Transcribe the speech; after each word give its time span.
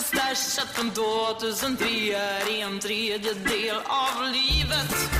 är 0.00 0.34
stashat 0.34 0.68
från 0.68 0.90
2003 0.90 1.86
är 2.14 2.64
en 2.66 2.78
tredjedel 2.78 3.76
av 3.86 4.22
livet 4.32 5.10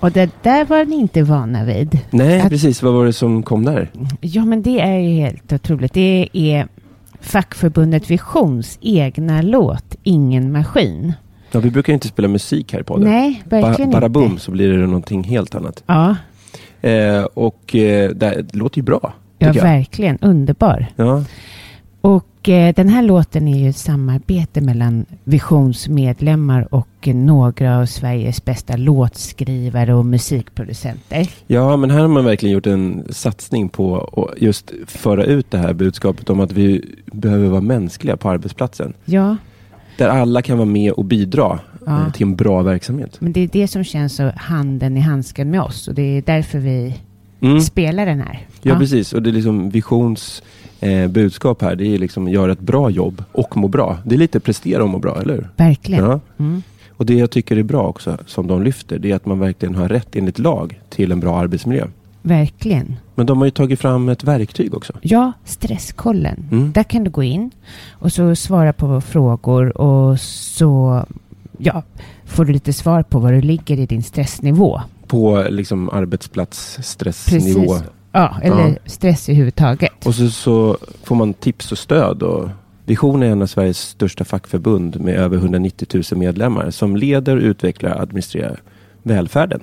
Och 0.00 0.12
det 0.12 0.30
där 0.42 0.64
var 0.64 0.84
ni 0.84 0.96
inte 0.96 1.22
vana 1.22 1.64
vid. 1.64 1.98
Nej, 2.10 2.40
Att- 2.40 2.48
precis. 2.48 2.82
Vad 2.82 2.92
var 2.94 3.04
det 3.06 3.12
som 3.12 3.42
kom 3.42 3.64
där? 3.64 3.90
Ja, 4.20 4.44
men 4.44 4.62
det 4.62 4.80
är 4.80 4.98
ju 4.98 5.20
helt 5.20 5.52
otroligt. 5.52 5.92
Det 5.92 6.28
är 6.32 6.68
fackförbundet 7.22 8.10
Visions 8.10 8.78
egna 8.80 9.42
låt 9.42 9.96
Ingen 10.02 10.52
maskin. 10.52 11.12
Ja, 11.50 11.60
vi 11.60 11.70
brukar 11.70 11.92
inte 11.92 12.08
spela 12.08 12.28
musik 12.28 12.72
här 12.72 12.80
i 12.80 12.82
podden. 12.84 13.08
Nej, 13.10 13.42
verkligen 13.44 13.90
ba- 13.90 14.00
bara 14.00 14.08
boom 14.08 14.24
inte. 14.30 14.42
så 14.42 14.50
blir 14.50 14.68
det 14.72 14.86
någonting 14.86 15.24
helt 15.24 15.54
annat. 15.54 15.82
Ja, 15.86 16.16
Eh, 16.84 17.22
och 17.24 17.74
eh, 17.76 18.10
det, 18.10 18.54
låter 18.54 18.78
ju 18.78 18.82
bra. 18.82 19.12
ja 19.38 19.52
verkligen. 19.52 20.18
Underbar. 20.20 20.86
Ja, 20.96 21.24
Och 22.00 22.26
den 22.74 22.88
här 22.88 23.02
låten 23.02 23.48
är 23.48 23.58
ju 23.58 23.68
ett 23.68 23.76
samarbete 23.76 24.60
mellan 24.60 25.06
Visions 25.24 25.88
medlemmar 25.88 26.74
och 26.74 26.88
eh, 27.00 27.14
några 27.14 27.78
av 27.78 27.86
Sveriges 27.86 28.44
bästa 28.44 28.76
låtskrivare 28.76 29.94
och 29.94 30.06
musikproducenter. 30.06 31.28
ja, 31.46 31.76
men 31.76 31.90
här 31.90 32.00
har 32.00 32.08
man 32.08 32.24
verkligen 32.24 32.52
gjort 32.54 32.66
en 32.66 33.04
satsning 33.10 33.68
på 33.68 33.98
att 34.32 34.42
just 34.42 34.72
föra 34.86 35.24
ut 35.24 35.50
det 35.50 35.58
här 35.58 35.72
budskapet 35.72 36.30
om 36.30 36.40
att 36.40 36.52
vi 36.52 36.84
behöver 37.06 37.48
vara 37.48 37.60
mänskliga 37.60 38.16
på 38.16 38.28
arbetsplatsen. 38.30 38.92
Ja, 39.04 39.36
Där 39.98 40.08
alla 40.08 40.42
kan 40.42 40.58
vara 40.58 40.68
med 40.68 40.92
och 40.92 41.04
bidra 41.04 41.58
Ja. 41.86 42.06
eh, 42.06 42.12
till 42.12 42.22
en 42.26 42.36
bra 42.36 42.62
verksamhet. 42.62 43.16
men 43.20 43.32
det 43.32 43.40
är 43.40 43.48
det 43.52 43.68
som 43.68 43.84
känns 43.84 44.16
så 44.16 44.30
handen 44.36 44.96
i 44.96 45.00
handsken 45.00 45.50
med 45.50 45.60
oss 45.62 45.88
och 45.88 45.94
det 45.94 46.02
är 46.18 46.22
därför 46.26 46.58
vi 46.58 46.94
Mm. 47.40 47.60
spelar 47.60 48.06
den 48.06 48.20
här. 48.20 48.46
Ja, 48.62 48.78
precis. 48.78 49.12
Och 49.12 49.22
det 49.22 49.30
är 49.30 49.32
liksom 49.32 49.70
Visions 49.70 50.42
eh, 50.82 51.08
budskap 51.08 51.62
här. 51.62 51.76
Det 51.76 51.86
är 51.86 51.98
liksom 51.98 52.28
göra 52.28 52.52
ett 52.52 52.60
bra 52.60 52.90
jobb 52.90 53.24
och 53.32 53.56
må 53.56 53.68
bra. 53.68 53.98
Det 54.04 54.14
är 54.14 54.18
lite 54.18 54.40
prestera 54.40 54.82
och 54.82 54.88
må 54.88 54.98
bra, 54.98 55.20
eller 55.20 55.34
hur? 55.34 55.48
Verkligen. 55.56 56.04
Ja. 56.04 56.20
Mm. 56.38 56.62
Och 56.90 57.06
det 57.06 57.14
jag 57.14 57.30
tycker 57.30 57.56
är 57.56 57.62
bra 57.62 57.82
också, 57.82 58.18
som 58.26 58.46
de 58.46 58.62
lyfter, 58.62 58.98
det 58.98 59.10
är 59.10 59.16
att 59.16 59.26
man 59.26 59.38
verkligen 59.38 59.74
har 59.74 59.88
rätt 59.88 60.16
enligt 60.16 60.38
lag 60.38 60.80
till 60.88 61.12
en 61.12 61.20
bra 61.20 61.38
arbetsmiljö. 61.38 61.86
Verkligen. 62.22 62.96
Men 63.14 63.26
de 63.26 63.38
har 63.38 63.44
ju 63.44 63.50
tagit 63.50 63.80
fram 63.80 64.08
ett 64.08 64.24
verktyg 64.24 64.74
också. 64.74 64.92
Ja, 65.02 65.32
stresskollen. 65.44 66.48
Mm. 66.52 66.72
Där 66.72 66.82
kan 66.82 67.04
du 67.04 67.10
gå 67.10 67.22
in 67.22 67.50
och 67.90 68.12
så 68.12 68.36
svara 68.36 68.72
på 68.72 69.00
frågor 69.00 69.80
och 69.80 70.20
så 70.20 71.04
ja, 71.58 71.82
får 72.24 72.44
du 72.44 72.52
lite 72.52 72.72
svar 72.72 73.02
på 73.02 73.18
var 73.18 73.32
du 73.32 73.40
ligger 73.40 73.78
i 73.78 73.86
din 73.86 74.02
stressnivå. 74.02 74.80
På 75.06 75.46
liksom 75.50 75.88
arbetsplatsstressnivå. 75.88 77.60
Precis. 77.60 77.88
Ja, 78.12 78.36
eller 78.42 78.68
Ja. 78.68 78.74
stress 78.86 79.28
i 79.28 79.34
huvudtaget. 79.34 80.06
Och 80.06 80.14
så, 80.14 80.30
så 80.30 80.76
får 81.04 81.14
man 81.16 81.34
tips 81.34 81.72
och 81.72 81.78
stöd. 81.78 82.22
Och 82.22 82.48
Vision 82.84 83.22
är 83.22 83.26
en 83.26 83.42
av 83.42 83.46
Sveriges 83.46 83.78
största 83.80 84.24
fackförbund 84.24 85.00
med 85.00 85.14
över 85.16 85.36
190 85.36 85.88
000 86.12 86.18
medlemmar 86.20 86.70
som 86.70 86.96
leder, 86.96 87.36
utvecklar 87.36 87.94
och 87.94 88.00
administrerar 88.02 88.60
välfärden. 89.02 89.60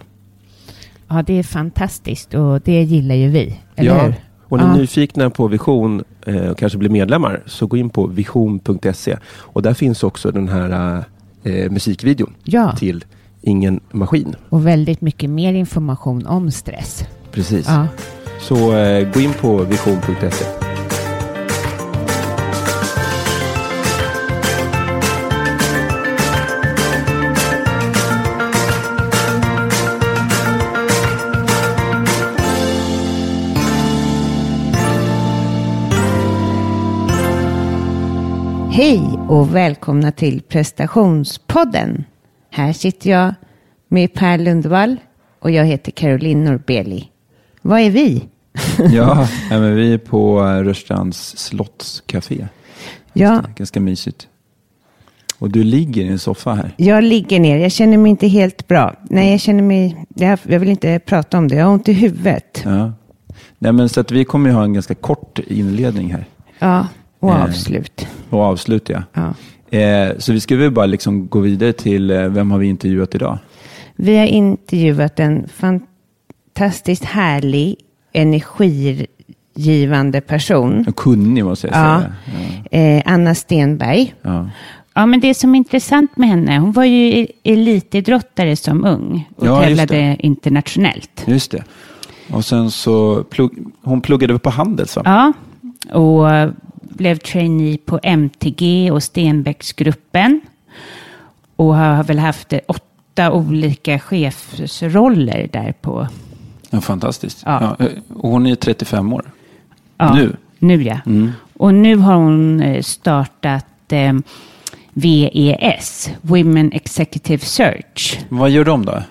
Ja, 1.08 1.24
det 1.28 1.40
är 1.40 1.44
fantastiskt 1.44 2.34
och 2.34 2.62
det 2.62 2.82
gillar 2.84 3.16
ju 3.16 3.28
vi, 3.30 3.60
eller 3.76 3.90
ja. 3.92 4.02
hur? 4.04 4.14
Och 4.42 4.58
ni 4.58 4.64
är 4.64 4.68
Ja. 4.68 4.76
nyfikna 4.76 5.30
på 5.30 5.48
Vision 5.48 6.04
eh, 6.26 6.36
och 6.50 6.58
kanske 6.58 6.78
blir 6.78 6.90
medlemmar 6.90 7.44
så 7.46 7.68
gå 7.68 7.78
in 7.78 7.90
på 7.90 8.08
vision.se 8.08 9.18
och 9.36 9.62
där 9.62 9.74
finns 9.74 10.04
också 10.04 10.32
den 10.32 10.48
här 10.50 11.04
eh, 11.44 11.72
musikvideon 11.72 12.34
Ja, 12.44 12.76
till 12.76 13.06
Ingen 13.42 13.80
Maskin. 13.92 14.36
och 14.50 14.68
väldigt 14.68 15.02
mycket 15.02 15.30
mer 15.30 15.54
information 15.54 16.26
om 16.28 16.52
stress. 16.52 17.04
Precis. 17.32 17.66
Ja. 17.68 17.88
Så 18.40 18.78
eh, 18.78 19.12
gå 19.14 19.20
in 19.20 19.34
på 19.34 19.58
vision.se. 19.58 20.46
Hej 38.72 39.20
och 39.30 39.56
välkomna 39.56 40.12
till 40.12 40.42
prestationspodden. 40.42 42.04
Här 42.52 42.74
sitter 42.74 43.10
jag 43.10 43.34
med 43.88 44.14
Per 44.14 44.38
Lundvall 44.38 44.98
och 45.40 45.52
jag 45.52 45.66
heter 45.66 45.92
Caroline 45.92 46.44
Norbeli. 46.44 47.10
Vad 47.62 47.80
är 47.80 47.90
vi? 47.90 48.24
Ja, 48.94 49.28
men 49.50 49.76
vi 49.76 49.94
är 49.94 49.98
på 49.98 50.40
eh, 50.40 50.64
Rörstrands 50.64 51.38
slottscafé. 51.38 52.48
Ja, 53.14 53.44
Ganska 53.56 53.80
mysigt. 53.80 54.28
Och 55.40 55.50
du 55.50 55.64
ligger 55.64 56.04
i 56.04 56.08
en 56.08 56.20
soffa 56.20 56.54
här. 56.54 56.72
Jag 56.78 57.04
ligger 57.04 57.40
ner, 57.40 57.58
jag 57.58 57.72
känner 57.72 57.98
mig 57.98 58.10
inte 58.10 58.28
helt 58.28 58.68
bra. 58.68 58.96
Nej, 59.10 59.32
jag 59.32 59.40
känner 59.40 59.64
mig, 59.64 60.06
jag, 60.16 60.40
vill 60.44 60.70
inte 60.70 61.00
prata 61.00 61.38
om 61.38 61.48
det, 61.48 61.56
jag 61.56 61.66
har 61.66 61.74
ont 61.74 61.90
i 61.90 61.94
huvudet. 61.94 62.62
Ja. 62.66 62.94
Nej, 63.60 63.72
men 63.72 63.90
så 63.90 64.00
att 64.00 64.12
vi 64.12 64.26
kommer 64.26 64.50
ju 64.50 64.56
ha 64.56 64.64
en 64.64 64.74
ganska 64.74 64.96
kort 64.96 65.40
inledning 65.48 66.12
här. 66.14 66.26
Ja, 66.60 66.88
och 67.20 67.30
Eh. 67.32 67.44
avslut. 67.44 68.08
Och 68.30 68.40
avslut, 68.42 68.90
ja. 68.90 69.04
Ja. 69.14 69.34
Eh, 69.80 70.18
så 70.18 70.34
vi 70.34 70.40
ska 70.40 70.56
väl 70.56 70.72
bara 70.72 70.86
liksom 70.86 71.28
gå 71.28 71.40
vidare 71.40 71.74
till, 71.74 72.12
eh, 72.12 72.22
vem 72.28 72.52
har 72.52 72.58
vi 72.58 72.68
intervjuat 72.68 73.16
idag? 73.16 73.38
Vi 73.96 74.18
har 74.18 74.26
intervjuat 74.26 75.20
en 75.20 75.48
fantastiskt 76.60 77.06
härlig, 77.06 77.76
energigivande 78.14 80.22
person. 80.22 80.84
En 80.88 80.94
kunnig 80.94 81.46
måste 81.46 81.68
jag 81.68 81.76
Ja. 81.76 82.02
säga. 82.72 82.98
Eh, 82.98 83.04
Anna 83.14 83.36
Stenberg. 83.36 84.14
Ja. 84.22 84.50
Ja, 84.94 85.06
men 85.06 85.20
det 85.20 85.34
som 85.34 85.54
är 85.56 85.58
intressant 85.58 86.18
med 86.18 86.30
henne, 86.30 86.58
hon 86.60 86.72
var 86.72 86.84
ju 86.84 87.20
e- 87.20 87.28
elitidrottare 87.44 88.56
som 88.56 88.86
ung 88.86 89.30
och 89.36 89.48
Ja, 89.48 89.56
just 89.56 89.68
tävlade 89.68 90.18
internationellt. 90.20 91.24
Just 91.28 91.52
det. 91.52 91.64
Och 92.32 92.46
sen 92.46 92.72
så, 92.72 93.24
plugg, 93.24 93.52
hon 93.84 94.02
pluggade 94.02 94.40
på 94.40 94.50
Handels 94.50 94.96
va? 94.96 95.02
Ja, 95.06 95.34
och 96.00 96.28
blev 96.82 97.16
trainee 97.18 97.78
på 97.78 98.00
MTG 98.04 98.92
och 98.92 99.04
Stenbecksgruppen. 99.04 100.42
Och 101.56 101.76
har 101.76 102.04
väl 102.04 102.20
haft 102.20 102.54
åtta 102.68 103.32
olika 103.32 104.00
chefsroller 104.00 105.50
där 105.54 105.74
på... 105.82 106.08
Ja, 106.70 106.82
fantastiskt. 106.82 107.44
Ja. 107.46 107.76
Ja. 107.80 107.86
eh, 107.86 107.92
hon 108.14 108.46
är 108.46 108.56
35 108.56 109.14
år. 109.14 109.32
Ja, 109.98 110.14
Nu? 110.14 110.36
Nu 110.60 110.84
ja. 110.84 110.98
Mm. 111.06 111.32
Och 111.58 111.74
nu 111.74 111.96
har 111.96 112.16
hon 112.16 112.62
eh, 112.62 112.82
startat 112.82 113.66
eh, 113.92 114.14
VES, 114.94 116.10
Women 116.22 116.72
Executive 116.72 117.46
Search. 117.46 118.20
Vad 118.30 118.50
gör 118.50 118.66
de 118.66 118.86
då? 118.86 119.04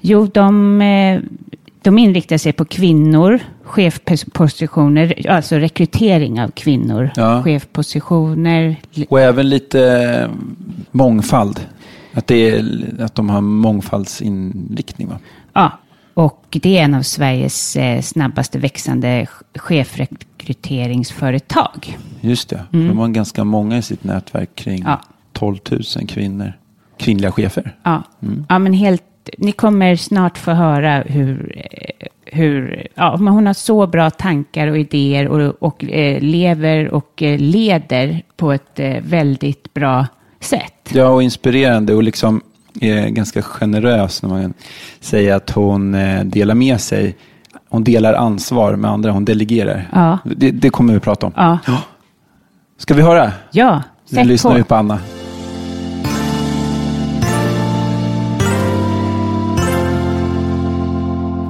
Jo, 0.00 0.26
de, 0.34 0.80
eh, 0.80 1.20
de 1.82 1.98
inriktar 1.98 2.38
sig 2.38 2.52
på 2.52 2.64
kvinnor, 2.64 3.38
chefpositioner, 3.62 5.26
alltså 5.30 5.56
rekrytering 5.56 6.40
av 6.42 6.48
kvinnor, 6.48 7.10
Ja. 7.16 7.42
chefpositioner. 7.42 8.76
Och 9.08 9.20
även 9.20 9.48
lite 9.48 10.30
mångfald. 10.90 11.60
Att, 12.12 12.26
det 12.26 12.50
är, 12.50 12.64
att 13.00 13.14
de 13.14 13.30
har 13.30 13.40
mångfaldsinriktning 13.40 15.08
va? 15.08 15.18
Ja, 15.52 15.72
och 16.14 16.44
det 16.50 16.78
är 16.78 16.84
en 16.84 16.94
av 16.94 17.02
Sveriges 17.02 17.76
eh, 17.76 18.00
snabbaste 18.00 18.58
växande 18.58 19.26
chefrekryteringsföretag. 19.54 21.98
Just 22.20 22.48
det. 22.48 22.60
För 22.70 22.78
De 22.78 22.98
har 22.98 23.08
ganska 23.08 23.44
många 23.44 23.78
i 23.78 23.82
sitt 23.82 24.04
nätverk 24.04 24.50
kring 24.54 24.80
Mm. 24.80 24.90
Ja. 24.90 25.00
12 25.32 25.56
000 25.70 25.82
kvinnor. 26.08 26.52
Kvinnliga 26.96 27.32
chefer. 27.32 27.76
Ja, 27.82 28.02
ja 28.48 28.58
men 28.58 28.72
helt, 28.72 29.02
ni 29.38 29.52
kommer 29.52 29.96
snart 29.96 30.38
få 30.38 30.50
höra 30.50 31.02
hur, 31.06 31.52
eh, 31.56 32.06
hur 32.24 32.86
ja, 32.94 33.16
men 33.16 33.34
hon 33.34 33.46
har 33.46 33.54
så 33.54 33.86
bra 33.86 34.10
tankar 34.10 34.68
och 34.68 34.78
idéer 34.78 35.28
och, 35.28 35.62
och 35.62 35.84
eh, 35.84 36.20
lever 36.20 36.88
och 36.88 37.22
eh, 37.22 37.38
leder 37.38 38.22
på 38.36 38.52
ett 38.52 38.80
eh, 38.80 38.96
väldigt 39.02 39.74
bra 39.74 40.06
sätt. 40.40 40.90
Ja, 40.92 41.08
och 41.08 41.22
inspirerande 41.22 41.94
och 41.94 42.02
liksom 42.02 42.40
är 42.80 43.08
ganska 43.08 43.42
generös 43.42 44.22
när 44.22 44.30
man 44.30 44.54
säger 45.00 45.34
att 45.34 45.50
hon 45.50 45.94
eh, 45.94 46.24
delar 46.24 46.54
med 46.54 46.80
sig. 46.80 47.16
Hon 47.68 47.84
delar 47.84 48.14
ansvar 48.14 48.76
med 48.76 48.90
andra, 48.90 49.10
hon 49.10 49.24
delegerar. 49.24 49.88
Ja. 49.92 50.18
Det, 50.36 50.50
det 50.50 50.70
kommer 50.70 50.94
vi 50.94 51.00
prata 51.00 51.26
om. 51.26 51.32
Ja, 51.36 51.58
Ska 52.78 52.94
vi 52.94 53.02
höra? 53.02 53.32
ja 53.50 53.82
Nu 54.10 54.16
sätt 54.16 54.26
lyssnar 54.26 54.50
på. 54.50 54.56
vi 54.56 54.62
på 54.64 54.74
Anna. 54.74 54.98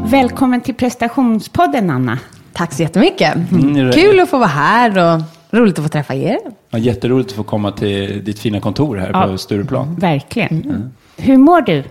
Välkommen 0.06 0.60
till 0.60 0.74
prestationspodden 0.74 1.90
Anna. 1.90 2.18
Tack 2.52 2.72
så 2.72 2.82
jättemycket. 2.82 3.34
Mm, 3.52 3.92
Kul 3.92 4.20
att 4.20 4.30
få 4.30 4.38
vara 4.38 4.48
här 4.48 5.14
och 5.14 5.22
roligt 5.58 5.78
att 5.78 5.84
få 5.84 5.88
träffa 5.88 6.14
er. 6.14 6.38
Ja, 6.70 6.78
jätteroligt 6.78 7.30
att 7.30 7.36
få 7.36 7.42
komma 7.42 7.70
till 7.72 8.24
ditt 8.24 8.38
fina 8.38 8.60
kontor 8.60 8.96
här 8.96 9.10
Ja. 9.12 9.26
på 9.26 9.38
Stureplan. 9.38 9.94
Verkligen. 10.00 10.92
Hur 11.16 11.36
mår 11.38 11.60
du? 11.60 11.84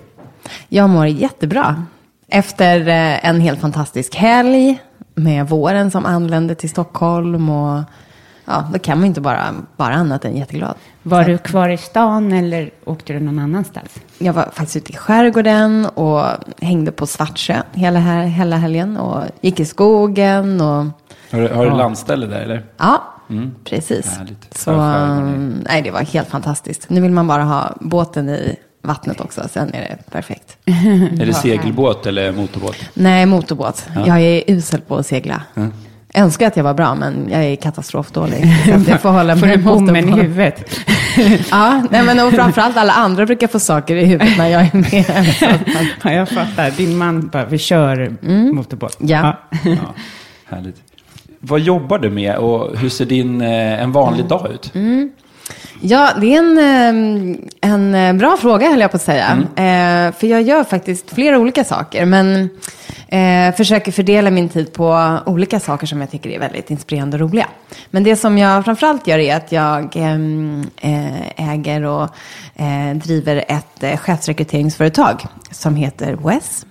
Jag 0.70 0.90
mår 0.90 1.08
jättebra. 1.08 1.86
Efter 2.28 2.88
eh, 2.88 3.26
en 3.30 3.42
helt 3.42 3.60
fantastisk 3.62 4.16
helg 4.16 4.80
med 5.16 5.50
våren 5.50 5.92
som 5.92 6.06
anlände 6.06 6.56
till 6.56 6.70
Stockholm. 6.70 7.50
Och, 7.50 7.84
ja, 8.46 8.68
då 8.74 8.80
kan 8.80 8.98
man 8.98 9.08
inte 9.08 9.22
bara 9.22 9.54
vara 9.76 9.94
annat 9.94 10.26
än 10.26 10.38
jätteglad. 10.38 10.76
Var 11.04 11.24
du 11.24 11.38
kvar 11.38 11.70
i 11.70 11.78
stan 11.78 12.32
eller 12.34 12.70
åkte 12.86 13.14
du 13.14 13.20
någon 13.20 13.40
annanstans? 13.40 14.00
Jag 14.18 14.34
var 14.34 14.44
faktiskt 14.54 14.76
ute 14.76 14.92
i 14.92 14.96
skärgården 14.96 15.86
och 15.86 16.24
hängde 16.62 16.92
på 16.92 17.08
Svartsjö 17.08 17.62
hela, 17.74 18.00
här, 18.00 18.24
hela 18.24 18.56
helgen. 18.56 18.98
Och 18.98 19.24
gick 19.42 19.60
i 19.60 19.66
skogen 19.66 20.62
och 20.62 20.86
Har, 21.32 21.40
du- 21.42 21.54
har 21.54 21.66
du 21.66 21.72
landställe 21.78 22.26
där 22.26 22.40
eller? 22.42 22.66
ja, 22.78 23.04
precis. 23.64 24.18
Härligt. 24.18 24.58
Så, 24.58 24.72
mm, 24.72 25.64
nej, 25.66 25.82
det 25.82 25.92
var 25.92 26.00
helt 26.02 26.30
fantastiskt. 26.30 26.90
Nu 26.90 27.02
vill 27.02 27.12
man 27.12 27.28
bara 27.28 27.44
ha 27.44 27.76
båten 27.80 28.30
i 28.30 28.56
vattnet 28.84 29.22
också, 29.22 29.42
sen 29.52 29.74
är 29.74 29.80
det 29.82 30.12
perfekt. 30.12 30.58
Är 31.22 31.26
det 31.26 31.34
segelbåt 31.34 32.06
eller 32.06 32.32
motorbåt? 32.32 32.76
Nej, 32.94 33.26
motorbåt. 33.26 33.88
Jag 34.06 34.22
är 34.22 34.44
usel 34.48 34.82
på 34.82 34.96
att 34.96 35.06
segla. 35.06 35.42
Jag 36.14 36.24
önskar 36.24 36.48
att 36.48 36.58
jag 36.58 36.64
var 36.64 36.74
bra, 36.74 36.96
men 36.96 37.28
jag 37.32 37.44
är 37.44 37.56
katastrofdålig. 37.56 38.46
Så 38.66 38.90
jag 38.92 39.02
får 39.02 39.10
hålla 39.10 39.38
Får 39.38 39.48
mig 39.48 39.58
du 39.58 39.64
bommen 39.64 40.10
i 40.10 40.22
huvudet? 40.22 40.80
Ja, 41.52 41.84
nej, 41.92 42.04
men 42.04 42.20
och 42.20 42.34
framförallt 42.34 42.78
alla 42.78 42.94
andra 42.94 43.26
brukar 43.26 43.48
få 43.48 43.60
saker 43.60 43.96
i 43.96 44.06
huvudet 44.06 44.38
när 44.38 44.48
jag 44.48 44.62
är 44.62 44.74
med. 44.76 45.86
Ja, 46.04 46.12
jag 46.12 46.30
fattar. 46.30 46.72
Din 46.72 46.98
man 46.98 47.28
bara, 47.28 47.46
vi 47.46 47.58
kör 47.58 48.16
motorbåt. 48.54 48.98
Ja. 49.00 49.40
Ja, 49.64 49.94
härligt. 50.46 50.76
Vad 51.40 51.60
jobbar 51.60 52.00
du 52.00 52.10
med 52.10 52.36
och 52.36 52.78
hur 52.78 52.90
ser 52.90 53.06
din, 53.06 53.42
eh, 53.42 53.82
en 53.84 53.92
vanlig 53.92 54.26
dag 54.26 54.52
ut? 54.54 54.72
Ja, 55.82 56.10
det 56.22 56.36
är 56.36 56.40
en, 56.40 56.58
eh, 56.58 57.72
en 57.72 57.96
eh, 57.96 58.14
bra 58.14 58.38
fråga 58.38 58.70
höll 58.70 58.80
jag 58.82 58.92
på 58.92 58.98
att 58.98 59.04
säga. 59.04 59.38
Eh, 59.56 60.14
För 60.20 60.28
jag 60.28 60.42
gör 60.42 60.64
faktiskt 60.64 61.12
flera 61.12 61.40
olika 61.40 61.64
saker. 61.64 62.06
Men 62.06 62.50
eh, 63.08 63.56
försöker 63.56 63.92
fördela 63.92 64.32
min 64.32 64.50
tid 64.50 64.74
på 64.74 65.18
olika 65.26 65.60
saker 65.60 65.88
som 65.88 66.02
jag 66.02 66.12
tycker 66.12 66.30
är 66.30 66.40
väldigt 66.40 66.72
inspirerande 66.72 67.18
och 67.18 67.22
roliga. 67.22 67.48
Men 67.92 68.04
det 68.04 68.16
som 68.16 68.38
jag 68.38 68.66
framförallt 68.66 69.08
gör 69.08 69.20
är 69.20 69.36
att 69.36 69.52
jag 69.52 69.96
ehm, 69.96 70.64
eh, 70.82 71.50
äger 71.52 71.84
och 71.84 72.10
eh, 72.56 72.96
driver 72.96 73.44
ett 73.48 73.84
eh, 73.84 73.98
chefsrekryteringsföretag 73.98 75.26
som 75.52 75.76
heter 75.76 76.14
WES. 76.14 76.66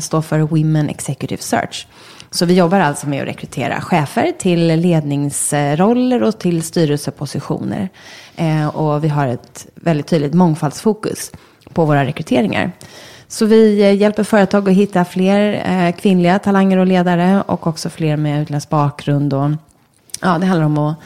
Står 0.00 0.22
för 0.22 0.38
Women 0.38 0.88
Executive 0.88 1.42
Search. 1.42 1.86
Så 2.30 2.46
vi 2.46 2.54
jobbar 2.54 2.80
alltså 2.80 3.08
med 3.08 3.22
att 3.22 3.28
rekrytera 3.28 3.80
chefer 3.80 4.32
till 4.38 4.66
ledningsroller 4.66 6.22
och 6.22 6.38
till 6.38 6.62
styrelsepositioner. 6.62 7.88
Eh, 8.36 8.76
och 8.76 9.04
vi 9.04 9.08
har 9.08 9.26
ett 9.26 9.66
väldigt 9.74 10.06
tydligt 10.06 10.34
mångfaldsfokus 10.34 11.32
på 11.72 11.84
våra 11.84 12.04
rekryteringar. 12.04 12.72
Så 13.28 13.46
vi 13.46 13.82
eh, 13.82 13.94
hjälper 13.94 14.24
företag 14.24 14.68
att 14.68 14.74
hitta 14.74 15.04
fler 15.04 15.62
eh, 15.66 15.92
kvinnliga 15.96 16.38
talanger 16.38 16.78
och 16.78 16.86
ledare 16.86 17.42
och 17.46 17.66
också 17.66 17.90
fler 17.90 18.16
med 18.16 18.42
utländsk 18.42 18.68
bakgrund. 18.68 19.34
Och, 19.34 19.50
ja, 20.22 20.38
det 20.38 20.46
handlar 20.46 20.66
om 20.66 20.78
att 20.78 20.96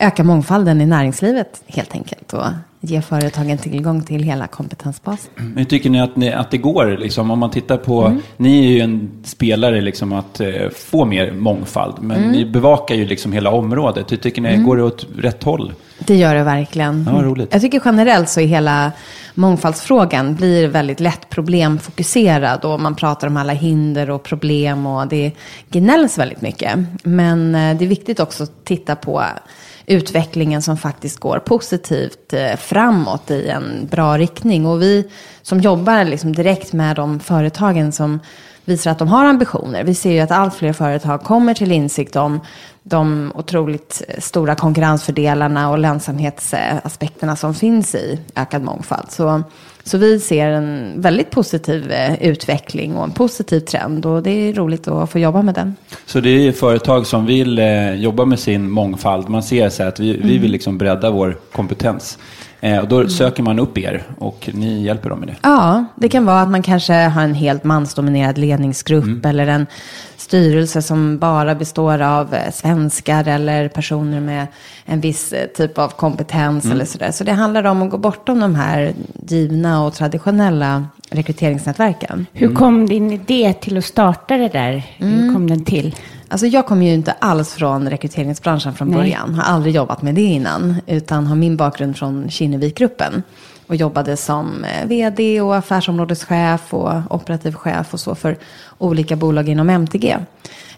öka 0.00 0.24
mångfalden 0.24 0.80
i 0.80 0.86
näringslivet 0.86 1.62
helt 1.66 1.94
enkelt 1.94 2.32
och 2.32 2.44
ge 2.80 3.02
företagen 3.02 3.58
tillgång 3.58 4.02
till 4.02 4.22
hela 4.22 4.46
kompetensbasen. 4.46 5.54
Hur 5.56 5.64
tycker 5.64 5.90
ni 5.90 6.00
att, 6.00 6.16
ni 6.16 6.32
att 6.32 6.50
det 6.50 6.58
går? 6.58 6.96
Liksom, 6.98 7.30
om 7.30 7.38
man 7.38 7.50
tittar 7.50 7.76
på, 7.76 8.16
ni 8.36 8.66
är 8.66 8.70
ju 8.70 8.80
en 8.80 9.10
spelare 9.24 9.80
liksom 9.80 10.12
att 10.12 10.40
eh, 10.40 10.48
få 10.74 11.04
mer 11.04 11.32
mångfald, 11.32 11.94
men 12.02 12.22
ni 12.22 12.44
bevakar 12.44 12.94
ju 12.94 13.06
liksom 13.06 13.32
hela 13.32 13.50
området. 13.50 14.12
Hur 14.12 14.16
tycker 14.16 14.42
ni, 14.42 14.56
går 14.56 14.76
det 14.76 14.82
åt 14.82 15.06
rätt 15.18 15.44
håll? 15.44 15.72
Det 15.98 16.16
gör 16.16 16.34
det 16.34 16.42
verkligen. 16.42 17.08
Ja, 17.12 17.22
roligt. 17.22 17.48
Jag 17.52 17.62
tycker 17.62 17.82
generellt 17.84 18.28
så 18.28 18.40
är 18.40 18.46
hela 18.46 18.92
mångfaldsfrågan 19.34 20.34
blir 20.34 20.68
väldigt 20.68 21.00
lätt 21.00 21.30
problemfokuserad 21.30 22.64
och 22.64 22.80
man 22.80 22.94
pratar 22.94 23.26
om 23.26 23.36
alla 23.36 23.52
hinder 23.52 24.10
och 24.10 24.22
problem 24.22 24.86
och 24.86 25.08
det 25.08 25.32
gnälls 25.70 26.18
väldigt 26.18 26.40
mycket. 26.40 26.78
Men 27.02 27.54
eh, 27.54 27.76
det 27.76 27.84
är 27.84 27.88
viktigt 27.88 28.20
också 28.20 28.42
att 28.42 28.64
titta 28.64 28.96
på 28.96 29.24
utvecklingen 29.88 30.62
som 30.62 30.76
faktiskt 30.76 31.20
går 31.20 31.38
positivt 31.38 32.32
eh, 32.32 32.56
framåt 32.56 33.30
i 33.30 33.48
en 33.48 33.88
bra 33.90 34.18
riktning. 34.18 34.66
Och 34.66 34.82
vi 34.82 35.08
som 35.42 35.60
jobbar 35.60 36.04
liksom 36.04 36.32
direkt 36.32 36.72
med 36.72 36.96
de 36.96 37.20
företagen 37.20 37.92
som 37.92 38.20
visar 38.64 38.90
att 38.90 38.98
de 38.98 39.08
har 39.08 39.24
ambitioner. 39.24 39.84
Vi 39.84 39.94
ser 39.94 40.12
ju 40.12 40.20
att 40.20 40.30
allt 40.30 40.54
fler 40.54 40.72
företag 40.72 41.22
kommer 41.22 41.54
till 41.54 41.72
insikt 41.72 42.16
om 42.16 42.40
de 42.82 43.32
otroligt 43.34 44.02
stora 44.18 44.54
konkurrensfördelarna 44.54 45.70
och 45.70 45.78
lönsamhetsaspekterna 45.78 47.36
som 47.36 47.54
finns 47.54 47.94
i 47.94 48.20
ökad 48.36 48.62
mångfald. 48.62 49.10
Så, 49.10 49.42
så 49.88 49.98
vi 49.98 50.20
ser 50.20 50.48
en 50.48 50.92
väldigt 51.00 51.30
positiv 51.30 51.90
eh, 51.92 52.22
utveckling 52.22 52.96
och 52.96 53.04
en 53.04 53.10
positiv 53.12 53.60
trend 53.60 54.06
och 54.06 54.22
det 54.22 54.30
är 54.30 54.52
roligt 54.52 54.88
att 54.88 55.10
få 55.10 55.18
jobba 55.18 55.42
med 55.42 55.54
den. 55.54 55.76
Så 56.06 56.20
det 56.20 56.30
är 56.30 56.52
företag 56.52 57.06
som 57.06 57.26
vill 57.26 57.58
eh, 57.58 57.94
jobba 57.94 58.24
med 58.24 58.38
sin 58.38 58.70
mångfald. 58.70 59.28
Man 59.28 59.42
ser 59.42 59.68
så 59.68 59.82
att 59.82 60.00
vi, 60.00 60.14
Mm. 60.14 60.28
vi 60.28 60.38
vill 60.38 60.50
liksom 60.52 60.78
bredda 60.78 61.10
vår 61.10 61.36
kompetens. 61.52 62.18
Eh, 62.60 62.78
och 62.78 62.88
då 62.88 63.08
söker 63.08 63.42
man 63.42 63.58
upp 63.58 63.78
er 63.78 64.02
och 64.18 64.50
ni 64.52 64.82
hjälper 64.82 65.10
dem 65.10 65.18
med 65.18 65.28
det. 65.28 65.36
Ja, 65.42 65.84
det 65.96 66.08
kan 66.08 66.24
vara 66.26 66.40
att 66.40 66.50
man 66.50 66.62
kanske 66.62 66.92
har 66.94 67.22
en 67.22 67.34
helt 67.34 67.64
mansdominerad 67.64 68.38
ledningsgrupp 68.38 69.24
eller 69.26 69.46
en 69.46 69.66
styrelse 70.28 70.82
som 70.82 71.18
bara 71.18 71.54
består 71.54 72.02
av 72.02 72.34
eh, 72.34 72.52
svenskar 72.52 73.28
eller 73.28 73.68
personer 73.68 74.20
med 74.20 74.46
en 74.84 75.00
viss 75.00 75.32
eh, 75.32 75.46
typ 75.46 75.78
av 75.78 75.88
kompetens 75.88 76.64
eller 76.64 76.84
sådär. 76.84 77.10
Så 77.10 77.24
det 77.24 77.32
handlar 77.32 77.64
om 77.64 77.82
att 77.82 77.90
gå 77.90 77.98
bortom 77.98 78.40
de 78.40 78.54
här 78.54 78.94
givna 79.28 79.84
och 79.84 79.94
traditionella 79.94 80.86
rekryteringsnätverken. 81.10 82.26
Hur 82.32 82.54
kom 82.54 82.86
din 82.86 83.12
idé 83.12 83.54
till 83.60 83.78
att 83.78 83.84
starta 83.84 84.36
det 84.36 84.48
där? 84.48 84.82
Hur 84.96 85.32
kom 85.32 85.50
den 85.50 85.64
till? 85.64 85.94
Alltså 86.28 86.46
jag 86.46 86.66
kommer 86.66 86.86
ju 86.86 86.94
inte 86.94 87.12
alls 87.12 87.52
från 87.52 87.90
rekryteringsbranschen 87.90 88.74
från 88.74 88.88
Nej. 88.88 88.96
början. 88.96 89.34
Har 89.34 89.54
aldrig 89.54 89.74
jobbat 89.74 90.02
med 90.02 90.14
det 90.14 90.22
innan. 90.22 90.76
Utan 90.86 91.26
har 91.26 91.36
min 91.36 91.56
bakgrund 91.56 91.96
från 91.96 92.30
Kinnevikgruppen. 92.30 93.22
Och 93.68 93.76
jobbade 93.76 94.16
som 94.16 94.64
eh, 94.64 94.86
vd 94.86 95.40
och 95.40 95.56
affärsområdeschef 95.56 96.74
och 96.74 96.92
operativ 97.10 97.54
chef 97.54 97.94
och 97.94 98.00
så 98.00 98.14
för 98.14 98.36
olika 98.78 99.16
bolag 99.16 99.48
inom 99.48 99.70
MTG. 99.70 100.16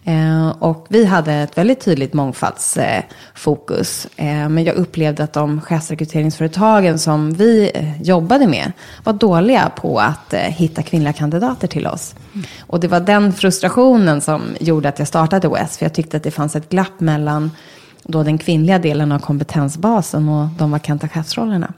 Eh, 0.04 0.49
och 0.49 0.87
vi 0.88 1.04
hade 1.04 1.32
ett 1.32 1.59
väldigt 1.59 1.80
tydligt 1.80 2.12
mångfaldsfokus. 2.12 4.06
Eh, 4.16 4.49
men 4.49 4.64
jag 4.64 4.76
upplevde 4.76 5.25
att 5.25 5.32
de 5.32 5.61
chefsrekryteringsföretagen 5.61 6.99
som 6.99 7.32
vi 7.32 7.73
jobbade 8.02 8.47
med 8.47 8.73
var 9.04 9.12
dåliga 9.12 9.70
på 9.76 9.99
att 9.99 10.35
hitta 10.35 10.82
kvinnliga 10.82 11.12
kandidater 11.12 11.68
till 11.68 11.87
oss. 11.87 12.14
Och 12.61 12.80
det 12.80 12.88
var 12.88 13.00
den 13.00 13.32
frustrationen 13.32 14.20
som 14.20 14.42
gjorde 14.61 14.88
att 14.88 14.99
jag 14.99 15.09
startade 15.09 15.49
OS. 15.49 15.78
För 15.78 15.85
jag 15.85 15.92
tyckte 15.92 16.16
att 16.16 16.23
det 16.23 16.30
fanns 16.30 16.56
ett 16.56 16.68
glapp 16.68 17.00
mellan 17.00 17.50
då 18.02 18.23
den 18.23 18.38
kvinnliga 18.38 18.78
delen 18.78 19.12
av 19.12 19.18
kompetensbasen 19.18 20.28
och 20.28 20.49
de 20.59 20.70
vakanta 20.70 21.09
chefsrollerna. 21.09 21.73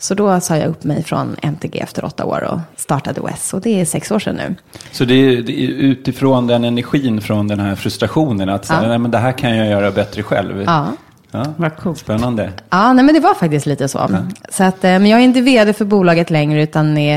Så 0.00 0.14
då 0.14 0.40
sa 0.40 0.56
jag 0.56 0.68
upp 0.68 0.84
mig 0.84 1.04
från 1.04 1.36
MTG 1.42 1.78
efter 1.80 2.04
åtta 2.04 2.24
år 2.24 2.44
och 2.44 2.58
startade 2.76 3.20
OS. 3.20 3.54
Och 3.54 3.60
det 3.60 3.80
är 3.80 3.84
sex 3.84 4.10
år 4.10 4.18
sedan 4.18 4.36
nu. 4.36 4.54
Så 4.92 5.04
det 5.04 5.14
är, 5.14 5.42
det 5.42 5.60
är 5.64 5.68
utifrån 5.68 6.46
den 6.46 6.64
energin 6.64 7.20
från 7.20 7.48
den 7.48 7.60
här 7.60 7.74
frustrationen 7.74 8.48
att 8.48 8.64
säga, 8.64 8.82
Ja. 8.82 8.88
nej, 8.88 8.98
men 8.98 9.10
det 9.10 9.18
här 9.18 9.32
kan 9.32 9.56
jag 9.56 9.66
göra 9.66 9.90
bättre 9.90 10.22
själv. 10.22 10.62
Ja. 10.66 10.86
Ja, 11.30 11.44
Vad 11.56 11.76
coolt. 11.76 11.98
Spännande. 11.98 12.50
Ja, 12.70 12.92
nej, 12.92 13.04
men 13.04 13.14
det 13.14 13.20
var 13.20 13.34
faktiskt 13.34 13.66
lite 13.66 13.88
så. 13.88 14.10
så 14.50 14.64
att, 14.64 14.84
eh, 14.84 14.90
men 14.90 15.06
jag 15.06 15.20
är 15.20 15.24
inte 15.24 15.40
vd 15.40 15.72
för 15.72 15.84
bolaget 15.84 16.30
längre 16.30 16.62
utan 16.62 16.98
är 16.98 17.16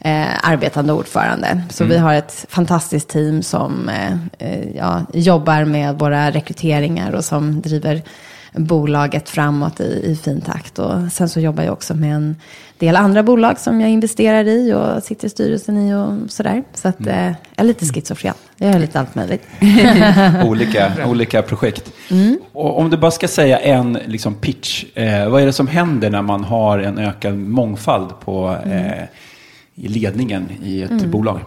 eh, 0.00 0.26
arbetande 0.42 0.92
ordförande. 0.92 1.62
Så 1.70 1.84
vi 1.84 1.98
har 1.98 2.14
ett 2.14 2.46
fantastiskt 2.48 3.08
team 3.08 3.42
som 3.42 3.88
eh, 3.88 4.12
eh, 4.38 4.76
ja, 4.76 5.00
jobbar 5.12 5.64
med 5.64 5.98
våra 5.98 6.30
rekryteringar 6.30 7.12
och 7.12 7.24
som 7.24 7.60
driver 7.60 8.02
bolaget 8.56 9.28
framåt 9.28 9.80
i, 9.80 10.00
i 10.04 10.16
fin 10.16 10.40
takt. 10.40 10.78
Och 10.78 11.12
sen 11.12 11.28
så 11.28 11.40
jobbar 11.40 11.62
jag 11.62 11.72
också 11.72 11.94
med 11.94 12.14
en 12.14 12.36
del 12.78 12.96
andra 12.96 13.22
bolag 13.22 13.58
som 13.58 13.80
jag 13.80 13.90
investerar 13.90 14.44
i 14.48 14.72
och 14.72 15.02
sitter 15.02 15.26
i 15.26 15.30
styrelsen 15.30 15.78
i 15.88 15.94
och 15.94 16.30
sådär. 16.30 16.62
Så 16.74 16.88
att, 16.88 17.06
eh, 17.06 17.26
jag 17.26 17.36
är 17.56 17.64
lite 17.64 17.86
schizofren. 17.86 18.34
Jag 18.56 18.70
är 18.70 18.78
lite 18.78 19.00
allt 19.00 19.14
möjligt. 19.14 19.42
olika, 20.44 20.92
olika 21.06 21.42
projekt. 21.42 21.92
Mm. 22.10 22.38
Och 22.52 22.78
om 22.78 22.90
du 22.90 22.96
bara 22.96 23.10
ska 23.10 23.28
säga 23.28 23.58
en 23.58 23.98
liksom, 24.06 24.34
pitch, 24.34 24.84
eh, 24.94 25.28
vad 25.28 25.42
är 25.42 25.46
det 25.46 25.52
som 25.52 25.66
händer 25.66 26.10
när 26.10 26.22
man 26.22 26.44
har 26.44 26.78
en 26.78 26.98
ökad 26.98 27.38
mångfald 27.38 28.20
på, 28.20 28.56
Mm. 28.64 28.78
eh, 28.86 29.02
i 29.74 29.88
ledningen 29.88 30.48
i 30.62 30.82
ett 30.82 31.06
bolag? 31.06 31.40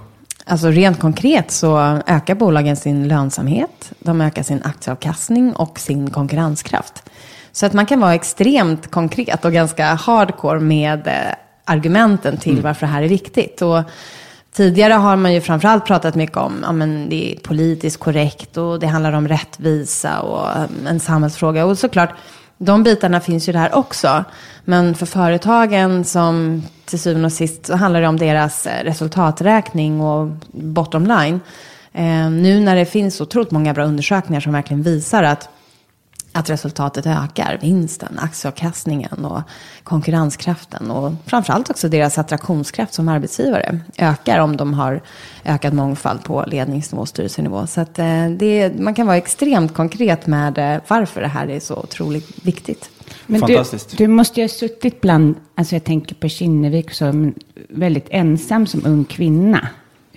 Alltså 0.50 0.68
rent 0.68 1.00
konkret 1.00 1.52
så 1.52 1.78
ökar 2.08 2.36
bolagen 2.36 2.76
sin 2.76 3.08
lönsamhet, 3.08 3.92
de 4.00 4.22
ökar 4.22 4.44
sin 4.44 4.62
aktieavkastning 4.64 5.54
och 5.54 5.80
sin 5.80 6.10
konkurrenskraft. 6.10 7.04
Så 7.52 7.66
att 7.66 7.74
man 7.74 7.86
kan 7.86 8.00
vara 8.00 8.14
extremt 8.14 8.92
konkret 8.92 9.46
och 9.46 9.54
ganska 9.54 9.86
hardcore 9.86 10.60
med 10.60 11.08
eh, 11.08 11.14
argumenten 11.66 12.38
till 12.38 12.62
varför 12.62 12.88
det 12.88 12.94
här 12.94 13.02
är 13.02 13.08
viktigt. 13.08 13.62
Och 13.62 13.84
tidigare 14.54 14.94
har 14.94 15.16
man 15.16 15.34
ju 15.34 15.42
framförallt 15.42 15.86
pratat 15.86 16.16
mycket 16.16 16.38
om 16.38 16.60
ja, 16.64 16.72
men 16.72 17.10
det 17.10 17.32
är 17.32 17.40
politiskt 17.40 18.00
korrekt 18.00 18.58
och 18.58 18.80
det 18.80 18.88
handlar 18.88 19.14
om 19.14 19.28
rättvisa 19.28 20.20
och 20.20 20.50
eh, 20.50 20.70
en 20.88 21.00
samhällsfråga. 21.00 21.66
Och 21.66 21.78
såklart, 21.78 22.10
de 22.60 22.84
bitarna 22.84 23.20
finns 23.20 23.50
ju 23.50 23.54
där 23.54 23.76
också. 23.76 24.24
Men 24.66 24.96
för 24.96 25.06
företagen 25.06 26.04
som 26.06 26.64
till 26.86 27.00
syvende 27.00 27.26
och 27.26 27.34
sist 27.34 27.66
så 27.66 27.76
handlar 27.76 28.02
det 28.02 28.08
om 28.08 28.18
deras 28.18 28.68
eh, 28.68 28.84
resultaträkning 28.84 30.02
och 30.02 30.28
bottom 30.52 31.06
line. 31.06 31.40
Eh, 31.94 32.30
nu 32.30 32.60
när 32.60 32.76
det 32.76 32.86
finns 32.86 33.22
otroligt 33.22 33.52
många 33.52 33.74
bra 33.74 33.84
undersökningar 33.84 34.42
som 34.42 34.54
verkligen 34.54 34.84
visar 34.84 35.24
att 35.24 35.50
att 36.32 36.50
resultatet 36.50 37.06
ökar, 37.06 37.58
vinsten, 37.62 38.20
aktieavkastningen 38.20 39.26
och 39.26 39.42
konkurrenskraften 39.84 40.92
och 40.92 41.14
framförallt 41.26 41.70
också 41.70 41.90
deras 41.90 42.18
attraktionskraft 42.18 42.94
som 42.94 43.10
arbetsgivare 43.10 43.80
ökar 43.98 44.40
om 44.40 44.58
de 44.58 44.74
har 44.74 45.02
ökad 45.46 45.74
mångfald 45.74 46.24
på 46.24 46.46
ledningsnivå 46.48 47.02
och 47.02 47.08
styrelsenivå. 47.08 47.68
Så 47.68 47.82
att, 47.82 48.00
eh, 48.00 48.30
det, 48.30 48.80
man 48.80 48.96
kan 48.96 49.08
vara 49.08 49.18
extremt 49.18 49.74
konkret 49.74 50.28
med 50.28 50.58
eh, 50.58 50.82
varför 50.88 51.22
det 51.22 51.28
här 51.28 51.48
är 51.48 51.60
så 51.60 51.76
otroligt 51.76 52.46
viktigt. 52.46 52.90
Men 53.26 53.42
Fantastiskt. 53.42 53.90
Du, 53.90 53.98
du 53.98 54.08
måste 54.08 54.40
ju 54.40 54.44
ha 54.44 54.50
suttit 54.50 55.02
bland, 55.02 55.36
alltså 55.56 55.76
jag 55.76 55.84
tänker 55.84 56.16
på 56.16 56.30
Kinnevik 56.30 56.92
som 56.92 57.34
väldigt 57.70 58.08
ensam 58.10 58.68
som 58.68 58.86
ung 58.86 59.06
kvinna. 59.06 59.70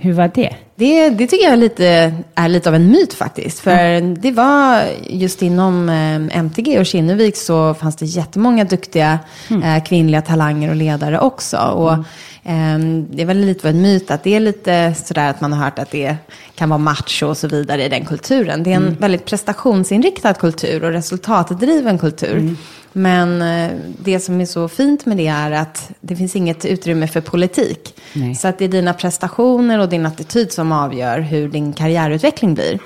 Hur 0.02 0.12
var 0.12 0.30
det? 0.34 0.54
Det, 0.74 1.10
det 1.10 1.26
tycker 1.26 1.44
jag 1.44 1.52
är 1.52 1.56
lite, 1.56 2.14
är 2.34 2.48
lite 2.48 2.68
av 2.68 2.74
en 2.74 2.90
myt 2.90 3.14
faktiskt. 3.14 3.60
För 3.60 4.00
det 4.20 4.32
var 4.32 4.82
just 5.06 5.42
inom 5.42 5.88
eh, 5.88 6.38
MTG 6.38 6.78
och 6.78 6.86
Kinnevik 6.86 7.36
så 7.36 7.74
fanns 7.74 7.96
det 7.96 8.06
jättemånga 8.06 8.64
duktiga 8.64 9.18
eh, 9.50 9.84
kvinnliga 9.84 10.22
talanger 10.22 10.70
och 10.70 10.76
ledare 10.76 11.18
också. 11.18 11.56
Och, 11.56 11.92
eh, 11.92 12.00
det 12.44 13.22
är 13.22 13.24
väl 13.24 13.38
lite 13.38 13.68
av 13.68 13.74
en 13.74 13.82
myt 13.82 14.10
att 14.10 14.22
det 14.24 14.34
är 14.34 14.40
lite 14.40 14.94
sådär 14.94 15.30
att 15.30 15.40
man 15.40 15.52
har 15.52 15.64
hört 15.64 15.78
att 15.78 15.90
det 15.90 16.16
kan 16.54 16.68
vara 16.68 16.78
macho 16.78 17.26
och 17.26 17.36
så 17.36 17.48
vidare 17.48 17.84
i 17.84 17.88
den 17.88 18.04
kulturen. 18.04 18.62
Det 18.62 18.72
är 18.72 18.76
en 18.76 18.94
väldigt 18.94 19.24
prestationsinriktad 19.24 20.34
kultur 20.34 20.84
och 20.84 20.92
resultatdriven 20.92 21.98
kultur. 21.98 22.56
Men 22.92 23.42
eh, 23.42 23.70
det 23.98 24.20
som 24.20 24.40
är 24.40 24.46
så 24.46 24.68
fint 24.68 25.06
med 25.06 25.16
det 25.16 25.26
är 25.26 25.50
att 25.50 25.90
det 26.00 26.16
finns 26.16 26.36
inget 26.36 26.64
utrymme 26.64 27.08
för 27.08 27.20
politik. 27.20 27.94
Nej. 28.12 28.34
Så 28.34 28.48
att 28.48 28.58
det 28.58 28.64
är 28.64 28.68
dina 28.68 28.94
prestationer 28.94 29.78
och 29.78 29.88
din 29.88 30.06
attityd 30.06 30.52
som 30.52 30.72
avgör 30.72 31.18
hur 31.18 31.48
din 31.48 31.72
karriärutveckling 31.72 32.54
blir. 32.54 32.78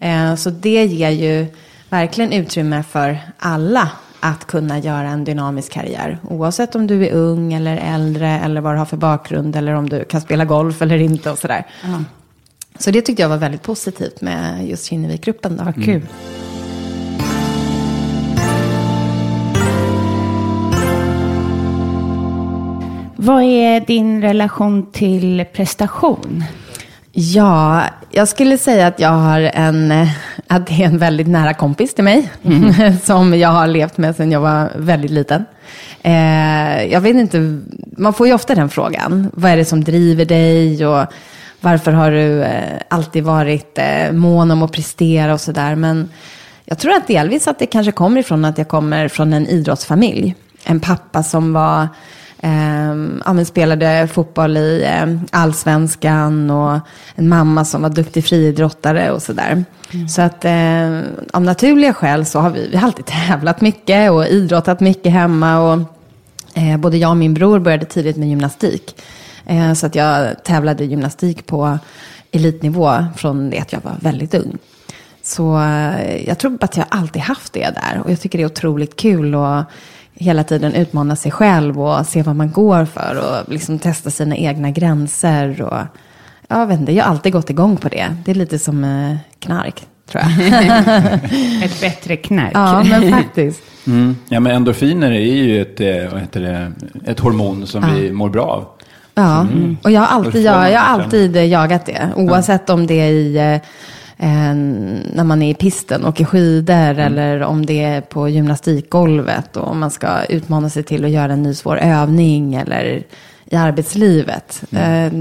Eh, 0.00 0.34
så 0.34 0.50
det 0.50 0.84
ger 0.84 1.10
ju 1.10 1.46
verkligen 1.88 2.32
utrymme 2.32 2.84
för 2.90 3.18
alla 3.38 3.90
att 4.20 4.46
kunna 4.46 4.78
göra 4.78 5.08
en 5.08 5.24
dynamisk 5.24 5.72
karriär. 5.72 6.18
Oavsett 6.22 6.74
om 6.74 6.86
du 6.86 7.06
är 7.06 7.12
ung 7.12 7.52
eller 7.52 7.76
äldre 7.76 8.28
eller 8.28 8.60
vad 8.60 8.74
du 8.74 8.78
har 8.78 8.86
för 8.86 8.96
bakgrund 8.96 9.56
eller 9.56 9.72
om 9.72 9.88
du 9.88 10.04
kan 10.04 10.20
spela 10.20 10.44
golf 10.44 10.82
eller 10.82 10.98
inte 10.98 11.30
och 11.30 11.38
sådär. 11.38 11.66
Så 12.78 12.90
det 12.90 13.02
tyckte 13.02 13.22
jag 13.22 13.28
var 13.28 13.36
väldigt 13.36 13.62
positivt 13.62 14.20
med 14.20 14.68
just 14.68 14.84
Kinnevikgruppen. 14.84 15.60
Vad 15.64 15.84
kul. 15.84 16.02
Vad 23.16 23.42
är 23.42 23.80
din 23.80 24.22
relation 24.22 24.92
till 24.92 25.44
prestation? 25.52 26.44
Ja, 27.12 27.84
jag 28.10 28.28
skulle 28.28 28.58
säga 28.58 28.86
att 28.86 29.00
jag 29.00 29.08
har 29.08 29.40
en, 29.40 29.92
eh, 29.92 30.08
att 30.46 30.66
det 30.66 30.82
är 30.82 30.86
en 30.86 30.98
väldigt 30.98 31.26
nära 31.26 31.54
kompis 31.54 31.94
till 31.94 32.04
mig. 32.04 32.30
som 33.02 33.38
jag 33.38 33.48
har 33.48 33.66
levt 33.66 33.98
med 33.98 34.16
sedan 34.16 34.32
jag 34.32 34.40
var 34.40 34.70
väldigt 34.76 35.10
liten. 35.10 35.44
Eh, 36.02 36.84
jag 36.84 37.00
vet 37.00 37.16
inte, 37.16 37.60
man 37.96 38.12
får 38.12 38.26
ju 38.26 38.34
ofta 38.34 38.54
den 38.54 38.68
frågan. 38.68 39.30
Vad 39.34 39.50
är 39.50 39.56
det 39.56 39.64
som 39.64 39.84
driver 39.84 40.24
dig? 40.24 40.86
Och 40.86 41.06
varför 41.60 41.92
har 41.92 42.10
du 42.10 42.42
eh, 42.42 42.80
alltid 42.88 43.24
varit 43.24 43.78
eh, 43.78 44.12
mån 44.12 44.50
om 44.50 44.62
att 44.62 44.72
prestera 44.72 45.32
och 45.32 45.40
sådär? 45.40 45.74
Men 45.74 46.08
jag 46.64 46.78
tror 46.78 46.92
att 46.92 47.06
delvis 47.06 47.48
att 47.48 47.58
det 47.58 47.66
kanske 47.66 47.92
kommer 47.92 48.20
ifrån 48.20 48.44
att 48.44 48.58
jag 48.58 48.68
kommer 48.68 49.08
från 49.08 49.32
en 49.32 49.46
idrottsfamilj. 49.46 50.34
En 50.64 50.80
pappa 50.80 51.22
som 51.22 51.52
var 51.52 51.88
Eh, 52.40 53.44
spelade 53.44 54.08
fotboll 54.12 54.56
i 54.56 54.84
eh, 54.84 55.40
allsvenskan 55.40 56.50
och 56.50 56.80
en 57.14 57.28
mamma 57.28 57.64
som 57.64 57.82
var 57.82 57.90
duktig 57.90 58.24
friidrottare 58.24 59.10
och 59.10 59.22
sådär. 59.22 59.64
Så 60.08 60.22
att 60.22 60.44
eh, 60.44 61.00
av 61.32 61.42
naturliga 61.42 61.94
skäl 61.94 62.26
så 62.26 62.40
har 62.40 62.50
vi, 62.50 62.68
vi 62.68 62.76
har 62.76 62.86
alltid 62.86 63.06
tävlat 63.28 63.60
mycket 63.60 64.10
och 64.10 64.26
idrottat 64.26 64.80
mycket 64.80 65.12
hemma. 65.12 65.60
Och, 65.60 65.80
eh, 66.54 66.76
både 66.76 66.96
jag 66.96 67.10
och 67.10 67.16
min 67.16 67.34
bror 67.34 67.58
började 67.58 67.84
tidigt 67.84 68.16
med 68.16 68.28
gymnastik. 68.28 69.02
Eh, 69.46 69.72
så 69.72 69.86
att 69.86 69.94
jag 69.94 70.44
tävlade 70.44 70.84
gymnastik 70.84 71.46
på 71.46 71.78
elitnivå 72.30 73.04
från 73.16 73.50
det 73.50 73.58
att 73.58 73.72
jag 73.72 73.80
var 73.80 73.96
väldigt 74.00 74.34
ung. 74.34 74.58
Så 75.22 75.60
eh, 75.60 76.28
jag 76.28 76.38
tror 76.38 76.58
att 76.60 76.76
jag 76.76 76.86
alltid 76.88 77.22
haft 77.22 77.52
det 77.52 77.74
där. 77.74 78.02
Och 78.04 78.10
jag 78.10 78.20
tycker 78.20 78.38
det 78.38 78.44
är 78.44 78.46
otroligt 78.46 78.96
kul 78.96 79.34
att 79.34 79.66
hela 80.18 80.44
tiden 80.44 80.74
utmana 80.74 81.16
sig 81.16 81.32
själv 81.32 81.80
och 81.80 82.06
se 82.06 82.22
vad 82.22 82.36
man 82.36 82.50
går 82.50 82.84
för. 82.84 83.18
Och 83.18 83.52
liksom 83.52 83.78
testa 83.78 84.10
sina 84.10 84.36
egna 84.36 84.70
gränser. 84.70 85.62
Och, 85.62 85.78
jag 86.48 86.66
vet 86.66 86.80
inte, 86.80 86.92
jag 86.92 87.04
har 87.04 87.10
alltid 87.10 87.32
gått 87.32 87.50
igång 87.50 87.76
på 87.76 87.88
det. 87.88 88.16
Det 88.24 88.30
är 88.30 88.34
lite 88.34 88.58
som 88.58 88.84
eh, 88.84 89.16
knark, 89.38 89.86
tror 90.10 90.22
jag. 90.22 90.32
Ett 91.64 91.80
bättre 91.80 92.16
knark. 92.16 92.50
ja, 92.54 92.84
men 92.84 93.12
faktiskt. 93.22 93.62
Mm. 93.86 94.16
Ja, 94.28 94.40
men 94.40 94.52
endorfiner 94.52 95.10
är 95.10 95.34
ju 95.34 95.62
ett, 95.62 95.80
eh, 95.80 96.12
vad 96.12 96.20
heter 96.20 96.40
det, 96.40 96.72
ett 97.10 97.20
hormon 97.20 97.66
som 97.66 97.94
vi 97.94 98.12
mår 98.12 98.28
bra 98.28 98.44
av. 98.44 98.64
Ja, 99.14 99.46
och 99.82 99.90
jag 99.90 100.00
har 100.00 100.06
alltid, 100.06 100.44
jag, 100.44 100.72
jag 100.72 100.80
har 100.80 101.00
alltid 101.00 101.36
eh, 101.36 101.44
jagat 101.44 101.86
det. 101.86 102.08
Oavsett 102.16 102.70
om 102.70 102.86
det 102.86 102.94
är 102.94 103.10
i, 103.10 103.60
eh, 104.18 104.54
när 105.14 105.24
man 105.24 105.42
är 105.42 105.50
i 105.50 105.54
pisten 105.54 106.02
och 106.02 106.08
åker 106.08 106.24
skidor 106.24 106.98
eller 106.98 107.42
om 107.42 107.66
det 107.66 107.82
är 107.82 108.00
på 108.00 108.28
gymnastikgolvet 108.28 109.56
och 109.56 109.68
om 109.68 109.78
man 109.80 109.90
ska 109.90 110.24
utmana 110.28 110.70
sig 110.70 110.82
till 110.82 111.04
att 111.04 111.10
göra 111.10 111.32
en 111.32 111.42
ny 111.42 111.54
svår 111.54 111.78
övning 111.78 112.54
eller 112.54 113.02
i 113.44 113.56
arbetslivet. 113.56 114.62
Eh, 114.70 115.12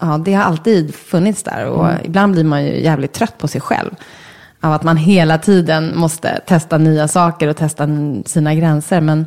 ja, 0.00 0.22
det 0.24 0.34
har 0.34 0.42
alltid 0.42 0.94
funnits 0.94 1.42
där 1.42 1.66
och 1.66 1.88
ibland 2.04 2.32
blir 2.32 2.44
man 2.44 2.64
ju 2.64 2.82
jävligt 2.82 3.12
trött 3.12 3.38
på 3.38 3.48
sig 3.48 3.60
själv. 3.60 3.90
Av 4.60 4.72
att 4.72 4.82
man 4.82 4.96
hela 4.96 5.38
tiden 5.38 5.92
måste 5.98 6.40
testa 6.46 6.78
nya 6.78 7.08
saker 7.08 7.48
och 7.48 7.56
testa 7.56 7.88
sina 8.26 8.54
gränser. 8.54 9.00
Men 9.00 9.26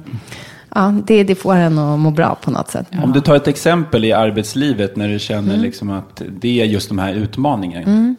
ja, 0.76 0.94
det, 1.08 1.24
det 1.24 1.36
får 1.36 1.56
en 1.56 1.78
att 1.80 2.00
må 2.00 2.12
bra 2.12 2.38
på 2.42 2.52
något 2.52 2.72
sätt. 2.72 2.88
Om 3.04 3.12
du 3.14 3.22
tar 3.22 3.36
ett 3.36 3.48
exempel 3.48 4.06
i 4.06 4.14
arbetslivet 4.14 4.96
när 4.96 5.08
du 5.08 5.20
känner 5.20 5.54
Mm. 5.54 5.62
liksom 5.62 5.90
att 5.90 6.22
det 6.40 6.62
är 6.62 6.66
just 6.66 6.90
de 6.90 7.00
här 7.00 7.14
utmaningarna. 7.14 8.16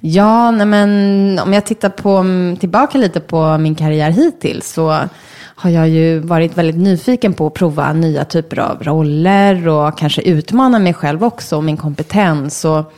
Ja, 0.00 0.50
nej 0.50 0.66
men 0.66 1.38
om 1.38 1.52
jag 1.52 1.66
tittar 1.66 1.88
på, 1.88 2.10
mm, 2.10 2.56
tillbaka 2.56 2.98
lite 2.98 3.20
på 3.20 3.58
min 3.58 3.74
karriär 3.74 4.10
hittills 4.10 4.72
så 4.72 4.98
har 5.56 5.70
jag 5.70 5.88
ju 5.88 6.18
varit 6.18 6.58
väldigt 6.58 6.76
nyfiken 6.76 7.34
på 7.34 7.46
att 7.46 7.54
prova 7.54 7.92
nya 7.92 8.24
typer 8.24 8.58
av 8.58 8.82
roller 8.82 9.68
och 9.68 9.98
kanske 9.98 10.22
utmana 10.22 10.78
mig 10.78 10.94
själv 10.94 11.24
också 11.24 11.56
och 11.56 11.64
min 11.64 11.76
kompetens. 11.76 12.64
Och 12.64 12.92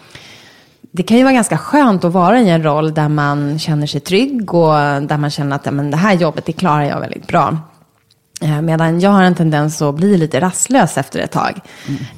det 0.90 1.02
kan 1.02 1.16
ju 1.16 1.22
vara 1.22 1.34
ganska 1.34 1.58
skönt 1.58 2.04
att 2.04 2.12
vara 2.12 2.40
i 2.40 2.50
en 2.50 2.62
roll 2.62 2.94
där 2.94 3.08
man 3.08 3.58
känner 3.58 3.86
sig 3.86 4.00
trygg 4.00 4.54
och 4.54 4.72
där 5.02 5.18
man 5.18 5.30
känner 5.30 5.56
att 5.56 5.66
ja, 5.66 5.72
men 5.72 5.90
det 5.90 5.96
här 5.96 6.14
jobbet 6.14 6.44
det 6.44 6.52
klarar 6.52 6.82
jag 6.82 7.00
väldigt 7.00 7.26
bra. 7.26 7.58
Eh, 8.40 8.62
Medan 8.62 9.00
jag 9.00 9.10
har 9.10 9.22
en 9.22 9.34
tendens 9.34 9.82
att 9.82 9.94
bli 9.94 10.16
lite 10.16 10.40
rastlös 10.40 10.98
efter 10.98 11.20
ett 11.20 11.32
tag. 11.32 11.60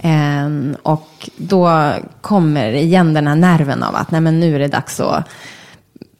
Eh, 0.00 0.48
och 0.82 1.30
då 1.36 1.92
kommer 2.20 2.72
igen 2.72 3.14
den 3.14 3.26
här 3.26 3.36
nerven 3.36 3.82
av 3.82 3.96
att 3.96 4.10
nej, 4.10 4.20
men 4.20 4.40
nu 4.40 4.54
är 4.54 4.58
det 4.58 4.68
dags 4.68 5.00
att 5.00 5.28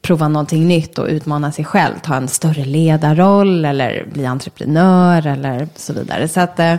prova 0.02 0.28
någonting 0.28 0.69
nytt 0.69 0.99
och 0.99 1.07
utmana 1.07 1.52
sig 1.52 1.64
själv. 1.64 1.95
Ta 2.02 2.14
en 2.14 2.28
större 2.28 2.64
ledarroll 2.64 3.64
eller 3.64 4.07
bli 4.12 4.26
entreprenör 4.26 5.26
eller 5.26 5.69
så 5.76 5.93
vidare. 5.93 6.28
Så 6.28 6.40
att 6.40 6.61
eh, 6.61 6.75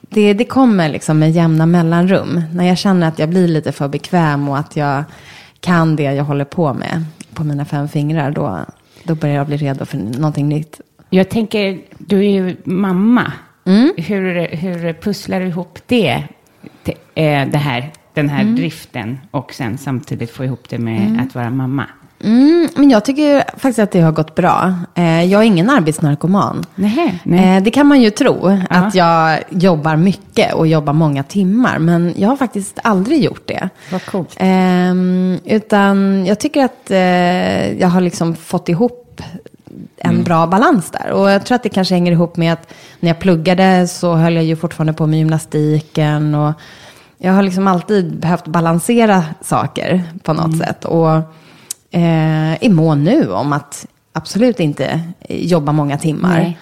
det, 0.00 0.32
det 0.32 0.44
kommer 0.44 0.88
liksom 0.88 1.18
med 1.18 1.30
jämna 1.30 1.66
mellanrum. 1.66 2.42
När 2.52 2.64
jag 2.64 2.78
känner 2.78 3.08
att 3.08 3.18
jag 3.18 3.28
blir 3.28 3.48
lite 3.48 3.72
för 3.72 3.88
bekväm 3.88 4.48
och 4.48 4.58
att 4.58 4.76
jag 4.76 5.04
kan 5.60 5.96
det 5.96 6.02
jag 6.02 6.24
håller 6.24 6.44
på 6.44 6.74
med 6.74 7.04
på 7.34 7.44
mina 7.44 7.64
fem 7.64 7.88
fingrar. 7.88 8.30
Då, 8.30 8.58
då 9.04 9.14
börjar 9.14 9.34
jag 9.34 9.46
bli 9.46 9.56
redo 9.56 9.84
för 9.84 9.98
någonting 9.98 10.48
nytt. 10.48 10.80
Jag 11.10 11.28
tänker, 11.28 11.78
du 11.98 12.18
är 12.18 12.30
ju 12.30 12.56
mamma. 12.64 13.32
Mm. 13.64 13.92
Hur, 13.96 14.48
hur 14.56 14.92
pusslar 14.92 15.40
du 15.40 15.46
ihop 15.46 15.78
det, 15.86 16.22
det, 16.84 16.92
eh, 17.14 17.48
det 17.48 17.58
här, 17.58 17.92
den 18.14 18.28
här 18.28 18.42
Mm. 18.42 18.56
driften 18.56 19.18
och 19.30 19.52
sen 19.54 19.78
samtidigt 19.78 20.30
få 20.30 20.44
ihop 20.44 20.68
det 20.68 20.78
med 20.78 21.20
att 21.28 21.34
vara 21.34 21.50
mamma? 21.50 21.84
Mm, 22.24 22.68
men 22.76 22.90
jag 22.90 23.04
tycker 23.04 23.38
faktiskt 23.58 23.78
att 23.78 23.90
det 23.90 24.00
har 24.00 24.12
gått 24.12 24.34
bra. 24.34 24.74
Eh, 24.94 25.24
jag 25.24 25.40
är 25.42 25.46
ingen 25.46 25.70
arbetsnarkoman. 25.70 26.64
Nej, 26.74 27.20
nej. 27.24 27.56
Eh, 27.56 27.62
det 27.62 27.70
kan 27.70 27.86
man 27.86 28.00
ju 28.02 28.10
tro, 28.10 28.58
att 28.70 28.94
jag 28.94 29.38
jobbar 29.50 29.96
mycket 29.96 30.54
och 30.54 30.66
jobbar 30.66 30.92
många 30.92 31.22
timmar. 31.22 31.78
Men 31.78 32.14
jag 32.16 32.28
har 32.28 32.36
faktiskt 32.36 32.78
aldrig 32.82 33.24
gjort 33.24 33.48
det. 33.48 33.68
Vad 33.92 34.04
coolt. 34.06 34.34
Ehm, 34.38 35.38
utan 35.44 36.26
jag 36.26 36.40
tycker 36.40 36.64
att 36.64 36.90
eh, 36.90 37.72
jag 37.80 37.88
har 37.88 38.00
liksom 38.00 38.34
fått 38.36 38.68
ihop 38.68 39.20
en 39.98 40.24
bra 40.24 40.46
balans 40.46 40.90
där. 40.90 41.10
Och 41.10 41.30
jag 41.30 41.46
tror 41.46 41.56
att 41.56 41.62
det 41.62 41.68
kanske 41.68 41.94
hänger 41.94 42.12
ihop 42.12 42.36
med 42.36 42.52
att 42.52 42.72
när 43.00 43.10
jag 43.10 43.18
pluggade 43.18 43.88
så 43.88 44.14
höll 44.14 44.34
jag 44.34 44.44
ju 44.44 44.56
fortfarande 44.56 44.92
på 44.92 45.06
med 45.06 45.18
gymnastiken. 45.18 46.34
Och 46.34 46.52
jag 47.18 47.32
har 47.32 47.42
liksom 47.42 47.66
alltid 47.66 48.20
behövt 48.20 48.46
balansera 48.46 49.24
saker 49.40 50.04
på 50.22 50.32
något 50.32 50.58
sätt. 50.58 50.84
Och 50.84 51.16
eh, 51.90 52.64
är 52.64 52.70
mån 52.70 53.04
nu 53.04 53.32
om 53.32 53.52
att 53.52 53.86
absolut 54.12 54.60
inte 54.60 55.00
jobba 55.28 55.72
många 55.72 55.98
timmar. 55.98 56.38
Nej. 56.38 56.58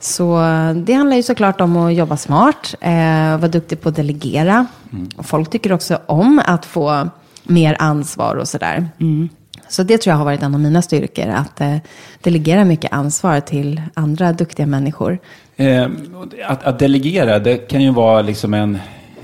Så 0.00 0.38
det 0.86 0.92
handlar 0.92 1.16
ju 1.16 1.22
såklart 1.22 1.60
om 1.60 1.76
att 1.76 1.94
jobba 1.94 2.16
smart, 2.16 2.74
eh, 2.80 3.38
vara 3.38 3.48
duktig 3.48 3.80
på 3.80 3.88
att 3.88 3.96
delegera. 3.96 4.66
Och 5.16 5.26
folk 5.26 5.50
tycker 5.50 5.72
också 5.72 5.98
om 6.06 6.42
att 6.46 6.64
få 6.64 7.08
mer 7.42 7.76
ansvar 7.78 8.36
och 8.36 8.48
sådär. 8.48 8.88
Så 9.68 9.82
det 9.82 9.98
tror 9.98 10.12
jag 10.12 10.18
har 10.18 10.24
varit 10.24 10.42
en 10.42 10.54
av 10.54 10.60
mina 10.60 10.82
styrkor, 10.82 11.28
att 11.28 11.60
eh, 11.60 11.76
delegera 12.20 12.64
mycket 12.64 12.92
ansvar 12.92 13.40
till 13.40 13.82
andra 13.94 14.32
duktiga 14.32 14.66
människor. 14.66 15.18
Eh, 15.56 15.86
att, 16.46 16.64
att 16.64 16.78
delegera, 16.78 17.38
det 17.38 17.56
kan 17.56 17.82
ju 17.82 17.90
vara 17.90 18.22
liksom 18.22 18.54
en 18.54 18.78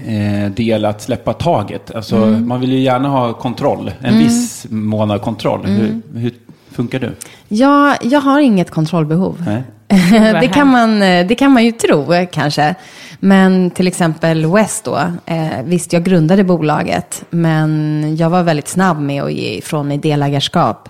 eh, 0.06 0.50
del 0.50 0.84
att 0.84 1.02
släppa 1.02 1.32
taget. 1.32 1.94
Alltså, 1.94 2.16
Mm. 2.16 2.48
Man 2.48 2.60
vill 2.60 2.72
ju 2.72 2.78
gärna 2.78 3.08
ha 3.08 3.32
kontroll, 3.32 3.90
en 4.00 4.18
viss 4.18 4.66
mån 4.70 5.10
av 5.10 5.18
kontroll. 5.18 5.64
Mm. 5.64 5.76
Hur, 5.76 6.20
hur 6.20 6.32
funkar 6.72 6.98
du? 6.98 7.14
Ja, 7.48 7.96
jag 8.02 8.20
har 8.20 8.40
inget 8.40 8.70
kontrollbehov. 8.70 9.44
Nej. 9.46 9.62
det, 10.40 10.48
kan 10.48 10.68
man, 10.68 11.02
eh, 11.02 11.26
det 11.26 11.34
kan 11.34 11.52
man 11.52 11.64
ju 11.64 11.72
tro 11.72 12.12
eh, 12.12 12.28
kanske. 12.32 12.74
Men 13.20 13.70
till 13.70 13.86
exempel 13.86 14.46
West 14.46 14.84
då. 14.84 14.98
Eh, 15.26 15.62
visst, 15.64 15.92
jag 15.92 16.04
grundade 16.04 16.44
bolaget. 16.44 17.24
Men 17.30 18.02
jag 18.16 18.30
var 18.30 18.42
väldigt 18.42 18.68
snabb 18.68 19.00
med 19.00 19.22
att 19.22 19.32
ge 19.32 19.54
ifrån 19.54 19.88
mig 19.88 19.98
delägarskap. 19.98 20.88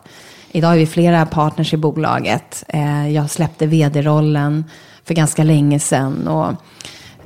Idag 0.52 0.72
är 0.72 0.76
vi 0.76 0.86
flera 0.86 1.26
partners 1.26 1.74
i 1.74 1.76
bolaget. 1.76 2.64
Eh, 2.68 3.08
jag 3.08 3.30
släppte 3.30 3.66
vd-rollen 3.66 4.64
för 5.04 5.14
ganska 5.14 5.44
länge 5.44 5.78
sedan. 5.78 6.28
Och, 6.28 6.54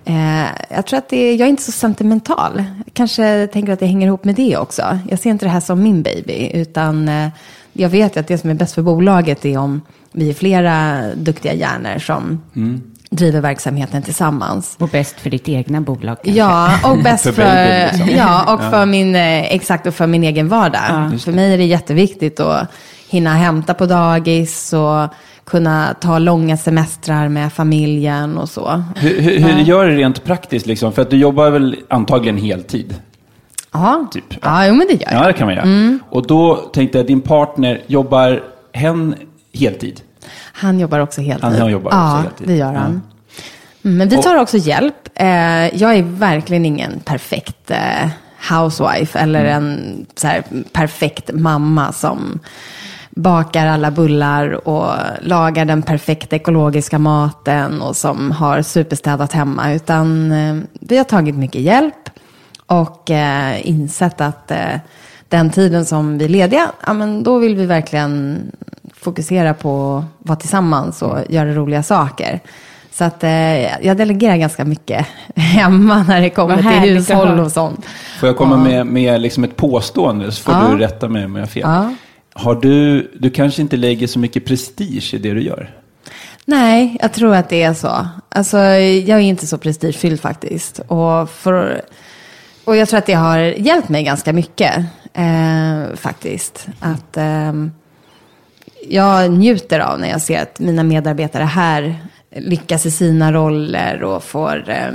eh, 0.04 0.46
jag 0.68 0.86
tror 0.86 0.98
att 0.98 1.08
det, 1.08 1.34
jag 1.34 1.46
är 1.46 1.50
inte 1.50 1.62
så 1.62 1.72
sentimental. 1.72 2.64
Kanske 2.92 3.46
tänker 3.46 3.72
att 3.72 3.80
det 3.80 3.86
hänger 3.86 4.06
ihop 4.06 4.24
med 4.24 4.34
det 4.34 4.56
också. 4.56 4.98
Jag 5.08 5.18
ser 5.18 5.30
inte 5.30 5.46
det 5.46 5.50
här 5.50 5.60
som 5.60 5.82
min 5.82 6.02
baby. 6.02 6.50
Utan 6.54 7.08
eh, 7.08 7.28
jag 7.76 7.88
vet 7.88 8.16
att 8.16 8.28
det 8.28 8.38
som 8.38 8.50
är 8.50 8.54
bäst 8.54 8.74
för 8.74 8.82
bolaget 8.82 9.44
är 9.44 9.58
om 9.58 9.80
vi 10.12 10.30
är 10.30 10.34
flera 10.34 11.02
duktiga 11.14 11.54
hjärnor 11.54 11.98
som 11.98 12.40
driver 13.10 13.40
verksamheten 13.40 14.02
tillsammans. 14.02 14.76
Och 14.78 14.88
bäst 14.88 15.20
för 15.20 15.30
ditt 15.30 15.48
egna 15.48 15.80
bolag 15.80 16.16
kanske? 16.22 16.40
Ja, 16.40 16.90
och 16.90 17.02
bäst 17.02 17.24
För 17.24 17.32
för, 17.32 17.92
liksom. 17.92 18.16
ja, 18.16 18.54
och 18.54 18.60
för 18.60 18.86
min, 18.86 19.16
eh, 19.16 19.54
exakt, 19.54 19.86
och 19.86 19.94
för 19.94 20.06
min 20.06 20.24
egen 20.24 20.48
vardag. 20.48 21.20
för 21.20 21.32
mig 21.32 21.54
är 21.54 21.58
det 21.58 21.64
jätteviktigt 21.64 22.40
att 22.40 22.68
hinna 23.08 23.34
hämta 23.34 23.74
på 23.74 23.86
dagis 23.86 24.72
och 24.72 25.08
kunna 25.44 25.94
ta 26.00 26.18
långa 26.18 26.56
semestrar 26.56 27.28
med 27.28 27.52
familjen 27.52 28.38
och 28.38 28.48
så. 28.48 28.82
Hur, 28.96 29.20
hur, 29.20 29.38
hur 29.38 29.62
gör 29.62 29.86
du 29.86 29.96
rent 29.96 30.24
praktiskt? 30.24 30.66
Liksom? 30.66 30.92
För 30.92 31.02
att 31.02 31.10
du 31.10 31.16
jobbar 31.16 31.50
väl 31.50 31.76
antagligen 31.88 32.36
heltid? 32.36 32.94
Ja, 33.72 34.06
Typ. 34.12 34.24
ja 34.42 34.66
jo, 34.66 34.74
men 34.74 34.86
det 34.86 34.92
gör 34.92 35.12
jag. 35.12 35.22
Ja, 35.22 35.26
det 35.26 35.32
kan 35.32 35.46
man 35.46 35.54
göra. 35.54 35.64
Mm. 35.64 35.98
Och 36.10 36.26
då 36.26 36.56
tänkte 36.56 36.98
jag, 36.98 37.06
din 37.06 37.20
partner, 37.20 37.82
jobbar 37.86 38.42
hen 38.72 39.14
heltid? 39.54 40.00
Han 40.52 40.80
jobbar 40.80 40.98
också 41.00 41.20
heltid. 41.20 41.44
Han 41.58 41.70
jobbar 41.70 41.86
också 41.88 41.98
ja, 41.98 42.16
heltid. 42.22 42.48
det 42.48 42.56
gör 42.56 42.72
han. 42.72 43.02
Mm, 43.84 43.96
Men 43.98 44.08
vi 44.08 44.16
tar 44.22 44.36
också 44.36 44.56
hjälp. 44.56 45.08
Eh, 45.14 45.26
jag 45.76 45.94
är 45.94 46.02
verkligen 46.02 46.64
ingen 46.64 47.00
perfekt 47.04 47.70
eh, 47.70 48.08
housewife 48.50 49.18
eller 49.18 49.40
Mm. 49.44 49.52
en 49.56 50.06
så 50.16 50.26
här, 50.26 50.42
perfekt 50.72 51.30
mamma 51.32 51.92
som 51.92 52.38
bakar 53.10 53.66
alla 53.66 53.90
bullar 53.90 54.68
och 54.68 54.92
lagar 55.20 55.64
den 55.64 55.82
perfekta 55.82 56.36
ekologiska 56.36 56.98
maten 56.98 57.82
och 57.82 57.96
som 57.96 58.30
har 58.30 58.62
superstädat 58.62 59.32
hemma. 59.32 59.72
Utan 59.72 60.32
eh, 60.32 60.56
vi 60.80 60.96
har 60.96 61.04
tagit 61.04 61.36
mycket 61.36 61.60
hjälp 61.60 62.10
och 62.66 63.10
eh, 63.10 63.68
insett 63.68 64.20
att 64.20 64.50
eh, 64.50 64.58
den 65.28 65.50
tiden 65.50 65.84
som 65.86 66.18
vi 66.18 66.24
är 66.24 66.28
lediga, 66.28 66.70
ja, 66.86 66.92
men 66.92 67.22
då 67.22 67.38
vill 67.38 67.56
vi 67.56 67.66
verkligen 67.66 68.38
fokusera 68.94 69.54
på 69.54 69.96
att 69.98 70.28
vara 70.28 70.38
tillsammans 70.38 71.02
och 71.02 71.18
göra 71.28 71.52
roliga 71.54 71.82
saker. 71.82 72.40
Så 72.92 73.04
att 73.04 73.24
eh, 73.24 73.84
jag 73.86 73.96
delegerar 73.96 74.36
ganska 74.36 74.64
mycket 74.64 75.06
hemma 75.36 76.02
när 76.08 76.20
det 76.20 76.30
kommer 76.30 76.56
till 76.56 76.94
hushåll 76.96 77.40
och 77.40 77.52
sånt. 77.52 77.86
Får 78.20 78.26
jag 78.28 78.36
komma 78.36 78.56
med, 78.56 78.86
med 78.86 79.20
liksom 79.20 79.44
ett 79.44 79.56
påstående 79.56 80.32
så 80.32 80.42
får 80.42 80.54
Ja. 80.54 80.68
du 80.70 80.78
rätta 80.78 81.08
mig 81.08 81.24
om 81.24 81.34
jag 81.36 81.42
har 81.42 81.46
fel. 81.48 81.62
Ja. 81.66 81.94
Har 82.34 82.54
du, 82.54 83.10
du 83.20 83.30
kanske 83.30 83.62
inte 83.62 83.76
lägger 83.76 84.06
så 84.06 84.18
mycket 84.18 84.44
prestige 84.46 85.14
i 85.14 85.18
det 85.18 85.32
du 85.32 85.42
gör? 85.42 85.70
Nej, 86.44 86.96
jag 87.02 87.12
tror 87.12 87.34
att 87.34 87.48
det 87.48 87.62
är 87.62 87.74
så. 87.74 88.06
Alltså, 88.28 88.58
jag 88.58 89.18
är 89.18 89.20
inte 89.20 89.46
så 89.46 89.58
prestigefylld 89.58 90.20
faktiskt. 90.20 90.78
Och 90.78 91.30
för, 91.30 91.82
och 92.66 92.76
jag 92.76 92.88
tror 92.88 92.98
att 92.98 93.06
det 93.06 93.14
har 93.14 93.38
hjälpt 93.38 93.88
mig 93.88 94.02
ganska 94.02 94.32
mycket 94.32 94.76
eh, 95.14 95.96
faktiskt. 95.96 96.68
Att 96.80 97.16
ehm, 97.16 97.72
jag 98.88 99.30
njuter 99.32 99.80
av 99.80 100.00
när 100.00 100.08
jag 100.08 100.20
ser 100.20 100.42
att 100.42 100.60
mina 100.60 100.82
medarbetare 100.82 101.44
här 101.44 101.94
lyckas 102.36 102.86
i 102.86 102.90
sina 102.90 103.32
roller 103.32 104.02
och 104.02 104.24
får 104.24 104.70
ehm, 104.70 104.94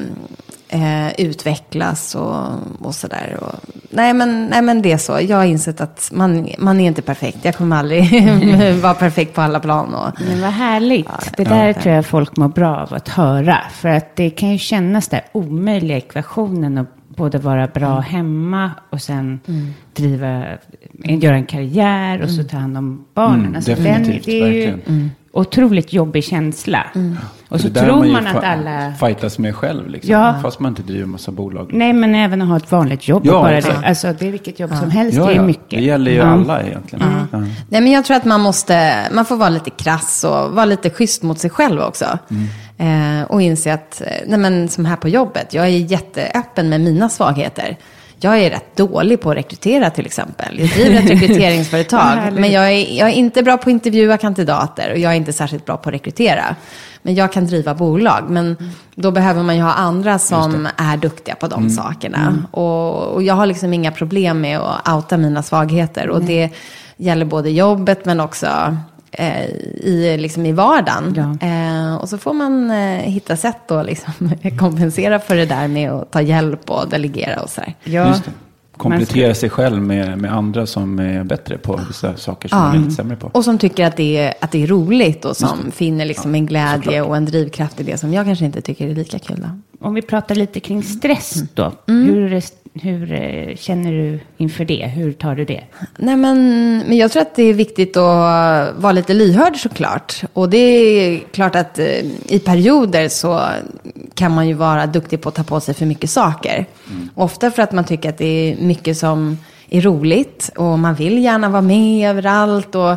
eh, 0.69 1.13
utvecklas 1.17 2.15
och, 2.15 2.45
och 2.79 2.95
sådär. 2.95 3.37
Och, 3.41 3.55
nej, 3.89 4.13
men, 4.13 4.45
nej 4.45 4.61
men 4.61 4.81
det 4.81 4.91
är 4.91 4.97
så. 4.97 5.19
Jag 5.21 5.37
har 5.37 5.45
insett 5.45 5.81
att 5.81 6.09
man, 6.13 6.49
man 6.57 6.79
är 6.79 6.87
inte 6.87 7.01
perfekt. 7.01 7.37
Jag 7.41 7.55
kommer 7.55 7.77
aldrig 7.77 8.23
vara 8.81 8.93
perfekt 8.93 9.33
på 9.33 9.41
alla 9.41 9.59
plan. 9.59 9.93
Och, 9.93 10.21
Men 10.27 10.41
vad 10.41 10.51
härligt. 10.51 11.37
det 11.37 11.43
där 11.43 11.73
tror 11.73 11.95
jag 11.95 12.05
folk 12.05 12.37
mår 12.37 12.47
bra 12.47 12.77
av 12.77 12.93
att 12.93 13.09
höra. 13.09 13.57
För 13.71 13.89
att 13.89 14.15
det 14.15 14.29
kan 14.29 14.51
ju 14.51 14.57
kännas 14.57 15.07
där 15.07 15.25
omöjliga 15.31 15.97
ekvationen 15.97 16.77
att 16.77 17.00
både 17.15 17.37
vara 17.37 17.67
bra 17.67 17.91
Mm. 17.91 18.03
hemma 18.03 18.71
och 18.89 19.01
sen 19.01 19.39
driva, 19.93 20.43
göra 21.03 21.35
en 21.35 21.45
karriär 21.45 22.21
och 22.21 22.29
så 22.29 22.43
ta 22.43 22.57
hand 22.57 22.77
om 22.77 23.05
barnen. 23.13 23.39
Mm, 23.39 23.55
alltså 23.55 23.71
definitivt, 23.71 24.25
det 24.25 24.41
är 24.41 24.47
ju 24.51 24.65
verkligen. 24.71 25.11
otroligt 25.33 25.93
jobbig 25.93 26.23
känsla. 26.23 26.85
Och 27.49 27.61
så 27.61 27.69
tror 27.69 28.05
man, 28.11 28.27
att 28.27 28.43
alla... 28.43 28.93
fightas 28.99 29.39
med 29.39 29.55
själv, 29.55 29.89
liksom. 29.89 30.11
Ja. 30.11 30.35
fast 30.41 30.59
man 30.59 30.71
inte 30.71 30.81
driver 30.83 31.05
massa 31.05 31.31
bolag. 31.31 31.69
Nej, 31.73 31.93
men 31.93 32.15
även 32.15 32.41
att 32.41 32.47
ha 32.47 32.57
ett 32.57 32.71
vanligt 32.71 33.07
jobb. 33.07 33.23
Ja, 33.25 33.31
bara 33.31 33.61
det. 33.61 33.77
Alltså 33.85 34.13
det 34.19 34.27
är 34.27 34.31
vilket 34.31 34.59
jobb 34.59 34.71
som 34.79 34.89
helst. 34.91 35.17
Ja, 35.17 35.25
det 35.25 35.31
är 35.31 35.35
ja. 35.35 35.43
mycket. 35.43 35.69
Det 35.69 35.81
gäller 35.81 36.11
ju 36.11 36.17
Ja. 36.17 36.23
alla 36.25 36.61
egentligen. 36.63 37.05
Ja. 37.31 37.39
Nej, 37.69 37.81
men 37.81 37.91
jag 37.91 38.05
tror 38.05 38.17
att 38.17 38.25
man 38.25 38.41
måste, 38.41 38.95
man 39.11 39.25
får 39.25 39.35
vara 39.37 39.49
lite 39.49 39.69
krass 39.69 40.23
och 40.23 40.51
vara 40.51 40.65
lite 40.65 40.89
schysst 40.89 41.23
mot 41.23 41.39
sig 41.39 41.49
själv 41.49 41.81
också. 41.81 42.05
Eh, 42.81 43.23
och 43.27 43.41
inse 43.41 43.73
att, 43.73 44.01
eh, 44.01 44.07
nej 44.27 44.39
men 44.39 44.69
som 44.69 44.85
här 44.85 44.95
på 44.95 45.09
jobbet, 45.09 45.53
jag 45.53 45.65
är 45.65 45.69
jätteöppen 45.69 46.69
med 46.69 46.81
mina 46.81 47.09
svagheter. 47.09 47.77
Jag 48.19 48.39
är 48.39 48.49
rätt 48.49 48.77
dålig 48.77 49.21
på 49.21 49.31
att 49.31 49.37
rekrytera 49.37 49.89
till 49.89 50.05
exempel. 50.05 50.59
Jag 50.59 50.69
driver 50.69 50.97
ett 50.99 51.09
rekryteringsföretag. 51.21 52.33
men 52.33 52.51
jag 52.51 52.71
är, 52.71 52.97
jag 52.97 53.09
är 53.09 53.13
inte 53.13 53.43
bra 53.43 53.57
på 53.57 53.61
att 53.61 53.73
intervjua 53.73 54.17
kandidater 54.17 54.91
och 54.91 54.97
jag 54.97 55.11
är 55.11 55.15
inte 55.15 55.33
särskilt 55.33 55.65
bra 55.65 55.77
på 55.77 55.89
att 55.89 55.95
rekrytera. 55.95 56.55
Men 57.01 57.15
jag 57.15 57.33
kan 57.33 57.45
driva 57.45 57.73
bolag. 57.73 58.23
Men 58.29 58.57
då 58.95 59.11
behöver 59.11 59.43
man 59.43 59.55
ju 59.55 59.61
ha 59.61 59.73
andra 59.73 60.19
som 60.19 60.67
är 60.77 60.97
duktiga 60.97 61.35
på 61.35 61.47
de 61.47 61.69
sakerna. 61.69 62.43
Och, 62.51 63.07
och 63.07 63.23
jag 63.23 63.33
har 63.33 63.45
liksom 63.45 63.73
inga 63.73 63.91
problem 63.91 64.41
med 64.41 64.59
att 64.59 64.89
outa 64.89 65.17
mina 65.17 65.43
svagheter. 65.43 66.09
Och 66.09 66.21
det 66.21 66.49
gäller 66.97 67.25
både 67.25 67.49
jobbet 67.49 68.05
men 68.05 68.19
också 68.19 68.77
i, 69.83 70.17
liksom 70.19 70.45
i 70.45 70.51
vardagen. 70.51 71.37
Ja. 71.41 71.47
Eh, 71.47 71.95
och 71.95 72.09
så 72.09 72.17
får 72.17 72.33
man 72.33 72.71
eh, 72.71 72.77
hitta 72.99 73.35
sätt 73.37 73.71
att 73.71 73.85
liksom 73.85 74.13
kompensera 74.59 75.19
för 75.19 75.35
det 75.35 75.45
där 75.45 75.67
med 75.67 75.91
att 75.91 76.11
ta 76.11 76.21
hjälp 76.21 76.69
och 76.69 76.89
delegera 76.89 77.41
och 77.41 77.49
så 77.49 77.61
här. 77.61 77.73
Ja. 77.83 78.15
Komplettera 78.77 79.35
sig 79.35 79.49
själv 79.49 79.81
med, 79.81 80.17
med 80.17 80.33
andra 80.33 80.65
som 80.65 80.99
är 80.99 81.23
bättre 81.23 81.57
på 81.57 81.79
vissa 81.87 82.15
saker 82.17 82.49
som 82.49 82.57
Ja. 82.57 82.63
man 82.65 82.75
är 82.75 82.79
lite 82.79 82.91
sämre 82.91 83.15
på. 83.15 83.29
Och 83.33 83.43
som 83.43 83.57
tycker 83.57 83.85
att 83.85 83.97
det 83.97 84.17
är, 84.17 84.33
att 84.41 84.51
det 84.51 84.63
är 84.63 84.67
roligt 84.67 85.25
och 85.25 85.37
som 85.37 85.71
finner 85.71 86.05
liksom 86.05 86.35
en 86.35 86.45
glädje 86.45 87.01
och 87.01 87.17
en 87.17 87.25
drivkraft 87.25 87.79
i 87.79 87.83
det 87.83 87.97
som 87.97 88.13
jag 88.13 88.25
kanske 88.25 88.45
inte 88.45 88.61
tycker 88.61 88.87
är 88.87 88.95
lika 88.95 89.19
kul. 89.19 89.37
Då. 89.39 89.70
Om 89.81 89.93
vi 89.93 90.01
pratar 90.01 90.35
lite 90.35 90.59
kring 90.59 90.83
stress 90.83 91.43
då. 91.53 91.73
Mm. 91.87 92.05
Hur, 92.05 92.41
hur 92.73 93.11
eh, 93.11 93.55
känner 93.55 93.91
du 93.91 94.19
inför 94.37 94.65
det? 94.65 94.87
Hur 94.87 95.11
tar 95.11 95.35
du 95.35 95.45
det? 95.45 95.63
Nej, 95.97 96.15
men, 96.15 96.37
men 96.87 96.97
jag 96.97 97.11
tror 97.11 97.21
att 97.21 97.35
det 97.35 97.43
är 97.43 97.53
viktigt 97.53 97.97
att 97.97 98.75
vara 98.75 98.91
lite 98.91 99.13
lyhörd 99.13 99.57
såklart. 99.57 100.23
Och 100.33 100.49
det 100.49 100.57
är 100.57 101.19
klart 101.19 101.55
att 101.55 101.79
eh, 101.79 101.85
i 102.27 102.41
perioder 102.45 103.09
så 103.09 103.41
kan 104.13 104.31
man 104.31 104.47
ju 104.47 104.53
vara 104.53 104.85
duktig 104.85 105.21
på 105.21 105.29
att 105.29 105.35
ta 105.35 105.43
på 105.43 105.59
sig 105.59 105.73
för 105.73 105.85
mycket 105.85 106.09
saker. 106.09 106.65
Ofta 107.15 107.51
för 107.51 107.61
att 107.61 107.71
man 107.71 107.83
tycker 107.83 108.09
att 108.09 108.17
det 108.17 108.25
är 108.25 108.57
mycket 108.61 108.97
som 108.97 109.37
är 109.69 109.81
roligt 109.81 110.51
och 110.55 110.79
man 110.79 110.95
vill 110.95 111.23
gärna 111.23 111.49
vara 111.49 111.61
med 111.61 112.09
överallt. 112.09 112.75
Och 112.75 112.95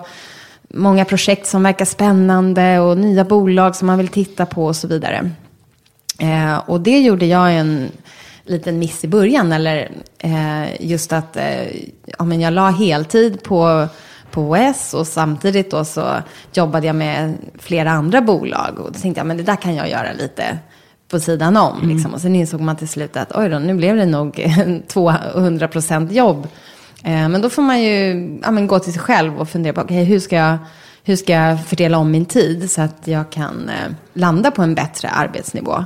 många 0.68 1.04
projekt 1.04 1.46
som 1.46 1.62
verkar 1.62 1.84
spännande 1.84 2.80
och 2.80 2.98
nya 2.98 3.24
bolag 3.24 3.76
som 3.76 3.86
man 3.86 3.98
vill 3.98 4.08
titta 4.08 4.46
på 4.46 4.66
och 4.66 4.76
så 4.76 4.88
vidare. 4.88 5.30
Eh, 6.18 6.56
och 6.56 6.80
det 6.80 7.00
gjorde 7.00 7.26
jag 7.26 7.54
en 7.54 7.88
liten 8.44 8.78
miss 8.78 9.04
i 9.04 9.08
början. 9.08 9.52
Eller 9.52 9.90
eh, 10.18 10.82
just 10.86 11.12
att 11.12 11.36
eh, 11.36 11.66
ja, 12.18 12.24
men 12.24 12.40
jag 12.40 12.52
la 12.52 12.70
heltid 12.70 13.42
på, 13.42 13.88
på 14.30 14.40
OS 14.42 14.94
och 14.94 15.06
samtidigt 15.06 15.70
då 15.70 15.84
så 15.84 16.16
jobbade 16.52 16.86
jag 16.86 16.96
med 16.96 17.34
flera 17.58 17.90
andra 17.90 18.20
bolag. 18.20 18.78
Och 18.78 18.92
då 18.92 18.98
tänkte 18.98 19.20
jag, 19.20 19.26
men 19.26 19.36
det 19.36 19.42
där 19.42 19.56
kan 19.56 19.74
jag 19.74 19.90
göra 19.90 20.12
lite 20.12 20.58
på 21.08 21.20
sidan 21.20 21.56
om. 21.56 21.88
Liksom. 21.88 22.14
Och 22.14 22.20
sen 22.20 22.36
insåg 22.36 22.60
man 22.60 22.76
till 22.76 22.88
slut 22.88 23.16
att 23.16 23.36
oj 23.36 23.48
då, 23.48 23.58
nu 23.58 23.74
blev 23.74 23.96
det 23.96 24.06
nog 24.06 24.52
200 24.88 25.68
procent 25.68 26.12
jobb. 26.12 26.48
Eh, 27.04 27.28
men 27.28 27.40
då 27.40 27.50
får 27.50 27.62
man 27.62 27.82
ju 27.82 28.38
ja, 28.42 28.50
men 28.50 28.66
gå 28.66 28.78
till 28.78 28.92
sig 28.92 29.02
själv 29.02 29.40
och 29.40 29.48
fundera 29.48 29.72
på, 29.72 29.80
okej, 29.80 30.04
hur 30.04 30.20
ska 30.20 30.36
jag 30.36 30.58
hur 31.06 31.16
ska 31.16 31.32
jag 31.32 31.64
fördela 31.64 31.98
om 31.98 32.10
min 32.10 32.26
tid 32.26 32.70
så 32.70 32.82
att 32.82 33.00
jag 33.04 33.30
kan 33.30 33.68
eh, 33.68 33.92
landa 34.12 34.50
på 34.50 34.62
en 34.62 34.74
bättre 34.74 35.08
arbetsnivå. 35.08 35.84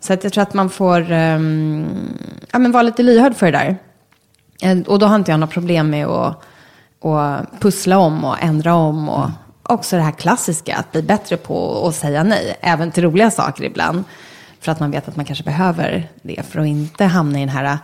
Så 0.00 0.12
att 0.12 0.24
jag 0.24 0.32
tror 0.32 0.42
att 0.42 0.54
man 0.54 0.70
får 0.70 1.10
ehm, 1.10 1.86
ja, 2.52 2.58
men 2.58 2.72
vara 2.72 2.82
lite 2.82 3.02
lyhörd 3.02 3.36
för 3.36 3.52
det 3.52 3.58
där. 3.58 3.76
Eh, 4.62 4.86
och 4.86 4.98
då 4.98 5.06
har 5.06 5.16
inte 5.16 5.30
jag 5.30 5.40
några 5.40 5.52
problem 5.52 5.90
med 5.90 6.06
att, 6.06 6.42
att 7.04 7.60
pussla 7.60 7.98
om 7.98 8.24
och 8.24 8.42
ändra 8.42 8.74
om. 8.74 9.08
Och 9.08 9.30
också 9.62 9.96
det 9.96 10.02
här 10.02 10.12
klassiska, 10.12 10.76
att 10.76 10.92
bli 10.92 11.02
bättre 11.02 11.36
på 11.36 11.86
att 11.88 11.94
säga 11.94 12.22
nej. 12.22 12.56
Även 12.60 12.90
till 12.90 13.02
roliga 13.02 13.30
saker 13.30 13.64
ibland. 13.64 14.04
För 14.60 14.72
att 14.72 14.80
man 14.80 14.90
vet 14.90 15.08
att 15.08 15.16
man 15.16 15.24
kanske 15.24 15.44
behöver 15.44 16.08
det 16.22 16.42
för 16.42 16.60
att 16.60 16.66
inte 16.66 17.04
hamna 17.04 17.38
i 17.38 17.40
den 17.40 17.48
här 17.48 17.78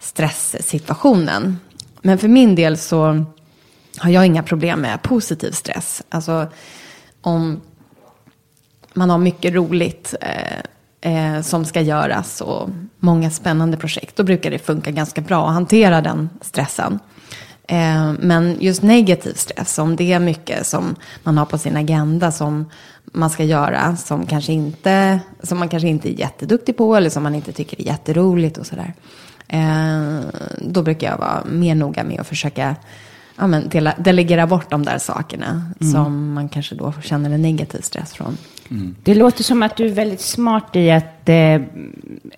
stresssituationen. 0.00 1.58
Men 2.06 2.18
för 2.18 2.28
min 2.28 2.54
del 2.54 2.78
så 2.78 3.24
har 3.98 4.10
jag 4.10 4.26
inga 4.26 4.42
problem 4.42 4.80
med 4.80 5.02
positiv 5.02 5.50
stress. 5.50 6.02
Alltså 6.08 6.46
om 7.20 7.60
man 8.94 9.10
har 9.10 9.18
mycket 9.18 9.54
roligt 9.54 10.14
eh, 10.20 11.34
eh, 11.36 11.42
som 11.42 11.64
ska 11.64 11.80
göras 11.80 12.40
och 12.40 12.68
många 12.98 13.30
spännande 13.30 13.76
projekt, 13.76 14.16
då 14.16 14.22
brukar 14.22 14.50
det 14.50 14.58
funka 14.58 14.90
ganska 14.90 15.20
bra 15.20 15.48
att 15.48 15.54
hantera 15.54 16.00
den 16.00 16.30
stressen. 16.40 16.98
Eh, 17.68 18.12
men 18.20 18.56
just 18.60 18.82
negativ 18.82 19.34
stress, 19.34 19.78
om 19.78 19.96
det 19.96 20.12
är 20.12 20.20
mycket 20.20 20.66
som 20.66 20.96
man 21.22 21.38
har 21.38 21.46
på 21.46 21.58
sin 21.58 21.76
agenda 21.76 22.32
som 22.32 22.70
man 23.04 23.30
ska 23.30 23.44
göra, 23.44 23.96
som, 23.96 24.26
kanske 24.26 24.52
inte, 24.52 25.20
som 25.42 25.58
man 25.58 25.68
kanske 25.68 25.88
inte 25.88 26.10
är 26.10 26.18
jätteduktig 26.20 26.76
på 26.76 26.96
eller 26.96 27.10
som 27.10 27.22
man 27.22 27.34
inte 27.34 27.52
tycker 27.52 27.80
är 27.80 27.84
jätteroligt 27.84 28.58
och 28.58 28.66
sådär. 28.66 28.94
Eh, 28.94 29.25
då 30.58 30.82
brukar 30.82 31.10
jag 31.10 31.18
vara 31.18 31.44
mer 31.44 31.74
noga 31.74 32.04
med 32.04 32.20
att 32.20 32.26
försöka 32.26 32.76
ja, 33.36 33.46
men, 33.46 33.68
dela, 33.68 33.94
delegera 33.98 34.46
bort 34.46 34.70
de 34.70 34.84
där 34.84 34.98
sakerna 34.98 35.62
som 35.92 36.32
man 36.32 36.48
kanske 36.48 36.74
då 36.74 36.92
känner 37.02 37.30
en 37.30 37.42
negativ 37.42 37.80
stress 37.80 38.14
från. 38.14 38.36
Det 39.02 39.14
låter 39.14 39.44
som 39.44 39.62
att 39.62 39.76
du 39.76 39.86
är 39.86 39.92
väldigt 39.92 40.20
smart 40.20 40.76
i 40.76 40.90
att, 40.90 41.28
eh, 41.28 41.60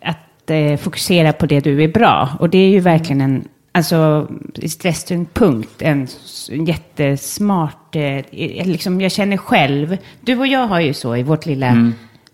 att 0.03 0.51
eh, 0.51 0.77
fokusera 0.77 1.33
på 1.33 1.47
det 1.47 1.61
du 1.61 1.85
är 1.85 1.89
bra. 1.89 2.29
Och 2.41 2.51
det 2.51 2.59
är 2.59 2.69
ju 2.69 2.81
verkligen 2.81 3.21
en, 3.21 3.45
alltså 3.73 4.29
i 4.55 4.69
stresstyngdpunkt, 4.69 5.83
en, 5.83 6.09
en 6.51 6.65
jättesmart, 6.65 7.97
eh, 7.97 8.25
liksom 8.67 9.01
jag 9.01 9.13
känner 9.13 9.37
själv, 9.37 9.97
du 10.21 10.39
och 10.39 10.47
jag 10.47 10.67
har 10.67 10.81
ju 10.81 10.95
så 10.95 11.17
i 11.17 11.23
vårt 11.23 11.47
lilla 11.47 11.93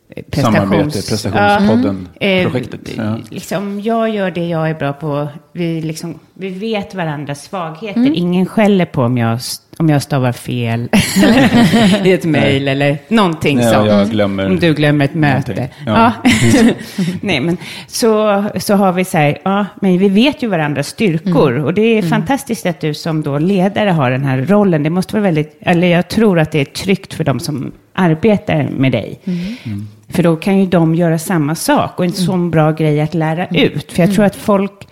eh, 0.08 0.42
Samarbete, 0.42 0.84
prestations- 0.84 1.08
prestationspodden, 1.08 2.08
Ja. 2.18 2.26
Eh, 2.26 2.42
projektet. 2.50 2.80
Ja. 2.96 3.18
Liksom, 3.30 3.80
jag 3.80 4.08
gör 4.10 4.30
det 4.30 4.46
jag 4.48 4.70
är 4.70 4.74
bra 4.74 4.92
på. 4.92 5.28
Vi, 5.52 5.80
liksom, 5.82 6.18
vi 6.34 6.48
vet 6.48 6.94
varandras 6.94 7.44
svagheter. 7.44 8.00
Mm. 8.00 8.14
Ingen 8.14 8.46
skäller 8.46 8.86
på 8.86 9.02
om 9.02 9.18
jag, 9.18 9.38
om 9.76 9.88
jag 9.88 10.02
stavar 10.02 10.32
fel 10.32 10.88
i 12.04 12.12
ett 12.12 12.24
mejl 12.24 12.68
eller 12.68 12.98
någonting 13.08 13.56
Nej, 13.56 13.72
sånt. 13.72 13.88
jag 13.88 14.10
glömmer 14.10 14.46
Om 14.46 14.60
du 14.60 14.74
glömmer 14.74 15.04
ett 15.04 15.14
möte. 15.14 15.68
Ja. 15.86 16.12
Ja. 16.24 16.30
Nej, 17.20 17.40
men 17.40 17.56
så, 17.86 18.44
så 18.56 18.74
har 18.74 18.92
vi 18.92 19.04
så 19.04 19.18
här, 19.18 19.38
ja, 19.44 19.66
men 19.80 19.98
vi 19.98 20.08
vet 20.08 20.42
ju 20.42 20.48
varandras 20.48 20.88
styrkor. 20.88 21.52
Mm. 21.52 21.64
Och 21.64 21.74
det 21.74 21.98
är 21.98 22.02
fantastiskt 22.02 22.66
att 22.66 22.80
du 22.80 22.94
som 22.94 23.22
då 23.22 23.38
ledare 23.38 23.90
har 23.90 24.10
den 24.10 24.24
här 24.24 24.38
rollen. 24.38 24.82
Det 24.82 24.90
måste 24.90 25.14
vara 25.14 25.22
väldigt, 25.22 25.56
eller 25.60 25.86
jag 25.86 26.08
tror 26.08 26.38
att 26.38 26.52
det 26.52 26.60
är 26.60 26.64
tryggt 26.64 27.14
för 27.14 27.24
de 27.24 27.40
som 27.40 27.72
arbetar 27.94 28.68
med 28.70 28.92
dig. 28.92 29.20
Mm. 29.24 29.88
För 30.08 30.22
då 30.22 30.36
kan 30.36 30.58
ju 30.58 30.66
de 30.66 30.94
göra 30.94 31.18
samma 31.18 31.54
sak 31.54 31.98
och 31.98 32.04
en 32.04 32.12
sån 32.12 32.50
bra 32.50 32.72
grej 32.72 33.00
att 33.00 33.14
lära 33.14 33.46
ut. 33.46 33.92
För 33.92 34.02
jag 34.02 34.14
tror 34.14 34.24
att 34.24 34.36
folk, 34.36 34.88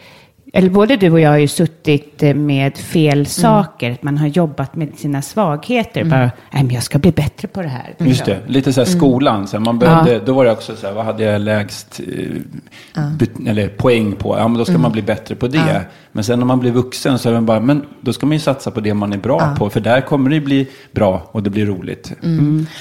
eller 0.55 0.71
både 0.71 0.97
du 0.97 1.11
och 1.11 1.21
jag 1.21 1.31
har 1.31 1.37
ju 1.39 1.49
suttit 1.49 2.23
eh, 2.23 2.35
med 2.35 2.79
fel 2.79 3.27
saker. 3.27 3.91
Att 3.91 4.03
man 4.03 4.19
har 4.19 4.27
jobbat 4.27 4.77
med 4.77 4.89
sina 4.97 5.23
svagheter. 5.23 6.05
Bara, 6.05 6.31
nej 6.51 6.63
men 6.65 6.71
jag 6.71 6.83
ska 6.83 6.99
bli 6.99 7.13
bättre 7.13 7.49
på 7.49 7.63
det 7.63 7.69
här. 7.69 7.95
Just 7.99 8.25
det, 8.25 8.41
lite 8.47 8.73
så 8.73 8.81
här 8.81 8.87
skolan. 8.89 9.49
Så 9.49 9.57
här, 9.57 9.65
man 9.65 9.79
behövde, 9.79 10.19
Då 10.19 10.33
var 10.33 10.45
det 10.45 10.53
också 10.53 10.77
så 10.77 10.87
här, 10.87 10.95
vad 10.95 11.05
hade 11.05 11.25
jag 11.25 11.41
lägst 11.41 12.01
eh, 12.01 13.03
bet- 13.19 13.49
eller 13.49 13.69
poäng 13.69 14.13
på? 14.13 14.39
Ja, 14.39 14.49
men 14.49 14.59
då 14.59 14.65
ska 14.65 14.79
man 14.79 14.93
bli 14.93 15.03
bättre 15.03 15.35
på 15.35 15.49
det. 15.49 15.85
Men 16.13 16.25
sen 16.25 16.39
när 16.39 16.47
man 16.47 16.61
blir 16.61 16.71
vuxen 16.73 17.19
så 17.19 17.29
är 17.29 17.33
man 17.33 17.47
bara, 17.47 17.61
men 17.61 17.87
då 18.01 18.13
ska 18.13 18.27
man 18.27 18.33
ju 18.33 18.41
satsa 18.41 18.71
på 18.71 18.81
det 18.81 18.95
man 18.95 19.13
är 19.13 19.19
bra 19.19 19.55
på. 19.59 19.71
För 19.71 19.81
där 19.81 20.01
kommer 20.01 20.31
det 20.31 20.41
bli 20.41 20.69
bra 20.93 21.29
och 21.33 21.43
det 21.43 21.51
blir 21.51 21.67
roligt. 21.67 22.13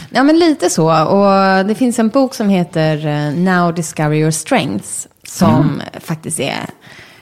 Ja, 0.10 0.24
men 0.24 0.40
lite 0.40 0.70
så. 0.70 1.06
Och 1.06 1.66
det 1.66 1.76
finns 1.76 2.00
en 2.00 2.10
bok 2.10 2.34
som 2.34 2.50
heter 2.50 3.08
eh, 3.08 3.34
Now 3.34 3.74
Discover 3.74 4.16
Your 4.16 4.32
Strengths. 4.32 5.08
Som 5.24 5.82
faktiskt 6.00 6.40
är 6.40 6.60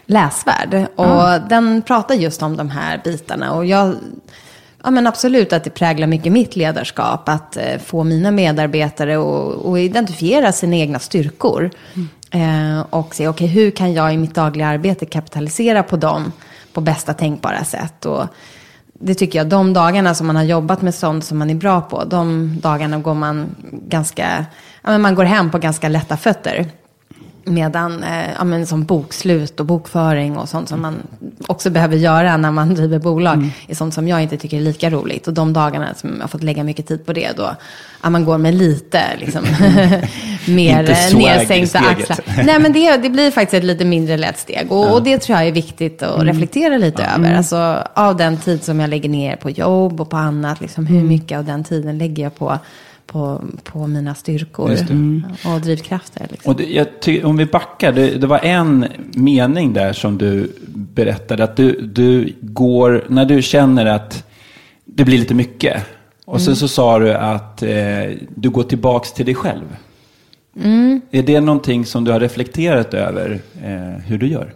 läsvärd. 0.09 0.87
Och 0.95 1.49
den 1.49 1.81
pratar 1.81 2.15
just 2.15 2.41
om 2.41 2.57
de 2.57 2.69
här 2.69 3.01
bitarna. 3.03 3.53
Och 3.53 3.65
jag, 3.65 3.95
ja 4.83 4.91
men 4.91 5.07
absolut 5.07 5.53
att 5.53 5.63
det 5.63 5.69
präglar 5.69 6.07
mycket 6.07 6.31
mitt 6.31 6.55
ledarskap. 6.55 7.29
Att 7.29 7.57
eh, 7.57 7.77
få 7.85 8.03
mina 8.03 8.31
medarbetare 8.31 9.17
att 9.17 9.77
identifiera 9.77 10.51
sina 10.51 10.75
egna 10.75 10.99
styrkor. 10.99 11.71
Eh, 12.31 12.85
och 12.89 13.15
se, 13.15 13.27
okej, 13.27 13.47
hur 13.47 13.71
kan 13.71 13.93
jag 13.93 14.13
i 14.13 14.17
mitt 14.17 14.35
dagliga 14.35 14.67
arbete 14.67 15.05
kapitalisera 15.05 15.83
på 15.83 15.97
dem 15.97 16.31
på 16.73 16.81
bästa 16.81 17.13
tänkbara 17.13 17.63
sätt. 17.63 18.05
Och 18.05 18.25
det 18.93 19.13
tycker 19.13 19.39
jag, 19.39 19.47
de 19.47 19.73
dagarna 19.73 20.15
som 20.15 20.27
man 20.27 20.35
har 20.35 20.43
jobbat 20.43 20.81
med 20.81 20.95
sånt 20.95 21.25
som 21.25 21.37
man 21.37 21.49
är 21.49 21.55
bra 21.55 21.81
på, 21.81 22.03
de 22.03 22.55
dagarna 22.61 22.97
går 22.97 23.13
man 23.13 23.55
ganska, 23.71 24.45
ja, 24.81 24.91
men 24.91 25.01
man 25.01 25.15
går 25.15 25.23
hem 25.23 25.51
på 25.51 25.57
ganska 25.57 25.89
lätta 25.89 26.17
fötter. 26.17 26.65
Medan 27.49 28.03
eh, 28.03 28.31
ja, 28.37 28.43
men 28.43 28.65
som 28.67 28.83
bokslut 28.85 29.59
och 29.59 29.65
bokföring 29.65 30.37
och 30.37 30.49
sånt 30.49 30.69
som 30.69 30.81
man 30.81 30.95
också 31.47 31.69
behöver 31.69 31.95
göra 31.97 32.37
när 32.37 32.51
man 32.51 32.75
driver 32.75 32.99
bolag 32.99 33.33
Mm. 33.33 33.49
är 33.67 33.75
sånt 33.75 33.93
som 33.93 34.07
jag 34.07 34.21
inte 34.23 34.37
tycker 34.37 34.57
är 34.57 34.61
lika 34.61 34.89
roligt. 34.89 35.27
Och 35.27 35.33
de 35.33 35.53
dagarna 35.53 35.93
som 35.95 36.09
jag 36.15 36.21
har 36.21 36.27
fått 36.27 36.43
lägga 36.43 36.63
mycket 36.63 36.87
tid 36.87 37.05
på 37.05 37.13
det, 37.13 37.29
då 37.37 37.55
ja, 38.03 38.09
man 38.09 38.25
går 38.25 38.37
med 38.37 38.53
lite 38.55 39.01
liksom, 39.19 39.43
mer 40.47 40.89
eh, 40.89 41.17
nedsänkta 41.17 41.79
axlar. 41.79 42.19
Nej, 42.45 42.59
men 42.59 42.73
det, 42.73 42.97
det 42.97 43.09
blir 43.09 43.31
faktiskt 43.31 43.53
ett 43.53 43.63
lite 43.63 43.85
mindre 43.85 44.17
lätt 44.17 44.37
steg. 44.39 44.71
Och, 44.71 44.93
och 44.93 45.03
det 45.03 45.17
tror 45.19 45.37
jag 45.37 45.47
är 45.47 45.51
viktigt 45.51 46.01
Mm. 46.01 46.15
att 46.19 46.25
reflektera 46.25 46.77
lite 46.77 47.03
över. 47.03 47.33
Alltså, 47.35 47.83
av 47.93 48.17
den 48.17 48.37
tid 48.37 48.63
som 48.63 48.79
jag 48.79 48.89
lägger 48.89 49.09
ner 49.09 49.35
på 49.35 49.49
jobb 49.49 50.01
och 50.01 50.09
på 50.09 50.17
annat, 50.17 50.61
liksom, 50.61 50.85
Mm. 50.87 50.97
hur 51.01 51.07
mycket 51.07 51.37
av 51.37 51.45
den 51.45 51.63
tiden 51.63 51.97
lägger 51.97 52.23
jag 52.23 52.35
på, 52.35 52.59
på, 53.11 53.41
på 53.63 53.87
mina 53.87 54.15
styrkor 54.15 54.69
det. 54.69 55.49
och 55.49 55.61
drivkrafter. 55.61 56.27
Liksom. 56.31 56.51
Och 56.51 56.61
det, 57.03 57.23
om 57.23 57.37
vi 57.37 57.45
backar, 57.45 57.91
det, 57.91 58.09
det 58.09 58.27
var 58.27 58.39
en 58.39 58.85
mening 59.13 59.73
där 59.73 59.93
som 59.93 60.17
du 60.17 60.51
berättade 60.73 61.43
att 61.43 61.55
du, 61.55 61.81
du 61.81 62.33
går, 62.41 63.05
när 63.09 63.25
du 63.25 63.41
känner 63.41 63.85
att 63.85 64.23
det 64.85 65.03
blir 65.03 65.17
lite 65.17 65.33
mycket. 65.33 65.83
Och 66.25 66.41
sen 66.41 66.55
så 66.55 66.67
sa 66.67 66.99
du 66.99 67.13
att 67.13 67.63
eh, 67.63 67.69
du 68.35 68.49
går 68.49 68.63
tillbaks 68.63 69.13
till 69.13 69.25
dig 69.25 69.35
själv. 69.35 69.75
Är 71.11 71.23
det 71.23 71.41
någonting 71.41 71.85
som 71.85 72.03
du 72.03 72.11
har 72.11 72.19
reflekterat 72.19 72.93
över 72.93 73.39
eh, 73.63 74.03
hur 74.05 74.17
du 74.17 74.27
gör? 74.27 74.53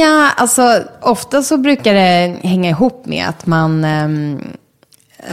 Ja, 0.00 0.30
alltså 0.36 0.82
ofta 1.00 1.42
så 1.42 1.56
brukar 1.56 1.94
det 1.94 2.36
hänga 2.42 2.70
ihop 2.70 3.06
med 3.06 3.28
att 3.28 3.46
man, 3.46 3.84
ehm, 3.84 4.40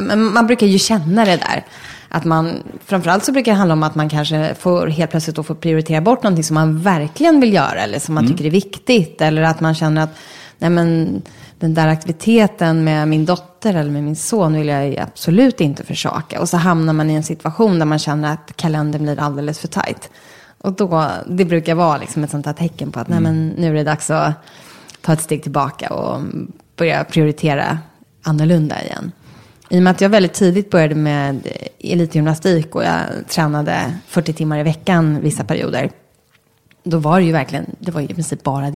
man 0.02 0.48
brukar 0.48 0.68
ju 0.68 0.80
känna 0.80 1.26
det 1.26 1.38
där. 1.38 1.66
Att 2.10 2.26
man, 2.26 2.64
framförallt 2.86 3.26
så 3.26 3.32
brukar 3.32 3.52
det 3.52 3.58
handla 3.58 3.74
om 3.74 3.84
att 3.84 3.96
man 3.96 4.10
kanske 4.10 4.56
får 4.60 4.88
helt 4.88 5.12
plötsligt 5.12 5.36
då 5.36 5.44
får 5.44 5.56
prioritera 5.56 6.02
bort 6.02 6.24
någonting 6.24 6.44
som 6.44 6.54
man 6.54 6.82
verkligen 6.82 7.40
vill 7.40 7.54
göra 7.54 7.82
eller 7.82 8.00
som 8.00 8.16
man 8.16 8.28
tycker 8.28 8.46
är 8.46 8.50
viktigt. 8.50 9.22
Eller 9.22 9.42
att 9.42 9.62
man 9.62 9.76
känner 9.76 10.04
att 10.04 10.18
nej 10.58 10.70
men, 10.70 11.22
den 11.60 11.74
där 11.74 11.88
aktiviteten 11.88 12.84
med 12.84 13.08
min 13.08 13.26
dotter 13.26 13.74
eller 13.74 13.92
med 13.92 14.04
min 14.04 14.16
son 14.16 14.54
vill 14.54 14.68
jag 14.68 14.98
absolut 14.98 15.62
inte 15.62 15.84
försaka. 15.84 16.42
Och 16.42 16.50
så 16.50 16.58
hamnar 16.58 16.94
man 16.94 17.10
i 17.10 17.14
en 17.14 17.24
situation 17.24 17.80
där 17.80 17.86
man 17.86 18.00
känner 18.00 18.34
att 18.34 18.54
kalendern 18.56 19.04
blir 19.04 19.20
alldeles 19.20 19.60
för 19.60 19.68
tajt. 19.68 20.10
Och 20.58 20.74
då, 20.74 21.12
det 21.28 21.46
brukar 21.46 21.76
vara 21.76 21.98
liksom 21.98 22.24
ett 22.24 22.32
sånt 22.32 22.46
här 22.46 22.54
tecken 22.54 22.92
på 22.92 23.00
att 23.00 23.08
nej, 23.08 23.20
men 23.20 23.50
nu 23.50 23.70
är 23.70 23.74
det 23.74 23.84
dags 23.84 24.10
att 24.10 24.34
ta 25.02 25.14
ett 25.14 25.22
steg 25.22 25.44
tillbaka 25.44 25.94
och 25.94 26.22
börja 26.76 27.04
prioritera 27.04 27.80
annorlunda 28.24 28.84
igen. 28.84 29.12
I 29.76 29.78
och 29.78 29.84
med 29.84 29.92
att 29.92 30.02
jag 30.02 30.10
väldigt 30.10 30.34
tidigt 30.34 30.70
började 30.70 30.96
med 30.96 31.48
eh, 31.48 31.92
elitgymnastik 31.92 32.76
och 32.76 32.84
jag 32.84 33.06
tränade 33.30 33.98
40 34.08 34.34
timmar 34.34 34.60
i 34.60 34.64
veckan 34.64 35.22
vissa 35.22 35.44
perioder. 35.44 35.92
Då 36.84 36.98
var 36.98 37.20
det 37.20 37.26
ju 37.26 37.32
verkligen, 37.32 37.66
det 37.80 37.92
var 37.92 38.02
ju 38.02 38.08
i 38.08 38.14
princip 38.14 38.44
bara 38.44 38.74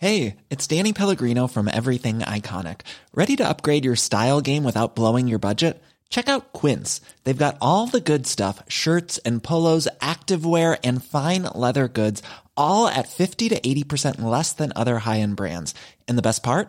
Hej, 0.00 0.36
det 0.48 0.72
är 0.72 0.76
Danny 0.76 0.92
Pellegrino 0.92 1.48
from 1.48 1.68
Everything 1.68 2.20
Iconic. 2.20 2.76
Ready 3.14 3.36
to 3.36 3.42
upgrade 3.42 3.84
your 3.84 3.96
style 3.96 4.40
game 4.40 4.64
without 4.64 4.94
blowing 4.94 5.28
your 5.28 5.38
budget? 5.38 5.82
Check 6.08 6.28
out 6.28 6.52
Quince. 6.60 7.00
They've 7.24 7.44
got 7.44 7.56
all 7.60 7.86
the 7.88 8.12
good 8.12 8.26
stuff 8.26 8.62
shirts 8.68 9.20
and 9.24 9.42
polos, 9.42 9.88
activewear, 10.00 10.78
and 10.84 11.04
fine 11.04 11.42
leather 11.42 11.88
goods, 11.88 12.22
all 12.56 12.88
at 12.88 13.08
50 13.08 13.48
to 13.50 13.60
80% 13.60 14.22
less 14.22 14.52
than 14.54 14.72
other 14.74 14.98
high 14.98 15.20
end 15.20 15.36
brands. 15.36 15.74
And 16.08 16.18
the 16.18 16.22
best 16.22 16.42
part? 16.42 16.68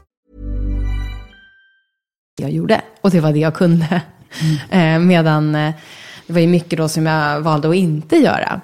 jag 2.35 2.51
gjorde. 2.51 2.81
Och 3.01 3.11
det 3.11 3.19
var 3.19 3.33
det 3.33 3.39
jag 3.39 3.53
kunde. 3.53 4.01
Eh, 4.69 4.99
medan 4.99 5.55
eh, 5.55 5.73
det 6.27 6.33
var 6.33 6.39
ju 6.39 6.47
mycket 6.47 6.77
då 6.77 6.89
som 6.89 7.05
jag 7.05 7.41
valde 7.41 7.69
att 7.69 7.75
inte 7.75 8.15
göra. 8.15 8.61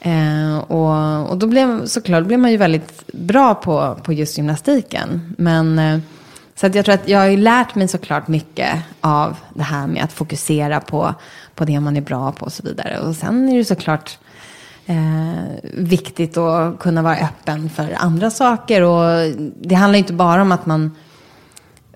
Eh, 0.00 0.58
och, 0.58 1.30
och 1.30 1.38
då 1.38 1.46
blev, 1.46 1.86
såklart 1.86 2.24
blev 2.24 2.38
man 2.38 2.50
ju 2.50 2.56
väldigt 2.56 3.06
bra 3.12 3.54
på, 3.54 3.98
på 4.02 4.12
just 4.12 4.36
gymnastiken. 4.36 5.34
Men 5.38 5.78
eh, 5.78 5.98
så 6.54 6.66
att 6.66 6.74
jag 6.74 6.84
tror 6.84 6.94
att 6.94 7.08
jag 7.08 7.18
har 7.18 7.26
ju 7.26 7.36
lärt 7.36 7.74
mig 7.74 7.88
såklart 7.88 8.28
mycket 8.28 8.78
av 9.00 9.36
det 9.54 9.62
här 9.62 9.86
med 9.86 10.04
att 10.04 10.12
fokusera 10.12 10.80
på, 10.80 11.14
på 11.54 11.64
det 11.64 11.80
man 11.80 11.96
är 11.96 12.00
bra 12.00 12.32
på 12.32 12.44
och 12.44 12.52
så 12.52 12.62
vidare. 12.62 12.98
Och 12.98 13.16
sen 13.16 13.48
är 13.48 13.58
det 13.58 13.64
såklart 13.64 14.18
eh, 14.86 15.42
viktigt 15.62 16.36
att 16.36 16.78
kunna 16.78 17.02
vara 17.02 17.16
öppen 17.16 17.70
för 17.70 17.94
andra 17.96 18.30
saker. 18.30 18.82
Och 18.82 19.32
det 19.60 19.74
handlar 19.74 19.98
inte 19.98 20.12
bara 20.12 20.42
om 20.42 20.52
att 20.52 20.66
man 20.66 20.96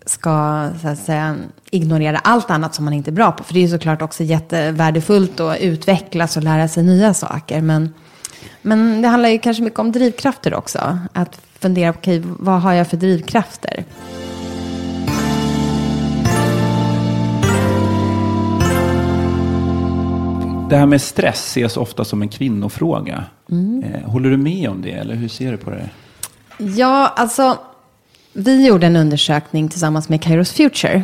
ska 0.07 0.69
så 0.83 0.89
att 0.89 0.99
säga, 0.99 1.37
ignorera 1.71 2.19
allt 2.19 2.51
annat 2.51 2.75
som 2.75 2.85
man 2.85 2.95
inte 2.95 3.11
är 3.11 3.13
bra 3.13 3.33
på. 3.33 3.45
För 3.45 3.55
det 3.55 3.61
är 3.61 3.63
ju 3.63 3.69
såklart 3.69 4.03
också 4.03 4.25
jättevärdefullt 4.25 5.41
att 5.41 5.61
utvecklas 5.61 6.37
och 6.37 6.43
lära 6.43 6.69
sig 6.69 6.83
nya 6.83 7.15
saker. 7.15 7.61
Men, 7.61 7.95
men 8.63 9.03
det 9.03 9.09
handlar 9.09 9.29
ju 9.29 9.39
kanske 9.39 9.63
mycket 9.63 9.79
om 9.79 9.93
drivkrafter 9.93 10.55
också. 10.55 10.99
Att 11.13 11.41
fundera 11.59 11.93
på, 11.93 11.99
okej, 11.99 12.23
vad 12.25 12.61
har 12.61 12.73
jag 12.73 12.89
för 12.89 12.97
drivkrafter? 12.97 13.85
Det 20.71 20.77
här 20.77 20.87
med 20.87 21.03
stress 21.03 21.47
ses 21.51 21.77
ofta 21.77 22.05
som 22.05 22.23
en 22.23 22.29
kvinnofråga. 22.29 23.25
Eh, 23.85 24.11
håller 24.11 24.31
du 24.31 24.37
med 24.37 24.71
om 24.71 24.83
det 24.83 24.93
eller 24.93 25.15
hur 25.15 25.29
ser 25.29 25.53
du 25.53 25.57
på 25.57 25.71
det? 25.71 25.91
Ja, 26.59 27.13
alltså, 27.17 27.59
vi 28.33 28.67
gjorde 28.67 28.87
en 28.87 28.97
undersökning 28.97 29.69
tillsammans 29.69 30.09
med 30.09 30.23
Kairos 30.23 30.53
Future. 30.53 31.03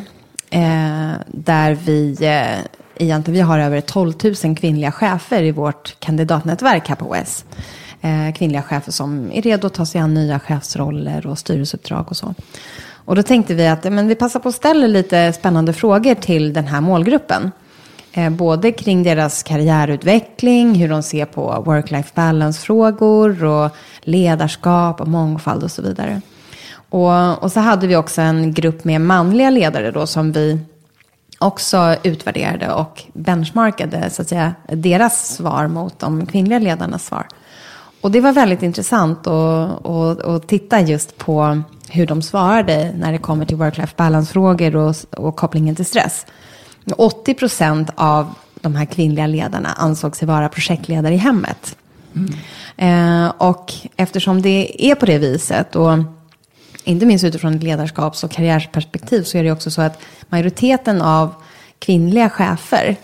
Eh, 0.50 1.12
där 1.26 1.74
vi, 1.74 2.16
eh, 2.20 3.04
egentligen, 3.04 3.34
vi 3.34 3.40
har 3.40 3.58
över 3.58 3.80
12 3.80 4.12
000 4.44 4.56
kvinnliga 4.56 4.92
chefer 4.92 5.42
i 5.42 5.50
vårt 5.50 6.00
kandidatnätverk 6.00 6.88
här 6.88 6.96
på 6.96 7.10
OS. 7.10 7.44
Eh, 8.00 8.34
kvinnliga 8.34 8.62
chefer 8.62 8.92
som 8.92 9.32
är 9.32 9.42
redo 9.42 9.66
att 9.66 9.74
ta 9.74 9.86
sig 9.86 10.00
an 10.00 10.14
nya 10.14 10.40
chefsroller 10.40 11.26
och 11.26 11.38
styrelseuppdrag 11.38 12.06
och 12.08 12.16
så. 12.16 12.34
Och 12.92 13.16
då 13.16 13.22
tänkte 13.22 13.54
vi 13.54 13.66
att 13.66 13.84
eh, 13.84 13.90
men 13.90 14.08
vi 14.08 14.14
passar 14.14 14.40
på 14.40 14.48
att 14.48 14.54
ställa 14.54 14.86
lite 14.86 15.32
spännande 15.32 15.72
frågor 15.72 16.14
till 16.14 16.52
den 16.52 16.66
här 16.66 16.80
målgruppen. 16.80 17.50
Eh, 18.12 18.30
både 18.30 18.72
kring 18.72 19.02
deras 19.02 19.42
karriärutveckling, 19.42 20.74
hur 20.74 20.88
de 20.88 21.02
ser 21.02 21.24
på 21.24 21.62
work-life 21.66 22.10
balance-frågor 22.14 23.44
och 23.44 23.70
ledarskap 24.00 25.00
och 25.00 25.08
mångfald 25.08 25.62
och 25.62 25.70
så 25.70 25.82
vidare. 25.82 26.20
Och, 26.88 27.42
och 27.42 27.52
så 27.52 27.60
hade 27.60 27.86
vi 27.86 27.96
också 27.96 28.20
en 28.20 28.52
grupp 28.52 28.84
med 28.84 29.00
manliga 29.00 29.50
ledare 29.50 29.90
då 29.90 30.06
som 30.06 30.32
vi 30.32 30.58
också 31.38 31.96
utvärderade 32.02 32.72
och 32.72 33.02
benchmarkade 33.12 34.10
så 34.10 34.22
att 34.22 34.28
säga, 34.28 34.54
deras 34.68 35.36
svar 35.36 35.66
mot 35.66 35.98
de 35.98 36.26
kvinnliga 36.26 36.58
ledarnas 36.58 37.06
svar. 37.06 37.26
Och 38.00 38.10
det 38.10 38.20
var 38.20 38.32
väldigt 38.32 38.62
intressant 38.62 39.26
att, 39.26 39.86
att, 39.86 40.22
att 40.22 40.48
titta 40.48 40.80
just 40.80 41.18
på 41.18 41.62
hur 41.88 42.06
de 42.06 42.22
svarade 42.22 42.92
när 42.98 43.12
det 43.12 43.18
kommer 43.18 43.44
till 43.44 43.56
work-life 43.56 43.94
balance-frågor 43.96 44.76
och, 44.76 44.96
och 45.10 45.36
kopplingen 45.36 45.76
till 45.76 45.86
stress. 45.86 46.26
80 46.96 47.34
procent 47.34 47.90
av 47.94 48.34
de 48.60 48.74
här 48.74 48.84
kvinnliga 48.84 49.26
ledarna 49.26 49.68
ansåg 49.68 50.16
sig 50.16 50.28
vara 50.28 50.48
projektledare 50.48 51.14
i 51.14 51.16
hemmet. 51.16 51.76
Mm. 52.14 52.32
Eh, 52.76 53.32
och 53.38 53.72
eftersom 53.96 54.42
det 54.42 54.86
är 54.90 54.94
på 54.94 55.06
det 55.06 55.18
viset 55.18 55.76
och 55.76 55.98
inte 56.86 57.06
minst 57.06 57.24
utifrån 57.24 57.54
ett 57.54 57.62
ledarskaps 57.62 58.24
och 58.24 58.30
karriärsperspektiv 58.30 59.22
så 59.22 59.38
är 59.38 59.44
det 59.44 59.52
också 59.52 59.70
så 59.70 59.82
att 59.82 60.02
majoriteten 60.28 61.02
av 61.02 61.34
kvinnliga 61.78 62.30
chefer 62.30 62.96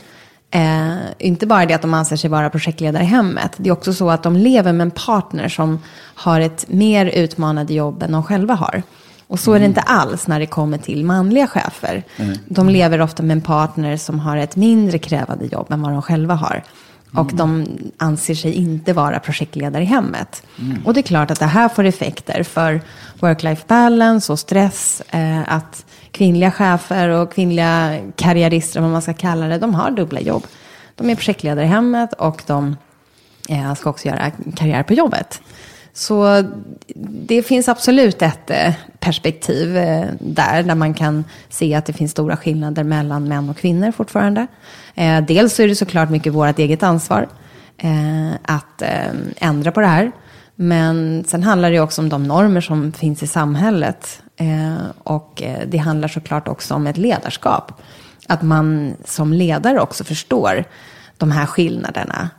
Eh, 0.54 0.96
inte 1.18 1.46
bara 1.46 1.66
det 1.66 1.74
att 1.74 1.82
de 1.82 1.94
anser 1.94 2.16
sig 2.16 2.30
vara 2.30 2.50
projektledare 2.50 3.02
i 3.02 3.06
hemmet. 3.06 3.52
Det 3.56 3.68
är 3.68 3.72
också 3.72 3.92
så 3.92 4.10
att 4.10 4.22
de 4.22 4.36
lever 4.36 4.72
med 4.72 4.84
en 4.84 4.90
partner 4.90 5.48
som 5.48 5.80
har 6.14 6.40
ett 6.40 6.68
mer 6.68 7.06
utmanande 7.06 7.74
jobb 7.74 8.02
än 8.02 8.12
de 8.12 8.22
själva 8.22 8.54
har. 8.54 8.82
Och 9.26 9.40
så 9.40 9.52
är 9.52 9.58
det 9.58 9.64
mm. 9.64 9.70
inte 9.70 9.80
alls 9.80 10.26
när 10.26 10.40
det 10.40 10.46
kommer 10.46 10.78
till 10.78 11.04
manliga 11.04 11.46
chefer. 11.46 12.02
Mm. 12.16 12.38
De 12.48 12.68
lever 12.68 13.00
ofta 13.00 13.22
med 13.22 13.34
en 13.34 13.40
partner 13.40 13.96
som 13.96 14.18
har 14.18 14.36
ett 14.36 14.56
mindre 14.56 14.98
krävande 14.98 15.46
jobb 15.46 15.72
än 15.72 15.82
vad 15.82 15.92
de 15.92 16.02
själva 16.02 16.34
har. 16.34 16.62
Och 17.14 17.34
de 17.34 17.66
anser 17.96 18.34
sig 18.34 18.52
inte 18.52 18.92
vara 18.92 19.20
projektledare 19.20 19.82
i 19.82 19.86
hemmet. 19.86 20.42
Mm. 20.58 20.86
Och 20.86 20.94
det 20.94 21.00
är 21.00 21.02
klart 21.02 21.30
att 21.30 21.38
det 21.38 21.46
här 21.46 21.68
får 21.68 21.84
effekter 21.84 22.42
för 22.42 22.80
work-life 23.20 23.62
balance 23.66 24.32
och 24.32 24.38
stress. 24.38 25.02
Eh, 25.10 25.54
att 25.54 25.86
kvinnliga 26.10 26.50
chefer 26.50 27.08
och 27.08 27.32
kvinnliga 27.34 27.98
karriärister, 28.16 28.80
vad 28.80 28.90
man 28.90 29.02
ska 29.02 29.14
kalla 29.14 29.46
det, 29.46 29.58
de 29.58 29.74
har 29.74 29.90
dubbla 29.90 30.20
jobb. 30.20 30.46
De 30.94 31.10
är 31.10 31.14
projektledare 31.14 31.64
i 31.64 31.68
hemmet 31.68 32.12
och 32.12 32.42
de 32.46 32.76
eh, 33.48 33.74
ska 33.74 33.90
också 33.90 34.08
göra 34.08 34.30
karriär 34.56 34.82
på 34.82 34.94
jobbet. 34.94 35.42
Så 35.94 36.44
det 37.26 37.42
finns 37.42 37.68
absolut 37.68 38.22
ett 38.22 38.50
eh, 38.50 38.74
perspektiv 38.98 39.76
eh, 39.76 40.06
där, 40.20 40.62
där 40.62 40.74
man 40.74 40.94
kan 40.94 41.24
se 41.48 41.74
att 41.74 41.86
det 41.86 41.92
finns 41.92 42.10
stora 42.10 42.36
skillnader 42.36 42.84
mellan 42.84 43.28
män 43.28 43.50
och 43.50 43.56
kvinnor 43.56 43.92
fortfarande. 43.92 44.46
Eh, 44.94 45.24
dels 45.24 45.54
så 45.54 45.62
är 45.62 45.68
det 45.68 45.76
såklart 45.76 46.10
mycket 46.10 46.32
vårt 46.32 46.58
eget 46.58 46.82
ansvar 46.82 47.28
att 48.42 48.82
ändra 49.36 49.72
på 49.72 49.80
det 49.80 49.86
här. 49.86 50.12
Men 50.54 51.24
sen 51.28 51.42
handlar 51.42 51.70
det 51.70 51.80
också 51.80 52.00
om 52.00 52.08
de 52.08 52.24
normer 52.24 52.60
som 52.60 52.92
finns 52.92 53.22
i 53.22 53.26
samhället. 53.26 54.22
Och 54.98 55.42
det 55.66 55.78
handlar 55.78 56.08
såklart 56.08 56.48
också 56.48 56.74
om 56.74 56.86
ett 56.86 56.96
ledarskap. 56.96 57.82
Att 58.28 58.42
man 58.42 58.94
som 59.04 59.32
ledare 59.32 59.80
också 59.80 60.04
förstår 60.04 60.64
de 61.16 61.30
här 61.30 61.46
skillnaderna. 61.46 62.30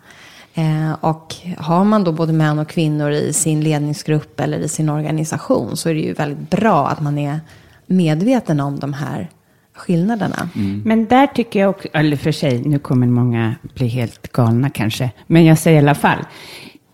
Eh, 0.54 0.94
och 1.02 1.36
har 1.58 1.84
man 1.84 2.04
då 2.04 2.12
både 2.12 2.34
män 2.34 2.60
och 2.60 2.68
kvinnor 2.68 3.12
i 3.12 3.34
sin 3.34 3.62
ledningsgrupp 3.62 4.39
eller 4.39 4.60
i 4.60 4.68
sin 4.68 4.89
organisation 4.89 5.78
så 5.78 5.89
är 5.89 5.94
det 5.94 6.00
ju 6.00 6.13
väldigt 6.13 6.50
bra 6.50 6.88
att 6.88 7.02
man 7.02 7.18
är 7.18 7.39
medveten 7.86 8.60
om 8.60 8.80
de 8.80 8.94
här 8.94 9.30
skillnaderna. 9.76 10.50
Mm. 10.56 10.82
Men 10.86 11.06
där 11.06 11.28
tycker 11.28 11.60
jag 11.60 11.70
också, 11.70 11.88
eller 11.94 12.18
för 12.18 12.32
sig, 12.32 12.62
nu 12.62 12.80
kommer 12.80 13.08
många 13.08 13.56
bli 13.76 13.88
helt 13.88 14.32
galna 14.32 14.70
kanske, 14.70 15.12
men 15.28 15.46
jag 15.46 15.58
säger 15.58 15.78
i 15.78 15.80
alla 15.80 15.96
fall, 15.96 16.20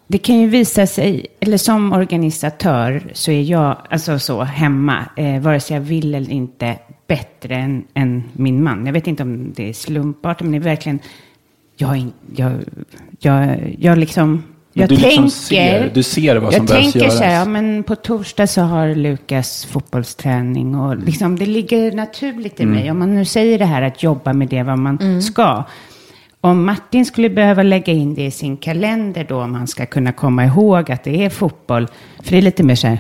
det 0.07 0.17
kan 0.17 0.39
ju 0.39 0.47
visa 0.47 0.87
sig, 0.87 1.25
eller 1.39 1.57
som 1.57 1.93
organisatör 1.93 3.11
så 3.13 3.31
är 3.31 3.41
jag, 3.41 3.77
alltså 3.89 4.19
så, 4.19 4.43
hemma, 4.43 5.05
eh, 5.15 5.41
vare 5.41 5.59
sig 5.59 5.77
jag 5.77 5.81
vill 5.81 6.15
eller 6.15 6.31
inte, 6.31 6.77
bättre 7.07 7.55
än, 7.55 7.83
än 7.93 8.23
min 8.33 8.63
man. 8.63 8.85
Jag 8.85 8.93
vet 8.93 9.07
inte 9.07 9.23
om 9.23 9.53
det 9.55 9.69
är 9.69 9.73
slumpartat, 9.73 10.41
men 10.41 10.51
det 10.51 10.57
är 10.57 10.59
verkligen 10.59 10.99
jag, 11.79 12.11
jag, 12.35 12.51
jag, 13.19 13.57
jag 13.79 13.97
liksom... 13.97 14.43
Jag 14.73 14.89
du 14.89 14.95
tänker, 14.95 15.09
liksom 15.09 15.29
ser, 15.29 15.91
du 15.93 16.03
ser 16.03 16.35
vad 16.35 16.53
som 16.53 16.65
behövs 16.65 16.83
tänker 16.83 16.99
göras. 16.99 17.17
så 17.17 17.23
här, 17.23 17.39
ja, 17.39 17.45
men 17.45 17.83
på 17.83 17.95
torsdag 17.95 18.47
så 18.47 18.61
har 18.61 18.95
Lukas 18.95 19.65
fotbollsträning 19.65 20.75
och 20.75 20.97
liksom, 20.97 21.39
det 21.39 21.45
ligger 21.45 21.91
naturligt 21.91 22.59
i 22.59 22.63
mm. 22.63 22.75
mig. 22.75 22.91
Om 22.91 22.99
man 22.99 23.15
nu 23.15 23.25
säger 23.25 23.59
det 23.59 23.65
här 23.65 23.81
att 23.81 24.03
jobba 24.03 24.33
med 24.33 24.47
det 24.47 24.63
vad 24.63 24.79
man 24.79 24.97
mm. 25.01 25.21
ska. 25.21 25.63
Om 26.41 26.65
Martin 26.65 27.05
skulle 27.05 27.29
behöva 27.29 27.63
lägga 27.63 27.93
in 27.93 28.15
det 28.15 28.25
i 28.25 28.31
sin 28.31 28.57
kalender 28.57 29.25
då, 29.29 29.41
om 29.41 29.53
han 29.55 29.67
ska 29.67 29.85
kunna 29.85 30.11
komma 30.11 30.45
ihåg 30.45 30.91
att 30.91 31.03
det 31.03 31.25
är 31.25 31.29
fotboll. 31.29 31.87
För 32.23 32.31
det 32.31 32.37
är 32.37 32.41
lite 32.41 32.63
mer 32.63 32.75
så 32.75 32.87
här, 32.87 32.99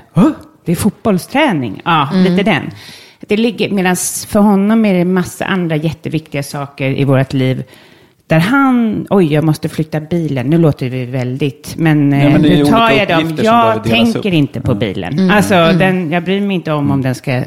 det 0.65 0.71
är 0.71 0.75
fotbollsträning. 0.75 1.81
Ja, 1.85 2.09
mm. 2.13 2.23
lite 2.23 2.43
den. 2.43 2.71
Det 3.19 3.37
ligger, 3.37 3.69
medan 3.69 3.95
för 4.27 4.39
honom 4.39 4.85
är 4.85 4.93
det 4.93 5.05
massa 5.05 5.45
andra 5.45 5.75
jätteviktiga 5.75 6.43
saker 6.43 6.89
i 6.99 7.03
vårt 7.03 7.33
liv 7.33 7.63
där 8.29 8.39
han, 8.39 9.07
oj 9.09 9.33
jag 9.33 9.43
måste 9.43 9.69
flytta 9.69 9.99
bilen, 9.99 10.47
nu 10.47 10.57
låter 10.57 10.89
vi 10.89 11.05
väldigt, 11.05 11.73
men, 11.77 12.11
ja, 12.11 12.29
men 12.29 12.41
nu 12.41 12.65
tar 12.65 12.91
jag 12.91 13.07
dem, 13.07 13.37
jag 13.41 13.83
tänker 13.83 14.33
inte 14.33 14.61
på 14.61 14.75
bilen. 14.75 15.13
Mm. 15.13 15.31
Alltså, 15.31 15.55
mm. 15.55 15.77
Den, 15.77 16.11
jag 16.11 16.23
bryr 16.23 16.41
mig 16.41 16.55
inte 16.55 16.71
om 16.71 16.91
om 16.91 17.01
den 17.01 17.15
ska 17.15 17.43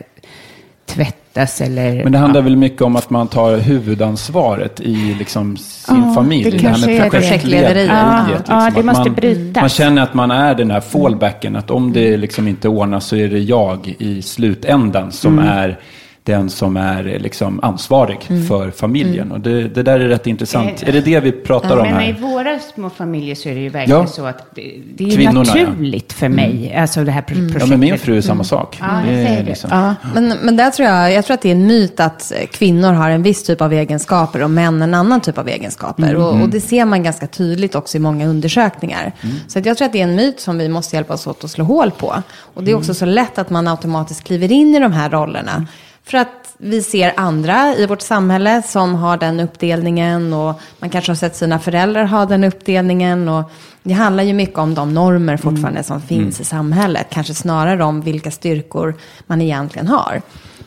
tvättas 0.87 1.61
eller... 1.61 2.03
Men 2.03 2.13
det 2.13 2.19
handlar 2.19 2.41
ja. 2.41 2.45
väl 2.45 2.57
mycket 2.57 2.83
om 2.83 2.97
att 2.97 3.11
man 3.11 3.29
tar 3.29 3.57
huvudansvaret 3.57 4.81
i 4.81 5.17
liksom 5.19 5.57
sin 5.57 6.05
ja, 6.07 6.15
familj. 6.15 6.51
Det, 6.51 6.59
det 6.59 6.69
här 6.69 6.87
med 6.87 7.11
projektlederiet. 7.11 7.89
Ja, 7.89 8.27
liksom. 8.29 8.55
ja, 8.55 8.71
det 8.75 8.83
måste 8.83 9.09
man, 9.09 9.15
brytas. 9.15 9.61
Man 9.61 9.69
känner 9.69 10.03
att 10.03 10.15
man 10.15 10.31
är 10.31 10.55
den 10.55 10.71
här 10.71 10.81
fallbacken, 10.81 11.57
att 11.57 11.71
om 11.71 11.93
det 11.93 12.17
liksom 12.17 12.49
inte 12.49 12.69
ordnas 12.69 13.07
så 13.07 13.17
är 13.17 13.29
det 13.29 13.39
jag 13.39 13.95
i 13.99 14.23
slutändan 14.23 15.13
som 15.13 15.39
mm. 15.39 15.51
är 15.51 15.79
den 16.25 16.51
som 16.51 16.77
är 16.77 17.19
liksom 17.19 17.61
ansvarig 17.63 18.19
mm. 18.29 18.47
för 18.47 18.71
familjen. 18.71 19.27
Mm. 19.27 19.33
Och 19.33 19.41
det, 19.41 19.69
det, 19.69 19.83
där 19.83 20.01
är 20.01 20.09
rätt 20.09 20.27
intressant. 20.27 20.83
Är, 20.83 20.89
är 20.89 20.93
det 20.93 21.01
det 21.01 21.21
vi 21.21 21.33
pratar 21.33 21.69
ja, 21.69 21.77
om 21.77 21.83
men 21.83 21.95
här? 21.95 22.09
I 22.09 22.13
våra 22.13 22.59
små 22.59 22.91
familjer 22.91 23.35
så 23.35 23.49
är 23.49 23.55
det 23.55 23.61
ju 23.61 23.69
verkligen 23.69 24.01
ja. 24.01 24.07
så 24.07 24.27
att 24.27 24.55
det, 24.55 24.75
det 24.95 25.05
är 25.05 25.17
Kvinnorna, 25.17 25.39
naturligt 25.39 26.07
ja. 26.09 26.15
för 26.15 26.29
mig. 26.29 26.67
Mm. 26.67 26.83
Alltså 26.83 27.05
det 27.05 27.11
här 27.11 27.23
projektet. 27.23 27.61
Ja, 27.61 27.67
men 27.67 27.81
min 27.81 27.99
fru 27.99 28.17
är 28.17 28.21
samma 28.21 28.35
mm. 28.35 28.45
sak. 28.45 28.79
Ja, 28.81 29.01
det 29.07 29.13
är 29.13 29.45
liksom. 29.45 29.71
ja. 29.73 29.95
Men, 30.15 30.39
men 30.43 30.57
där 30.57 30.71
tror 30.71 30.89
jag, 30.89 31.13
jag 31.13 31.25
tror 31.25 31.35
att 31.35 31.43
det 31.43 31.49
är 31.49 31.55
en 31.55 31.67
myt 31.67 32.01
att 32.01 32.33
kvinnor 32.53 32.93
har 32.93 33.11
en 33.11 33.23
viss 33.23 33.43
typ 33.43 33.61
av 33.61 33.73
egenskaper 33.73 34.43
och 34.43 34.51
män 34.51 34.83
en 34.83 34.95
annan 34.95 35.21
typ 35.21 35.39
av 35.39 35.49
egenskaper. 35.49 36.11
Mm. 36.11 36.23
Och, 36.23 36.43
och, 36.43 36.49
det 36.49 36.61
ser 36.61 36.85
man 36.85 37.03
ganska 37.03 37.27
tydligt 37.27 37.75
också 37.75 37.97
i 37.97 38.01
många 38.01 38.27
undersökningar. 38.27 39.13
Mm. 39.21 39.37
Så 39.49 39.59
att 39.59 39.67
jag 39.67 39.77
tror 39.77 39.87
att 39.87 39.93
det 39.93 40.01
är 40.01 40.05
en 40.05 40.17
myt 40.17 40.41
som 40.41 40.59
vi 40.59 40.69
måste 40.69 40.97
hjälpas 40.97 41.27
åt 41.27 41.45
att 41.45 41.51
slå 41.51 41.65
hål 41.65 41.91
på. 41.91 42.23
Och 42.55 42.65
det 42.65 42.71
är 42.71 42.75
också 42.75 42.95
så 42.95 43.05
lätt 43.05 43.39
att 43.39 43.51
man 43.51 43.69
automatiskt 43.69 44.25
kliver 44.25 44.53
in 44.53 44.75
i 44.75 44.79
de 44.79 44.93
här 44.93 45.11
rollerna. 45.11 45.67
För 46.05 46.19
att 46.19 46.55
vi 46.59 46.83
ser 46.83 47.13
andra 47.17 47.75
i 47.75 47.87
vårt 47.87 48.03
samhälle 48.03 48.63
som 48.63 48.95
har 48.95 49.17
den 49.17 49.41
uppdelningen 49.41 50.33
och 50.33 50.61
man 50.79 50.91
kanske 50.91 51.11
har 51.11 51.17
sett 51.17 51.37
sina 51.37 51.59
föräldrar 51.59 52.05
ha 52.05 52.27
den 52.27 52.45
uppdelningen. 52.45 53.29
Och 53.29 53.51
det 53.83 53.93
handlar 53.93 54.23
ju 54.23 54.33
mycket 54.33 54.59
om 54.59 54.75
de 54.75 54.95
normer 54.95 55.37
fortfarande 55.37 55.81
mm. 55.81 55.85
som 55.85 56.01
finns 56.01 56.37
mm. 56.37 56.43
i 56.43 56.45
samhället. 56.45 57.07
Kanske 57.11 57.35
snarare 57.35 57.85
om 57.85 58.01
vilka 58.01 58.31
styrkor 58.31 58.95
man 59.27 59.41
egentligen 59.41 59.89
har. 59.89 60.23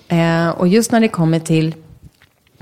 Eh, 0.07 0.49
och 0.49 0.67
just 0.67 0.91
när 0.91 0.99
det 0.99 1.07
kommer 1.07 1.39
till, 1.39 1.75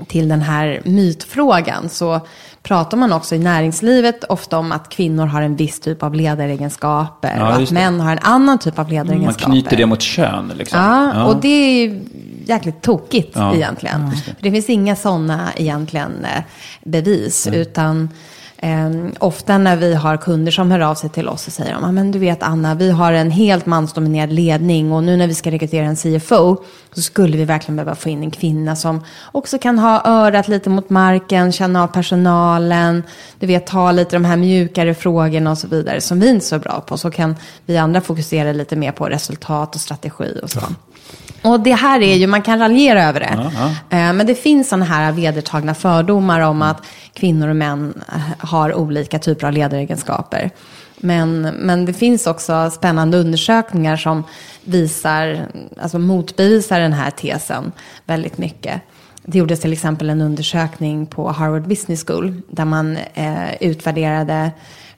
till 0.06 0.28
den 0.28 0.40
här 0.40 0.82
mytfrågan 0.84 1.88
så 1.88 2.20
pratar 2.62 2.96
man 2.96 3.12
också 3.12 3.34
i 3.34 3.38
näringslivet 3.38 4.24
ofta 4.24 4.58
om 4.58 4.72
att 4.72 4.88
kvinnor 4.88 5.26
har 5.26 5.42
en 5.42 5.56
viss 5.56 5.80
typ 5.80 6.02
av 6.02 6.14
ledaregenskaper 6.14 7.36
ja, 7.36 7.48
och 7.48 7.62
att 7.62 7.70
män 7.70 8.00
har 8.00 8.12
en 8.12 8.18
annan 8.18 8.58
typ 8.58 8.78
av 8.78 8.88
ledaregenskaper. 8.88 9.48
Man 9.48 9.60
knyter 9.62 9.76
det 9.76 9.86
mot 9.86 10.02
kön. 10.02 10.52
Liksom. 10.56 10.80
Ja, 10.80 11.12
ja, 11.14 11.24
och 11.24 11.40
det 11.40 11.48
är 11.48 12.00
jäkligt 12.48 12.82
tokigt 12.82 13.32
ja. 13.34 13.54
egentligen. 13.54 14.10
Ja, 14.26 14.32
det. 14.40 14.50
finns 14.50 14.70
inga 14.70 14.96
sådana 14.96 15.52
egentligen 15.56 16.24
eh, 16.24 16.42
bevis. 16.82 17.46
Mm. 17.46 17.60
Utan 17.60 18.08
eh, 18.56 18.90
ofta 19.18 19.58
när 19.58 19.76
vi 19.76 19.94
har 19.94 20.16
kunder 20.16 20.52
som 20.52 20.70
hör 20.70 20.80
av 20.80 20.94
sig 20.94 21.10
till 21.10 21.28
oss 21.28 21.46
och 21.46 21.52
säger 21.52 21.74
de, 21.80 21.94
men 21.94 22.10
du 22.10 22.18
vet 22.18 22.42
Anna, 22.42 22.74
vi 22.74 22.90
har 22.90 23.12
en 23.12 23.30
helt 23.30 23.66
mansdominerad 23.66 24.32
ledning 24.32 24.92
och 24.92 25.04
nu 25.04 25.16
när 25.16 25.26
vi 25.26 25.34
ska 25.34 25.50
rekrytera 25.50 25.86
en 25.86 25.96
CFO 25.96 26.56
så 26.92 27.02
skulle 27.02 27.36
vi 27.36 27.44
verkligen 27.44 27.76
behöva 27.76 27.94
få 27.94 28.08
in 28.08 28.22
en 28.22 28.30
kvinna 28.30 28.76
som 28.76 29.04
också 29.32 29.58
kan 29.58 29.78
ha 29.78 30.02
örat 30.04 30.48
lite 30.48 30.70
mot 30.70 30.90
marken, 30.90 31.52
känna 31.52 31.82
av 31.82 31.86
personalen, 31.86 33.02
du 33.38 33.46
vet 33.46 33.66
ta 33.66 33.92
lite 33.92 34.16
de 34.16 34.24
här 34.24 34.36
mjukare 34.36 34.94
frågorna 34.94 35.50
och 35.50 35.58
så 35.58 35.68
vidare 35.68 36.00
som 36.00 36.20
vi 36.20 36.28
inte 36.28 36.44
är 36.44 36.48
så 36.48 36.58
bra 36.58 36.80
på. 36.80 36.98
Så 36.98 37.10
kan 37.10 37.36
vi 37.66 37.76
andra 37.76 38.00
fokusera 38.00 38.52
lite 38.52 38.76
mer 38.76 38.92
på 38.92 39.08
resultat 39.08 39.74
och 39.74 39.80
strategi 39.80 40.40
och 40.42 40.50
så. 40.50 40.58
Ja. 40.62 40.93
Och 41.42 41.60
det 41.60 41.72
här 41.72 42.00
är 42.00 42.14
ju, 42.14 42.26
man 42.26 42.42
kan 42.42 42.58
raljera 42.58 43.04
över 43.04 43.20
det. 43.20 43.50
Eh, 43.96 44.12
men 44.12 44.26
det 44.26 44.34
finns 44.34 44.68
sådana 44.68 44.84
här 44.84 45.12
vedertagna 45.12 45.74
fördomar 45.74 46.40
om 46.40 46.62
att 46.62 46.82
kvinnor 47.12 47.48
och 47.48 47.56
män 47.56 48.02
eh, 48.12 48.20
har 48.38 48.74
olika 48.74 49.18
typer 49.18 49.46
av 49.46 49.52
ledaregenskaper. 49.52 50.50
Men, 50.96 51.40
men 51.40 51.84
det 51.84 51.92
finns 51.92 52.26
också 52.26 52.70
spännande 52.70 53.18
undersökningar 53.18 53.96
som 53.96 54.24
visar, 54.64 55.46
alltså 55.82 55.98
motbevisar 55.98 56.80
den 56.80 56.92
här 56.92 57.10
tesen 57.10 57.72
väldigt 58.04 58.38
mycket. 58.38 58.80
det 59.22 59.38
gjordes 59.38 59.60
till 59.60 59.72
exempel 59.72 60.10
en 60.10 60.20
undersökning 60.20 61.06
på 61.06 61.28
Harvard 61.32 61.68
Business 61.68 62.04
School 62.06 62.42
där 62.50 62.64
man 62.64 62.96
eh, 63.14 63.54
utvärderade 63.60 64.50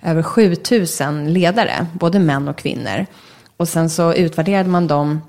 över 0.03 0.23
7000 0.23 1.33
ledare, 1.33 1.87
både 1.93 2.19
män 2.19 2.49
och 2.49 2.59
kvinnor. 2.59 3.07
Och 3.57 3.69
sen 3.69 3.91
så 3.91 4.13
utvärderade 4.13 4.69
man 4.69 4.87
dem 4.87 5.21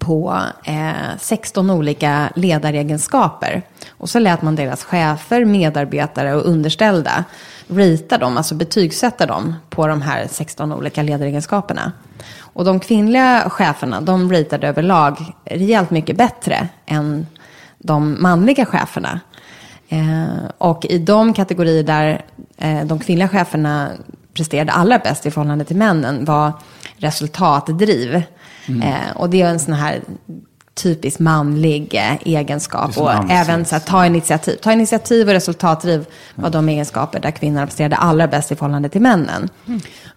på 0.00 0.40
eh, 0.64 1.18
16 1.18 1.70
olika 1.70 2.32
ledaregenskaper. 2.36 3.62
Och 3.90 4.10
så 4.10 4.18
lät 4.18 4.42
man 4.42 4.56
deras 4.56 4.84
chefer, 4.84 5.44
medarbetare 5.44 6.34
och 6.34 6.46
underställda 6.46 7.24
rita 7.66 8.18
dem, 8.18 8.36
alltså 8.36 8.54
betygsätta 8.54 9.26
dem 9.26 9.54
på 9.70 9.86
de 9.86 10.02
här 10.02 10.26
16 10.30 10.72
olika 10.72 11.02
ledaregenskaperna. 11.02 11.92
Och 12.38 12.64
de 12.64 12.80
kvinnliga 12.80 13.50
cheferna, 13.50 14.00
de 14.00 14.32
ritade 14.32 14.68
överlag 14.68 15.34
rejält 15.44 15.90
mycket 15.90 16.16
bättre 16.16 16.68
än 16.86 17.26
de 17.78 18.22
manliga 18.22 18.66
cheferna. 18.66 19.20
Eh, 19.88 20.50
och 20.58 20.84
i 20.84 20.98
de 20.98 21.34
kategorier 21.34 21.82
där 21.82 22.24
eh, 22.56 22.84
de 22.84 22.98
kvinnliga 22.98 23.28
cheferna 23.28 23.90
presterade 24.34 24.72
allra 24.72 24.98
bäst 24.98 25.26
i 25.26 25.30
förhållande 25.30 25.64
till 25.64 25.76
männen 25.76 26.24
var 26.24 26.52
resultatdriv. 26.96 28.22
Mm. 28.70 28.82
Eh, 28.82 29.16
och 29.16 29.30
det 29.30 29.42
är 29.42 29.48
en 29.48 29.58
sån 29.58 29.74
här 29.74 30.00
typisk 30.74 31.18
manlig 31.18 31.94
eh, 31.94 32.16
egenskap. 32.24 32.98
Och 32.98 33.30
även 33.30 33.64
så 33.64 33.74
här, 33.74 33.80
ta 33.80 34.06
initiativ. 34.06 34.56
Ta 34.56 34.72
initiativ 34.72 35.28
och 35.28 35.32
resultatdriv 35.32 36.06
var 36.34 36.50
de 36.50 36.68
egenskaper 36.68 37.20
där 37.20 37.30
kvinnorna 37.30 37.66
presterade 37.66 37.96
allra 37.96 38.28
bäst 38.28 38.52
i 38.52 38.56
förhållande 38.56 38.88
till 38.88 39.00
männen. 39.00 39.48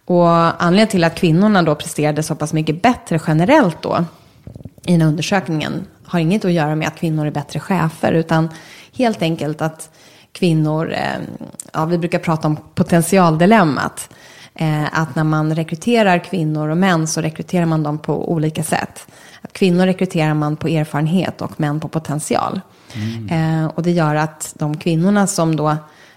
Och 0.06 0.28
anledningen 0.64 0.88
till 0.88 1.04
att 1.04 1.16
kvinnorna 1.16 1.64
då 1.64 1.76
presterade 1.76 2.24
så 2.24 2.36
pass 2.36 2.54
mycket 2.54 2.82
bättre 2.82 3.20
generellt 3.28 3.82
då 3.82 4.06
i 4.86 4.91
den 4.91 5.01
här 5.01 5.08
undersökningen 5.08 5.86
har 6.06 6.20
inget 6.20 6.45
att 6.45 6.51
göra 6.51 6.76
med 6.76 6.88
att 6.88 6.95
kvinnor 6.95 7.28
är 7.28 7.32
bättre 7.32 7.60
chefer, 7.60 8.12
utan 8.12 8.49
helt 8.97 9.22
enkelt 9.22 9.62
att 9.62 9.89
kvinnor, 10.32 10.93
eh, 10.93 11.22
ja 11.74 11.86
vi 11.86 11.97
brukar 11.97 12.20
prata 12.20 12.47
om 12.47 12.58
potentialdilemmat. 12.76 14.10
Eh, 14.56 14.99
att 14.99 15.16
när 15.16 15.24
man 15.24 15.56
rekryterar 15.56 16.18
kvinnor 16.20 16.70
och 16.70 16.78
män 16.78 17.08
så 17.08 17.22
rekryterar 17.22 17.66
man 17.66 17.84
dem 17.84 17.97
på 17.97 18.32
olika 18.32 18.64
sätt. 18.64 19.08
Att 19.41 19.54
kvinnor 19.54 19.86
rekryterar 19.86 20.34
man 20.34 20.56
på 20.56 20.68
erfarenhet 20.68 21.41
och 21.41 21.60
män 21.60 21.80
på 21.80 21.88
potential. 21.88 22.62
Eh, 23.32 23.66
och 23.66 23.84
det 23.84 23.91
gör 23.91 24.16
att 24.16 24.54
de 24.60 24.78
kvinnorna 24.78 25.28
som 25.28 25.56
då 25.56 25.70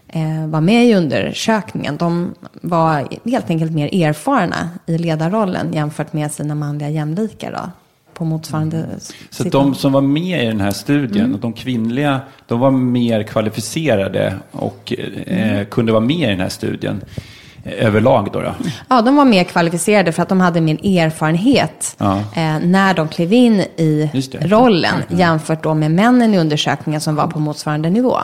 eh, 0.09 0.47
var 0.47 0.61
med 0.61 0.87
i 0.87 0.95
undersökningen, 0.95 1.97
de 1.97 2.35
var 2.61 3.09
helt 3.31 3.51
enkelt 3.51 3.73
mer 3.73 4.03
erfarna 4.07 4.69
i 4.87 4.99
ledarrollen 4.99 5.73
jämfört 5.73 6.13
med 6.13 6.33
sina 6.33 6.55
manliga 6.55 6.89
jämlikar 6.91 7.53
då, 7.53 7.71
på 8.15 8.25
motsvarande 8.25 8.87
Så 9.31 9.45
de 9.45 9.75
som 9.75 9.93
var 9.93 10.01
med 10.01 10.45
i 10.45 10.47
den 10.47 10.61
här 10.61 10.71
studien, 10.71 11.27
Mm. 11.27 11.41
de 11.41 11.53
kvinnliga, 11.53 12.21
de 12.47 12.61
var 12.61 12.71
mer 12.71 13.23
kvalificerade 13.23 14.35
och 14.51 14.95
eh, 15.27 15.53
Mm. 15.53 15.67
kunde 15.67 15.93
vara 15.93 16.05
med 16.05 16.17
i 16.17 16.27
den 16.27 16.41
här 16.41 16.49
studien 16.49 17.01
överlag 17.79 18.29
då. 18.33 18.41
då. 18.41 18.55
Ja, 18.89 19.03
de 19.03 19.17
var 19.17 19.25
mer 19.25 19.45
kvalificerade 19.45 20.13
för 20.13 20.23
att 20.23 20.29
de 20.29 20.41
hade 20.41 20.61
mer 20.61 20.75
erfarenhet 21.01 21.97
Ja. 21.99 22.17
eh, 22.19 22.59
när 22.63 22.95
de 22.95 23.09
klev 23.09 23.33
in 23.33 23.61
i 23.61 24.11
Just 24.15 24.33
det. 24.33 24.39
rollen 24.47 24.95
jämfört 25.09 25.63
då 25.63 25.75
med 25.75 25.91
männen 25.91 26.35
i 26.35 26.39
undersökningen 26.39 27.01
som 27.01 27.15
var 27.17 27.27
på 27.27 27.39
motsvarande 27.39 27.91
nivå. 27.91 28.17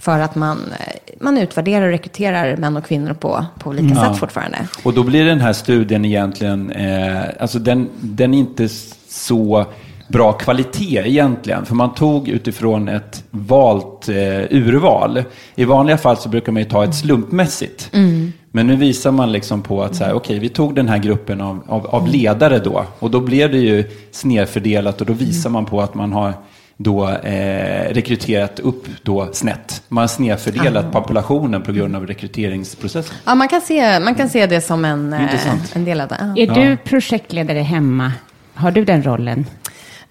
För 0.00 0.18
att 0.20 0.34
man, 0.34 0.58
eh, 0.80 0.92
man 1.20 1.38
utvärderar 1.38 1.84
och 1.86 1.90
rekryterar 1.92 2.56
män 2.56 2.76
och 2.76 2.84
kvinnor 2.86 3.12
på, 3.14 3.44
på 3.58 3.70
olika 3.70 3.84
Mm. 3.84 3.96
Ja. 3.98 4.04
sätt 4.10 4.18
fortfarande. 4.20 4.58
Och 4.82 4.94
då 4.94 5.02
blir 5.02 5.24
den 5.24 5.40
här 5.40 5.52
studien 5.52 6.04
egentligen, 6.04 6.70
eh, 6.70 7.18
alltså 7.40 7.58
den, 7.58 7.88
den 8.00 8.34
är 8.34 8.38
inte 8.38 8.68
så 9.08 9.64
bra 10.08 10.32
kvalitet 10.32 11.02
egentligen. 11.06 11.64
För 11.66 11.74
man 11.74 11.94
tog 11.94 12.28
utifrån 12.28 12.88
ett 12.88 13.24
valt 13.30 14.08
eh, 14.08 14.14
urval. 14.50 15.22
I 15.54 15.64
vanliga 15.64 15.98
fall 15.98 16.16
så 16.16 16.28
brukar 16.28 16.52
man 16.52 16.62
ju 16.62 16.68
ta 16.68 16.84
ett 16.84 16.94
slumpmässigt. 16.94 17.90
Mm. 17.92 18.32
Men 18.52 18.66
nu 18.66 18.76
visar 18.76 19.10
man 19.12 19.32
liksom 19.32 19.62
på 19.62 19.82
att 19.82 19.96
så 19.96 20.04
här, 20.04 20.12
okej, 20.14 20.38
vi 20.38 20.48
tog 20.48 20.74
den 20.74 20.88
här 20.88 20.98
gruppen 20.98 21.40
av, 21.40 21.62
av, 21.66 21.86
av 21.86 22.08
ledare 22.08 22.58
då. 22.58 22.84
Och 22.98 23.10
då 23.10 23.20
blev 23.20 23.50
det 23.52 23.58
ju 23.58 23.84
snedfördelat 24.10 25.00
och 25.00 25.06
då 25.06 25.12
visar 25.12 25.50
man 25.50 25.64
på 25.66 25.80
att 25.80 25.94
man 25.94 26.12
har 26.12 26.32
då 26.76 27.08
eh, 27.08 27.94
rekryterat 27.94 28.60
upp 28.60 28.84
då 29.02 29.28
snett. 29.32 29.82
Man 29.88 30.02
har 30.02 30.08
snedfördelat 30.08 30.84
Ah. 30.84 30.90
populationen 31.00 31.62
på 31.62 31.72
grund 31.72 31.96
av 31.96 32.06
rekryteringsprocessen. 32.06 33.16
Ja, 33.24 33.34
man 33.34 33.48
kan 33.48 33.60
se, 33.60 34.00
man 34.00 34.14
kan 34.14 34.28
se 34.28 34.46
det 34.46 34.60
som 34.60 34.84
en, 34.84 35.12
eh, 35.12 35.76
en 35.76 35.84
del 35.84 36.00
av 36.00 36.08
det. 36.08 36.32
Ja. 36.36 36.42
Är 36.42 36.54
du 36.68 36.76
projektledare 36.76 37.58
hemma? 37.58 38.12
Har 38.54 38.70
du 38.70 38.84
den 38.84 39.02
rollen? 39.02 39.46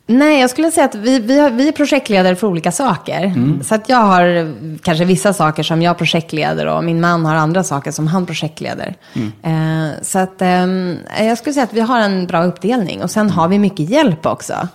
Nej, 0.09 0.41
jag 0.41 0.49
skulle 0.49 0.71
säga 0.71 0.85
att 0.85 0.95
vi, 0.95 1.19
vi, 1.19 1.39
har, 1.39 1.49
vi 1.49 1.67
är 1.67 1.71
projektledare 1.71 2.35
för 2.35 2.47
olika 2.47 2.71
saker. 2.71 3.23
Mm. 3.23 3.63
Så 3.63 3.75
att 3.75 3.89
jag 3.89 3.97
har 3.97 4.53
kanske 4.81 5.05
vissa 5.05 5.33
saker 5.33 5.63
som 5.63 5.81
jag 5.81 5.97
projektleder 5.97 6.65
och 6.65 6.83
min 6.83 7.01
man 7.01 7.25
har 7.25 7.35
andra 7.35 7.63
saker 7.63 7.91
som 7.91 8.07
han 8.07 8.25
projektleder. 8.25 8.95
Eh, 9.43 10.01
så 10.01 10.19
att 10.19 10.41
ehm, 10.41 10.97
jag 11.19 11.37
skulle 11.37 11.53
säga 11.53 11.63
att 11.63 11.73
vi 11.73 11.79
har 11.79 11.99
en 11.99 12.27
bra 12.27 12.43
uppdelning 12.43 13.03
och 13.03 13.11
sen 13.11 13.29
har 13.29 13.47
vi 13.47 13.59
mycket 13.59 13.89
hjälp 13.89 14.25
också. 14.25 14.67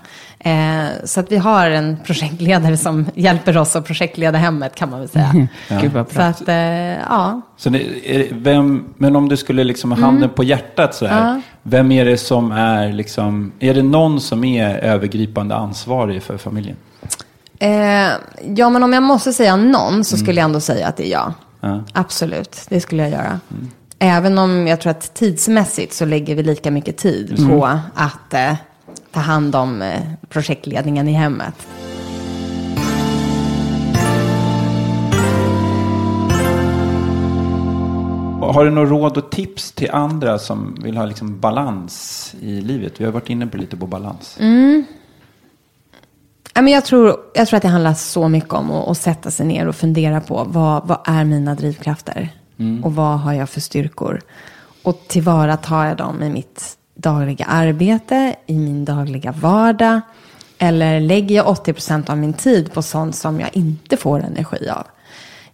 Eh, 0.44 0.84
så 1.04 1.20
att 1.20 1.32
vi 1.32 1.36
har 1.36 1.70
en 1.70 1.96
projektledare 2.04 2.76
som 2.76 3.06
hjälper 3.14 3.56
oss 3.58 3.76
att 3.76 3.84
projektleda 3.84 4.38
hemmet 4.38 4.74
kan 4.74 4.90
man 4.90 5.00
väl 5.00 5.08
säga. 5.08 5.32
Ja. 5.68 5.78
Gud, 5.82 5.92
vad 5.92 6.06
bra. 6.06 6.14
Så 6.14 6.42
att, 6.42 6.48
eh, 6.48 6.56
ja. 6.56 7.40
Så 7.56 7.70
det, 7.70 8.28
vem, 8.32 8.84
men 8.96 9.16
om 9.16 9.28
du 9.28 9.36
skulle 9.36 9.64
liksom 9.64 9.92
ha 9.92 9.98
handen 10.00 10.30
på 10.30 10.44
hjärtat 10.44 10.94
så 10.94 11.06
här. 11.06 11.20
Mm. 11.22 11.34
Ja. 11.34 11.40
Vem 11.62 11.92
är 11.92 12.04
det 12.04 12.16
som 12.18 12.52
är 12.52 12.92
liksom, 12.92 13.52
är 13.58 13.74
det 13.74 13.82
någon 13.82 14.20
som 14.20 14.44
är 14.44 14.78
övergripande 14.78 15.54
ansvarig 15.54 16.22
för 16.22 16.38
familjen? 16.38 16.76
Eh, 17.58 18.08
ja, 18.56 18.70
men 18.70 18.82
om 18.82 18.92
jag 18.92 19.02
måste 19.02 19.32
säga 19.32 19.56
någon 19.56 20.04
så 20.04 20.16
skulle 20.16 20.40
jag 20.40 20.44
ändå 20.44 20.60
säga 20.60 20.88
att 20.88 20.96
det 20.96 21.06
är 21.08 21.12
jag. 21.12 21.32
Ja. 21.60 21.80
Absolut, 21.92 22.60
det 22.68 22.80
skulle 22.80 23.02
jag 23.02 23.10
göra. 23.10 23.40
Även 23.98 24.38
om 24.38 24.66
jag 24.66 24.80
tror 24.80 24.90
att 24.90 25.14
tidsmässigt 25.14 25.94
så 25.94 26.04
lägger 26.04 26.34
vi 26.34 26.42
lika 26.42 26.70
mycket 26.70 26.96
tid 26.96 27.34
Mm. 27.38 27.50
på 27.50 27.66
att 27.94 28.34
eh, 28.34 28.54
ta 29.12 29.20
hand 29.20 29.54
om 29.54 29.82
eh, 29.82 30.02
projektledningen 30.28 31.08
i 31.08 31.12
hemmet. 31.12 31.54
Har 38.52 38.64
du 38.64 38.70
några 38.70 38.90
råd 38.90 39.16
och 39.16 39.30
tips 39.30 39.72
till 39.72 39.90
andra 39.90 40.38
som 40.38 40.78
vill 40.82 40.96
ha 40.96 41.06
liksom 41.06 41.40
balans 41.40 42.34
i 42.40 42.60
livet? 42.60 43.00
Vi 43.00 43.04
har 43.04 43.12
varit 43.12 43.30
inne 43.30 43.46
på 43.46 43.56
lite 43.56 43.76
på 43.76 43.86
balans. 43.86 44.36
Mm. 44.40 44.84
Jag, 46.54 46.84
tror, 46.84 47.16
jag 47.34 47.48
tror 47.48 47.56
att 47.56 47.62
det 47.62 47.68
handlar 47.68 47.94
så 47.94 48.28
mycket 48.28 48.52
om 48.52 48.70
att, 48.70 48.88
att 48.88 48.98
sätta 48.98 49.30
sig 49.30 49.46
ner 49.46 49.66
och 49.66 49.76
fundera 49.76 50.20
på 50.20 50.44
vad, 50.48 50.86
vad 50.86 50.98
är 51.04 51.24
mina 51.24 51.54
drivkrafter? 51.54 52.28
Mm. 52.58 52.84
Och 52.84 52.94
vad 52.94 53.20
har 53.20 53.32
jag 53.32 53.48
för 53.48 53.60
styrkor? 53.60 54.20
Och 54.82 55.04
tillvaratar 55.08 55.86
jag 55.86 55.96
dem 55.96 56.22
i 56.22 56.30
mitt 56.30 56.76
dagliga 57.02 57.44
arbete, 57.44 58.36
i 58.46 58.58
min 58.58 58.84
dagliga 58.84 59.32
vardag? 59.32 60.00
Eller 60.58 61.00
lägger 61.00 61.36
jag 61.36 61.46
80% 61.46 62.10
av 62.10 62.18
min 62.18 62.32
tid 62.32 62.72
på 62.72 62.82
sånt 62.82 63.16
som 63.16 63.40
jag 63.40 63.56
inte 63.56 63.96
får 63.96 64.24
energi 64.24 64.68
av? 64.68 64.86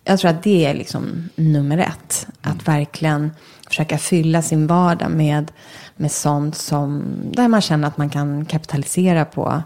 Jag 0.04 0.18
tror 0.18 0.30
att 0.30 0.42
det 0.42 0.66
är 0.66 0.74
liksom 0.74 1.28
nummer 1.36 1.78
ett. 1.78 2.26
Att 2.42 2.68
verkligen 2.68 3.30
försöka 3.68 3.98
fylla 3.98 4.42
sin 4.42 4.66
vardag 4.66 5.10
med, 5.10 5.52
med 5.96 6.12
sånt 6.12 6.56
som, 6.56 7.04
där 7.32 7.48
man 7.48 7.60
känner 7.60 7.88
att 7.88 7.96
man 7.96 8.10
kan 8.10 8.44
kapitalisera 8.44 9.24
på, 9.24 9.62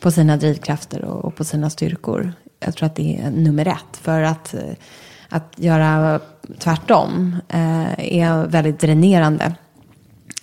på 0.00 0.10
sina 0.10 0.36
drivkrafter 0.36 1.04
och, 1.04 1.24
och 1.24 1.36
på 1.36 1.44
sina 1.44 1.70
styrkor. 1.70 2.32
Jag 2.60 2.74
tror 2.76 2.86
att 2.86 2.96
det 2.96 3.20
är 3.20 3.30
nummer 3.30 3.68
ett. 3.68 3.96
För 4.02 4.22
att, 4.22 4.54
eh, 4.54 4.60
att 5.28 5.52
göra 5.56 6.20
tvärtom 6.58 7.36
eh, 7.48 8.16
är 8.18 8.46
väldigt 8.46 8.80
dränerande. 8.80 9.54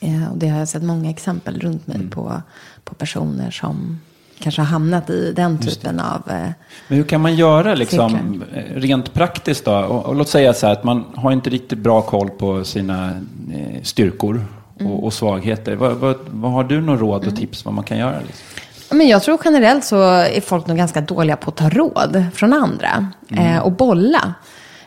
Eh, 0.03 0.31
och 0.31 0.37
det 0.37 0.47
har 0.47 0.59
jag 0.59 0.67
sett 0.67 0.83
många 0.83 1.09
exempel 1.09 1.59
runt 1.59 1.87
mig 1.87 2.07
på, 2.09 2.41
på 2.83 2.95
personer 2.95 3.51
som 3.51 3.99
kanske 4.39 4.61
har 4.61 4.65
hamnat 4.67 5.09
i 5.09 5.33
den 5.35 5.57
typen 5.57 5.99
av... 5.99 6.21
Eh, 6.29 6.47
Men 6.87 6.97
hur 6.97 7.03
kan 7.03 7.21
man 7.21 7.35
göra 7.35 7.75
liksom, 7.75 8.09
Cirklar. 8.09 8.63
eh, 8.75 8.75
rent 8.79 9.13
praktiskt 9.13 9.65
då? 9.65 9.73
Och, 9.77 10.05
och 10.05 10.15
låt 10.15 10.29
säga 10.29 10.53
så 10.53 10.65
här 10.67 10.73
att 10.73 10.83
man 10.83 11.05
har 11.15 11.31
inte 11.31 11.49
riktigt 11.49 11.79
bra 11.79 12.01
koll 12.01 12.29
på 12.29 12.63
sina 12.63 13.09
eh, 13.53 13.81
styrkor 13.83 14.45
Mm. 14.79 14.93
och, 14.93 15.03
och 15.03 15.13
svagheter. 15.13 15.75
Vad, 15.75 15.95
vad, 15.95 16.15
vad 16.29 16.51
har 16.51 16.63
du 16.63 16.81
några 16.81 16.99
råd 16.99 17.27
och 17.27 17.35
tips 17.35 17.65
vad 17.65 17.73
man 17.73 17.83
kan 17.83 17.97
göra? 17.97 18.19
Liksom? 18.27 18.97
Men 18.97 19.07
jag 19.07 19.23
tror 19.23 19.39
generellt 19.45 19.83
så 19.85 20.01
är 20.11 20.41
folk 20.41 20.67
nog 20.67 20.77
ganska 20.77 21.01
dåliga 21.01 21.35
på 21.35 21.49
att 21.49 21.55
ta 21.57 21.69
råd 21.69 22.25
från 22.33 22.53
andra 22.53 23.07
eh, 23.29 23.57
och 23.57 23.71
bolla. 23.71 24.33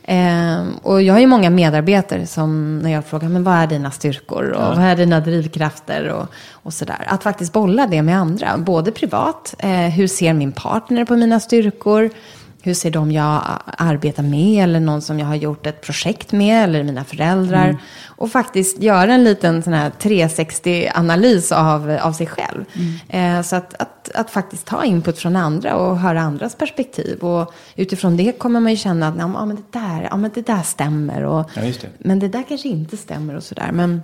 Eh, 0.07 0.63
och 0.83 1.03
jag 1.03 1.15
har 1.15 1.21
ju 1.21 1.27
många 1.27 1.51
medarbetare 1.51 2.27
som 2.27 2.79
när 2.79 2.91
jag 2.91 3.05
frågar, 3.05 3.29
men 3.29 3.45
vad 3.45 3.55
är 3.55 3.67
dina 3.67 3.91
styrkor 3.91 4.51
och 4.51 4.63
Ja. 4.63 4.75
vad 4.77 4.85
är 4.85 4.97
dina 4.97 5.21
drivkrafter 5.21 6.09
och, 6.09 6.27
och 6.53 6.75
sådär. 6.75 7.05
Att 7.09 7.23
faktiskt 7.23 7.53
bolla 7.53 7.87
det 7.87 8.03
med 8.03 8.19
andra, 8.19 8.59
både 8.59 8.91
privat, 8.93 9.55
eh, 9.59 9.71
hur 9.71 10.07
ser 10.07 10.33
min 10.33 10.53
partner 10.53 11.05
på 11.05 11.17
mina 11.17 11.41
styrkor? 11.41 12.11
Hur 12.65 12.75
ser 12.75 12.91
de 12.91 13.12
jag 13.12 13.43
arbetar 13.79 14.23
med 14.23 14.65
eller 14.65 14.81
någon 14.81 15.03
som 15.03 15.19
jag 15.19 15.27
har 15.27 15.35
gjort 15.35 15.67
ett 15.67 15.81
projekt 15.81 16.33
med 16.33 16.65
eller 16.65 16.83
mina 16.83 17.05
föräldrar. 17.05 17.65
Mm. 17.65 17.77
Och 18.07 18.31
faktiskt 18.31 18.83
göra 18.83 19.15
en 19.15 19.25
liten 19.25 19.62
sån 19.62 19.73
här 19.73 19.91
360-analys 20.01 21.53
av, 21.53 21.99
av 22.03 22.12
sig 22.12 22.27
själv. 22.27 22.65
Mm. 22.75 23.39
Eh, 23.39 23.43
så 23.43 23.57
att, 23.57 23.75
att, 23.75 24.11
att 24.15 24.31
faktiskt 24.31 24.67
ta 24.67 24.85
input 24.85 25.19
från 25.19 25.37
andra 25.37 25.77
och 25.77 25.99
höra 25.99 26.21
andras 26.21 26.55
perspektiv. 26.55 27.19
Och 27.19 27.55
utifrån 27.77 28.17
det 28.17 28.39
kommer 28.39 28.61
man 28.61 28.73
ju 28.73 28.77
känna 28.77 29.09
att 29.09 29.15
ja, 29.19 29.47
men 29.47 29.57
det, 29.57 29.79
där, 29.79 30.09
ja, 30.11 30.17
men 30.17 30.31
det 30.35 30.47
där 30.47 30.62
stämmer. 30.62 31.25
Och, 31.25 31.51
Ja, 31.55 31.62
det. 31.62 31.89
Men 31.99 32.19
det 32.19 32.29
där 32.29 32.45
kanske 32.49 32.69
inte 32.69 32.97
stämmer 32.97 33.37
och 33.37 33.43
sådär. 33.43 33.71
Men 33.73 34.03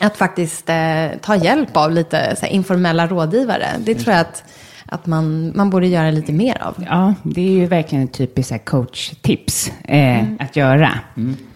att 0.00 0.16
faktiskt 0.16 0.68
eh, 0.68 1.08
ta 1.20 1.36
hjälp 1.36 1.76
av 1.76 1.92
lite 1.92 2.36
så 2.40 2.46
informella 2.46 3.06
rådgivare. 3.06 3.66
Det 3.78 3.94
tror 3.94 4.12
jag 4.12 4.20
att, 4.20 4.44
att 4.88 5.06
man, 5.06 5.52
man 5.56 5.70
borde 5.70 5.86
göra 5.86 6.10
lite 6.10 6.32
mer 6.32 6.62
av. 6.62 6.74
Ja, 6.88 7.14
det 7.22 7.40
är 7.40 7.50
ju 7.52 7.66
verkligen 7.66 8.04
ett 8.04 8.12
typiskt 8.12 8.64
coachtips 8.64 9.72
eh, 9.84 10.24
att 10.38 10.56
göra. 10.56 10.90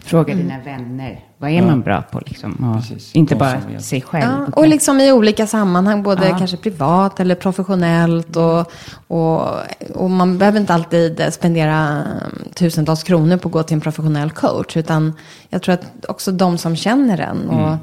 Fråga 0.04 0.34
dina 0.34 0.58
vänner. 0.64 1.20
Vad 1.38 1.50
är 1.50 1.62
man 1.62 1.80
bra 1.80 2.02
på 2.02 2.20
liksom? 2.26 2.82
Inte 3.12 3.36
bara 3.36 3.60
sig 3.78 4.00
själv. 4.00 4.24
Ja, 4.24 4.46
och 4.56 4.68
liksom 4.68 5.00
i 5.00 5.12
olika 5.12 5.46
sammanhang, 5.46 6.02
både 6.02 6.28
Ja. 6.28 6.38
kanske 6.38 6.56
privat 6.56 7.20
eller 7.20 7.34
professionellt. 7.34 8.36
Och, 8.36 8.72
och, 9.06 9.48
och 9.94 10.10
man 10.10 10.38
behöver 10.38 10.60
inte 10.60 10.74
alltid 10.74 11.22
spendera 11.30 12.02
um, 12.02 12.38
tusentals 12.54 13.02
kronor 13.02 13.36
på 13.36 13.48
att 13.48 13.52
gå 13.52 13.62
till 13.62 13.74
en 13.74 13.80
professionell 13.80 14.30
coach. 14.30 14.76
Utan 14.76 15.12
jag 15.48 15.62
tror 15.62 15.72
att 15.74 16.04
också 16.08 16.32
de 16.32 16.58
som 16.58 16.76
känner 16.76 17.18
en. 17.18 17.48
Och, 17.48 17.76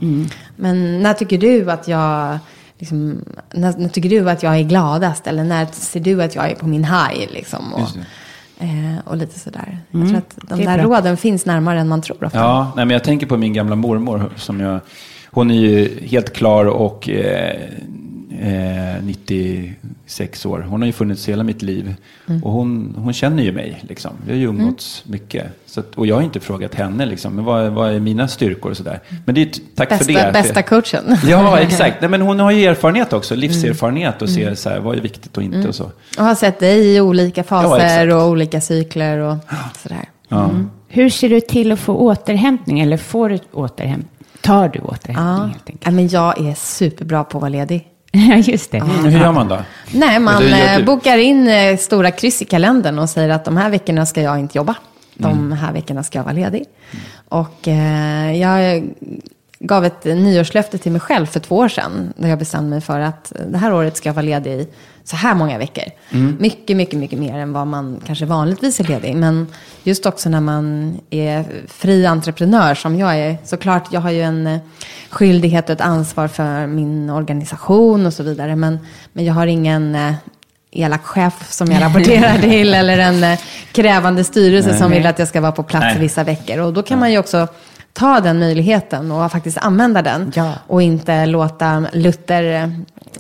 Men 0.56 1.02
när 1.04 1.14
tycker 1.14 1.38
du 1.38 1.72
att 1.72 1.88
jag... 1.88 2.38
Liksom, 2.80 3.24
när, 3.54 3.78
när 3.78 3.90
tycker 3.90 4.10
du 4.10 4.30
att 4.30 4.44
jag 4.44 4.58
är 4.58 4.64
gladast? 4.64 5.28
Eller 5.28 5.44
när 5.44 5.66
ser 5.66 6.00
du 6.00 6.24
att 6.24 6.36
jag 6.36 6.52
är 6.52 6.56
på 6.56 6.68
min 6.68 6.84
high? 6.84 7.32
Liksom, 7.32 7.74
och, 7.74 7.90
eh, 8.64 8.98
och 9.06 9.18
lite 9.18 9.40
sådär. 9.40 9.80
Jag 9.92 10.08
tror 10.08 10.18
att 10.18 10.38
de 10.50 10.66
där 10.66 10.78
bra. 10.78 10.98
råden 10.98 11.18
finns 11.18 11.46
närmare 11.46 11.80
än 11.80 11.88
man 11.88 12.02
tror 12.02 12.24
ofta. 12.24 12.40
Ja, 12.40 12.74
nej, 12.76 12.86
men 12.86 12.94
jag 12.94 13.04
tänker 13.04 13.28
på 13.28 13.38
min 13.38 13.54
gamla 13.54 13.76
mormor. 13.76 14.30
Som 14.36 14.60
jag, 14.60 14.80
hon 15.32 15.52
är 15.52 15.56
ju 15.56 16.08
helt 16.08 16.34
klar 16.34 16.66
och 16.66 17.10
eh, 17.10 17.56
eh, 18.40 19.04
96 19.04 20.46
år. 20.46 20.60
Hon 20.70 20.82
har 20.82 20.86
ju 20.86 20.92
funnits 20.94 21.30
hela 21.30 21.44
mitt 21.44 21.62
liv. 21.62 21.96
Mm. 22.28 22.44
Och 22.44 22.52
hon, 22.52 22.96
hon 22.98 23.14
känner 23.14 23.44
ju 23.44 23.52
mig. 23.52 23.84
Liksom. 23.90 24.12
Vi 24.26 24.32
har 24.32 24.40
ju 24.40 24.46
umgåtts 24.48 25.04
mycket. 25.06 25.46
Så 25.66 25.80
att, 25.80 25.96
och 25.96 26.08
jag 26.08 26.16
har 26.16 26.22
inte 26.22 26.40
frågat 26.40 26.76
henne 26.76 27.06
liksom, 27.06 27.36
men 27.36 27.46
vad, 27.46 27.66
är- 27.66 27.70
vad 27.70 27.94
är 27.94 28.00
mina 28.00 28.28
styrkor 28.28 28.72
och 28.72 28.78
sådär. 28.78 29.00
Men 29.26 29.36
det 29.36 29.42
är 29.42 29.50
tack 29.76 29.90
Bästa, 29.90 30.06
för 30.06 30.14
det. 30.14 30.30
bästa 30.34 30.62
coachen. 30.62 31.18
Ja, 31.28 31.60
exakt. 31.60 32.02
Nej, 32.02 32.10
men 32.10 32.22
hon 32.22 32.40
har 32.40 32.52
ju 32.52 32.66
erfarenhet 32.66 33.14
också, 33.14 33.34
Mm. 33.34 33.42
livserfarenhet 33.42 34.22
och 34.22 34.30
ser 34.30 34.56
så 34.56 34.70
här, 34.70 34.80
vad 34.80 34.98
är 34.98 35.02
viktigt 35.02 35.38
och 35.38 35.44
inte 35.44 35.68
och 35.68 35.76
så. 35.76 35.92
Och 36.18 36.24
har 36.26 36.36
sett 36.36 36.60
dig 36.60 36.96
i 36.96 37.02
olika 37.02 37.42
Ja, 37.42 37.44
faser 37.44 37.86
exakt. 37.86 38.14
och 38.14 38.30
olika 38.30 38.62
cykler 38.62 39.18
och 39.18 39.38
sådär. 39.84 40.10
Ja. 40.30 40.52
Hur 40.88 41.10
ser 41.10 41.30
du 41.30 41.42
till 41.42 41.72
att 41.72 41.80
få 41.80 41.94
återhämtning? 41.96 42.80
Eller 42.80 42.98
får 42.98 43.30
du 43.30 43.40
återhämtning? 43.54 44.08
Tar 44.42 44.68
du 44.70 44.80
återhämtning 44.80 45.16
Ja. 45.28 45.44
helt 45.44 45.62
ja, 45.66 45.72
enkelt? 45.74 45.96
men 45.96 46.08
jag 46.08 46.48
är 46.50 46.54
superbra 46.54 47.24
på 47.24 47.38
att 47.38 47.42
vara 47.42 47.50
ledig. 47.50 47.88
Ja, 48.30 48.36
just 48.36 48.72
det. 48.72 48.80
Men 48.80 49.06
hur 49.06 49.20
gör 49.20 49.32
man 49.32 49.48
då? 49.48 49.58
Nej, 49.92 50.20
man 50.20 50.42
du 50.42 50.50
eh, 50.50 50.78
du. 50.78 50.84
bokar 50.84 51.18
in 51.18 51.48
eh, 51.48 51.78
stora 51.78 52.12
kryss 52.12 52.42
i 52.42 52.46
kalendern 52.46 53.00
och 53.00 53.10
säger 53.10 53.30
att 53.30 53.46
de 53.46 53.58
här 53.58 53.70
veckorna 53.70 54.06
ska 54.06 54.22
jag 54.22 54.40
inte 54.40 54.58
jobba. 54.58 54.76
De 55.14 55.52
här 55.52 55.74
veckorna 55.74 56.04
ska 56.04 56.20
jag 56.20 56.24
vara 56.24 56.34
ledig. 56.34 56.66
Och 57.30 57.68
eh, 57.68 58.38
jag 58.38 58.84
gav 59.60 59.86
ett 59.86 60.06
nyårslöfte 60.06 60.78
till 60.78 60.92
mig 60.92 61.02
själv 61.02 61.26
för 61.26 61.40
två 61.40 61.56
år 61.58 61.68
sedan. 61.68 62.14
Där 62.18 62.30
jag 62.30 62.40
bestämde 62.40 62.70
mig 62.70 62.82
för 62.82 63.00
att 63.00 63.34
det 63.48 63.58
här 63.58 63.74
året 63.74 63.98
ska 63.98 64.10
jag 64.10 64.14
vara 64.14 64.26
ledig 64.26 64.52
i 64.52 64.68
så 65.08 65.16
här 65.16 65.36
många 65.36 65.58
veckor. 65.58 65.84
Mycket, 66.40 66.78
mycket, 66.78 67.00
mycket 67.00 67.20
mer 67.20 67.38
än 67.38 67.54
vad 67.54 67.68
man 67.68 68.02
kanske 68.06 68.26
vanligtvis 68.26 68.80
är 68.80 68.84
ledig. 68.84 69.16
Men 69.16 69.48
just 69.84 70.06
också 70.06 70.30
när 70.30 70.42
man 70.42 70.98
är 71.10 71.46
fri 71.68 72.06
entreprenör 72.06 72.76
som 72.76 73.00
jag 73.00 73.18
är. 73.20 73.38
Såklart, 73.44 73.88
jag 73.92 74.02
har 74.02 74.12
ju 74.12 74.22
en 74.22 74.48
eh, 74.48 74.60
skyldighet 75.10 75.66
och 75.66 75.74
ett 75.74 75.82
ansvar 75.82 76.28
för 76.28 76.68
min 76.68 77.10
organisation 77.10 78.06
och 78.06 78.14
så 78.14 78.24
vidare. 78.24 78.56
Men, 78.56 78.80
men 79.14 79.26
jag 79.26 79.34
har 79.34 79.48
ingen 79.48 79.96
eh, 79.96 80.14
elak 80.72 81.06
chef 81.06 81.52
som 81.52 81.72
jag 81.72 81.82
rapporterar 81.86 82.38
till 82.38 82.74
eller 82.74 82.98
en 82.98 83.24
eh, 83.24 83.40
krävande 83.72 84.24
styrelse 84.24 84.78
som 84.78 84.92
vill 84.92 85.06
att 85.06 85.20
jag 85.20 85.28
ska 85.28 85.42
vara 85.42 85.52
på 85.52 85.64
plats 85.64 85.86
Nej. 85.86 86.00
vissa 86.00 86.24
veckor. 86.24 86.60
Och 86.60 86.74
då 86.74 86.84
kan 86.84 87.00
man 87.00 87.12
ju 87.12 87.18
också 87.18 87.48
ta 87.94 88.20
den 88.20 88.40
möjligheten 88.40 89.12
och 89.12 89.32
faktiskt 89.32 89.58
använda 89.58 90.02
den. 90.02 90.32
Ja. 90.36 90.54
Och 90.68 90.82
inte 90.82 91.26
låta 91.26 91.86
Luther 91.94 92.72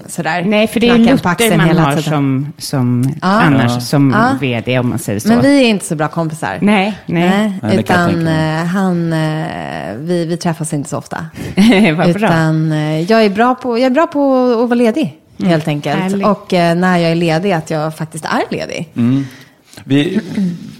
sådär 0.07 0.41
Nej, 0.41 0.67
för 0.67 0.79
det 0.79 0.89
är 0.89 0.97
Luther 0.97 1.57
man 1.57 1.67
hela 1.67 1.81
har 1.81 1.91
tiden. 1.91 2.03
som, 2.03 2.53
som 2.57 3.03
Ja. 3.21 3.27
annars 3.27 3.71
Ja. 3.71 3.79
som 3.79 4.11
Ja. 4.11 4.29
vd 4.41 4.79
om 4.79 4.89
man 4.89 4.99
säger 4.99 5.19
så. 5.19 5.27
Men 5.27 5.41
vi 5.41 5.63
är 5.65 5.67
inte 5.69 5.85
så 5.85 5.95
bra 5.95 6.07
kompisar. 6.07 6.57
Nej, 6.61 6.97
nej. 7.05 7.53
Nej, 7.61 7.79
utan 7.79 8.27
eh, 8.27 8.65
han, 8.65 9.13
eh, 9.13 9.93
vi, 9.97 10.25
vi 10.25 10.37
träffas 10.37 10.73
inte 10.73 10.89
så 10.89 10.97
ofta. 10.97 11.17
Vad 11.97 12.13
bra. 12.13 12.27
Utan 12.27 12.71
eh, 12.71 13.01
jag 13.01 13.25
är 13.25 13.29
bra 13.29 13.55
på, 13.55 13.77
jag 13.77 13.85
är 13.85 13.89
bra 13.89 14.07
på 14.07 14.35
att 14.63 14.69
vara 14.69 14.75
ledig. 14.75 15.13
Helt 15.43 15.67
enkelt. 15.67 15.99
Härligt. 15.99 16.25
Och 16.27 16.47
när 16.51 16.97
jag 16.97 17.11
är 17.11 17.15
ledig, 17.15 17.51
att 17.51 17.69
jag 17.71 17.97
faktiskt 17.97 18.25
är 18.25 18.55
ledig. 18.55 18.89
Vi, 19.83 20.19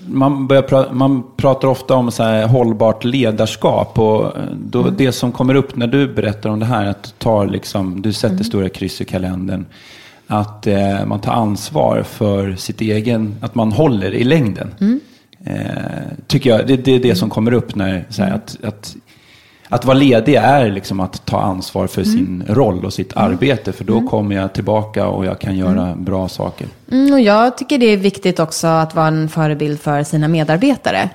man, 0.07 0.47
pra, 0.47 0.85
man 0.91 1.23
pratar 1.37 1.67
ofta 1.67 1.95
om 1.95 2.11
så 2.11 2.23
här 2.23 2.47
hållbart 2.47 3.03
ledarskap. 3.03 3.99
Och 3.99 4.33
då, 4.63 4.81
Mm. 4.81 4.93
Det 4.97 5.11
som 5.11 5.31
kommer 5.31 5.55
upp 5.55 5.75
när 5.75 5.87
du 5.87 6.13
berättar 6.13 6.49
om 6.49 6.59
det 6.59 6.65
här, 6.65 6.85
att 6.85 7.03
du, 7.03 7.09
tar 7.17 7.47
liksom, 7.47 8.01
du 8.01 8.13
sätter 8.13 8.33
Mm. 8.33 8.43
stora 8.43 8.69
kryss 8.69 9.01
i 9.01 9.05
kalendern. 9.05 9.65
Att 10.27 10.67
eh, 10.67 11.05
man 11.05 11.19
tar 11.19 11.33
ansvar 11.33 12.03
för 12.03 12.55
sitt 12.55 12.81
egen, 12.81 13.35
att 13.41 13.55
man 13.55 13.71
håller 13.71 14.11
i 14.13 14.23
längden. 14.23 14.71
Mm. 14.79 14.99
Eh, 15.45 15.61
tycker 16.27 16.49
jag, 16.49 16.67
det, 16.67 16.77
det 16.77 16.91
är 16.95 16.99
det 16.99 17.15
som 17.15 17.29
kommer 17.29 17.51
upp 17.53 17.75
när, 17.75 18.05
så 18.09 18.23
här, 18.23 18.31
att, 18.31 18.57
att 18.63 18.95
att 19.69 19.85
vara 19.85 19.97
ledig 19.97 20.35
är 20.35 20.71
liksom 20.71 20.99
att 20.99 21.25
ta 21.25 21.41
ansvar 21.41 21.87
för 21.87 22.03
sin 22.03 22.43
roll 22.47 22.85
och 22.85 22.93
sitt 22.93 23.17
arbete. 23.17 23.71
För 23.71 23.83
då 23.83 24.01
kommer 24.01 24.35
jag 24.35 24.53
tillbaka 24.53 25.07
och 25.07 25.25
jag 25.25 25.39
kan 25.39 25.57
göra 25.57 25.95
bra 25.95 26.27
saker. 26.27 26.67
Mm, 26.91 27.13
och 27.13 27.19
jag 27.19 27.57
tycker 27.57 27.77
det 27.77 27.85
är 27.85 27.97
viktigt 27.97 28.39
också 28.39 28.67
att 28.67 28.95
vara 28.95 29.07
en 29.07 29.29
förebild 29.29 29.79
för 29.79 30.03
sina 30.03 30.27
medarbetare. 30.27 31.09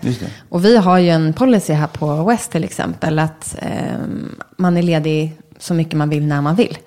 Och 0.48 0.64
vi 0.64 0.76
har 0.76 0.98
ju 0.98 1.10
en 1.10 1.32
policy 1.32 1.72
här 1.72 1.86
på 1.86 2.24
West 2.24 2.52
till 2.52 2.64
exempel. 2.64 3.18
Att 3.18 3.56
ehm, 3.58 4.34
man 4.56 4.76
är 4.76 4.82
ledig 4.82 5.32
så 5.58 5.74
mycket 5.74 5.94
man 5.94 6.08
vill 6.08 6.26
när 6.26 6.40
man 6.40 6.54
vill. 6.54 6.78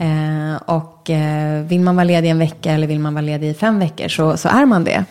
Eh, 0.00 0.62
och 0.66 1.10
eh, 1.10 1.62
vill 1.62 1.80
man 1.80 1.96
vara 1.96 2.04
ledig 2.04 2.28
en 2.28 2.38
vecka 2.38 2.72
eller 2.72 2.86
vill 2.86 3.00
man 3.00 3.14
vara 3.14 3.22
ledig 3.22 3.50
i 3.50 3.54
fem 3.54 3.78
veckor 3.78 4.08
så, 4.08 4.36
så 4.36 4.48
är 4.48 4.66
man 4.66 4.84
det. 4.84 5.04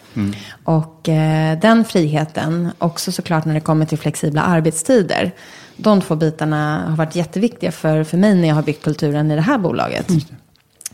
Och 0.63 1.09
eh, 1.09 1.59
den 1.59 1.85
friheten, 1.85 2.71
också 2.77 3.11
såklart 3.11 3.45
när 3.45 3.53
det 3.53 3.59
kommer 3.59 3.85
till 3.85 3.97
flexibla 3.97 4.41
arbetstider. 4.41 5.31
De 5.77 6.01
två 6.01 6.15
bitarna 6.15 6.83
har 6.89 6.95
varit 6.95 7.15
jätteviktiga 7.15 7.71
för, 7.71 8.03
för 8.03 8.17
mig 8.17 8.35
när 8.35 8.47
jag 8.47 8.55
har 8.55 8.63
byggt 8.63 8.83
kulturen 8.83 9.31
i 9.31 9.35
det 9.35 9.41
här 9.41 9.57
bolaget. 9.57 10.07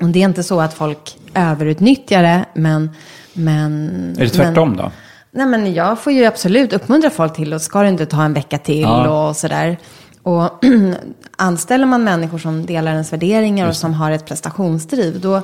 Och 0.02 0.08
det 0.08 0.20
är 0.20 0.26
inte 0.26 0.44
så 0.44 0.62
att 0.62 0.74
folk 0.74 1.18
överutnyttjar 1.34 2.24
det, 2.24 2.46
men... 2.54 2.90
men 3.34 3.90
Är 4.20 4.24
det 4.24 4.30
tvärtom 4.30 4.78
då? 4.78 4.92
Nej, 5.32 5.46
men 5.46 5.74
jag 5.74 6.00
får 6.00 6.14
ju 6.14 6.26
absolut 6.26 6.74
uppmuntra 6.74 7.10
folk 7.10 7.36
till 7.36 7.54
och 7.54 7.62
ska 7.62 7.82
du 7.82 7.88
inte 7.90 8.06
ta 8.06 8.24
en 8.24 8.34
vecka 8.34 8.58
till 8.58 8.82
Ja. 8.82 9.28
och 9.30 9.36
sådär. 9.36 9.78
Och 10.24 10.64
anställer 11.38 11.86
man 11.86 12.04
människor 12.04 12.38
som 12.38 12.66
delar 12.66 12.92
ens 12.92 13.14
värderingar 13.14 13.68
och 13.68 13.76
som 13.76 13.94
har 13.94 14.12
ett 14.12 14.26
prestationsdriv, 14.26 15.22
då 15.22 15.42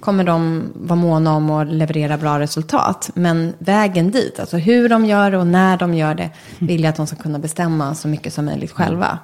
kommer 0.00 0.24
de 0.24 0.64
vara 0.74 1.00
måna 1.00 1.34
om 1.34 1.50
att 1.50 1.68
leverera 1.68 2.18
bra 2.18 2.38
resultat. 2.38 3.10
Men 3.14 3.54
vägen 3.58 4.10
dit, 4.10 4.40
alltså 4.40 4.56
hur 4.56 4.88
de 4.88 5.06
gör 5.06 5.30
det 5.30 5.38
och 5.38 5.46
när 5.46 5.76
de 5.76 5.94
gör 5.94 6.14
det, 6.14 6.30
vill 6.58 6.82
jag 6.82 6.90
att 6.90 6.96
de 6.96 7.06
ska 7.06 7.16
kunna 7.16 7.38
bestämma 7.38 7.94
så 7.94 8.08
mycket 8.08 8.32
som 8.32 8.44
möjligt 8.44 8.72
själva. 8.72 9.18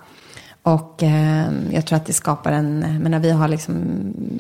Och 0.63 1.03
eh, 1.03 1.53
jag 1.71 1.87
tror 1.87 1.97
att 1.97 2.07
det 2.07 2.13
skapar 2.13 2.53
en, 2.53 2.79
menar 3.03 3.19
vi 3.19 3.31
har 3.31 3.49
liksom 3.49 3.75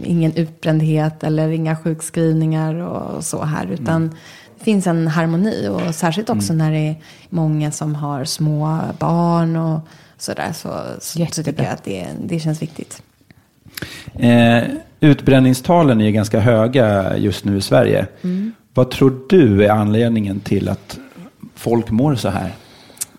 ingen 0.05 0.33
utbrändhet 0.33 1.25
eller 1.25 1.49
inga 1.49 1.77
sjukskrivningar 1.77 2.75
och 2.75 3.25
så 3.25 3.45
här. 3.45 3.67
Utan 3.67 4.09
det 4.59 4.65
finns 4.65 4.87
en 4.87 5.09
harmoni 5.09 5.69
och 5.69 5.95
särskilt 5.95 6.31
också 6.31 6.53
när 6.53 6.73
det 6.73 6.89
är 6.89 6.97
många 7.29 7.71
som 7.71 7.95
har 7.95 8.25
små 8.25 8.81
barn 8.99 9.57
och 9.57 9.81
sådär. 10.19 10.53
Så, 10.53 10.69
så, 10.99 11.27
så 11.33 11.43
tycker 11.43 11.63
jag 11.65 11.73
att 11.73 11.85
det, 11.85 12.07
det 12.25 12.41
känns 12.41 12.63
viktigt. 12.63 13.03
Eh, 14.19 14.63
utbränningstalen 15.01 16.01
är 16.01 16.05
ju 16.05 16.13
ganska 16.13 16.41
höga 16.41 17.17
just 17.17 17.45
nu 17.45 17.57
i 17.57 17.61
Sverige. 17.61 18.07
Mm. 18.23 18.53
Vad 18.75 18.91
tror 18.91 19.21
du 19.29 19.65
är 19.65 19.71
anledningen 19.71 20.41
till 20.41 20.69
att 20.69 20.99
folk 21.55 21.91
mår 21.91 22.15
så 22.15 22.29
här? 22.29 22.53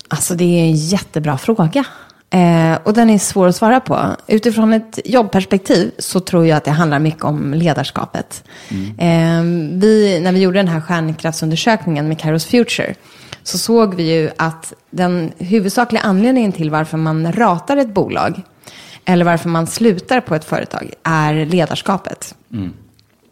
Alltså 0.08 0.36
det 0.36 0.44
är 0.44 0.64
en 0.64 0.76
jättebra 0.76 1.38
fråga. 1.38 1.86
Eh, 2.30 2.78
och 2.84 2.94
den 2.94 3.10
är 3.10 3.18
svår 3.18 3.48
att 3.48 3.56
svara 3.56 3.80
på. 3.80 4.00
Utifrån 4.28 4.74
ett 4.74 5.00
jobbperspektiv 5.06 5.92
så 6.00 6.20
tror 6.20 6.48
jag 6.48 6.58
att 6.58 6.64
det 6.64 6.72
handlar 6.72 7.00
mycket 7.00 7.24
om 7.24 7.54
ledarskapet. 7.54 8.44
Eh, 8.98 9.42
vi, 9.72 10.20
när 10.24 10.32
vi 10.32 10.42
gjorde 10.42 10.60
den 10.60 10.68
här 10.68 10.82
stjärnkraftsundersökningen 10.82 12.08
med 12.08 12.20
Kairos 12.20 12.46
Future 12.46 12.96
så 13.44 13.58
såg 13.58 13.96
vi 13.96 14.14
ju 14.14 14.30
att 14.38 14.74
den 14.90 15.32
huvudsakliga 15.38 16.02
anledningen 16.02 16.52
till 16.52 16.70
varför 16.70 16.98
man 16.98 17.34
ratar 17.34 17.78
ett 17.78 17.94
bolag 17.94 18.42
eller 19.06 19.26
varför 19.26 19.50
man 19.50 19.68
slutar 19.68 20.22
på 20.22 20.36
ett 20.36 20.46
företag 20.46 20.94
är 21.04 21.46
ledarskapet. 21.46 22.36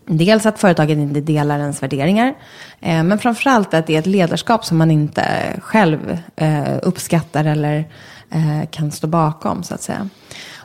Dels 0.06 0.46
att 0.46 0.60
företaget 0.60 0.98
inte 0.98 1.22
delar 1.22 1.60
ens 1.60 1.84
värderingar. 1.84 2.34
Eh, 2.80 3.04
men 3.04 3.20
framförallt 3.20 3.74
att 3.74 3.88
det 3.88 3.96
är 3.96 4.00
ett 4.00 4.06
ledarskap 4.06 4.66
som 4.66 4.78
man 4.78 4.92
inte 4.92 5.26
själv 5.62 6.18
eh, 6.36 6.78
uppskattar 6.84 7.46
eller 7.46 7.90
eh, 8.30 8.70
kan 8.72 8.92
stå 8.92 9.08
bakom 9.08 9.64
så 9.64 9.74
att 9.74 9.82
säga. 9.82 10.10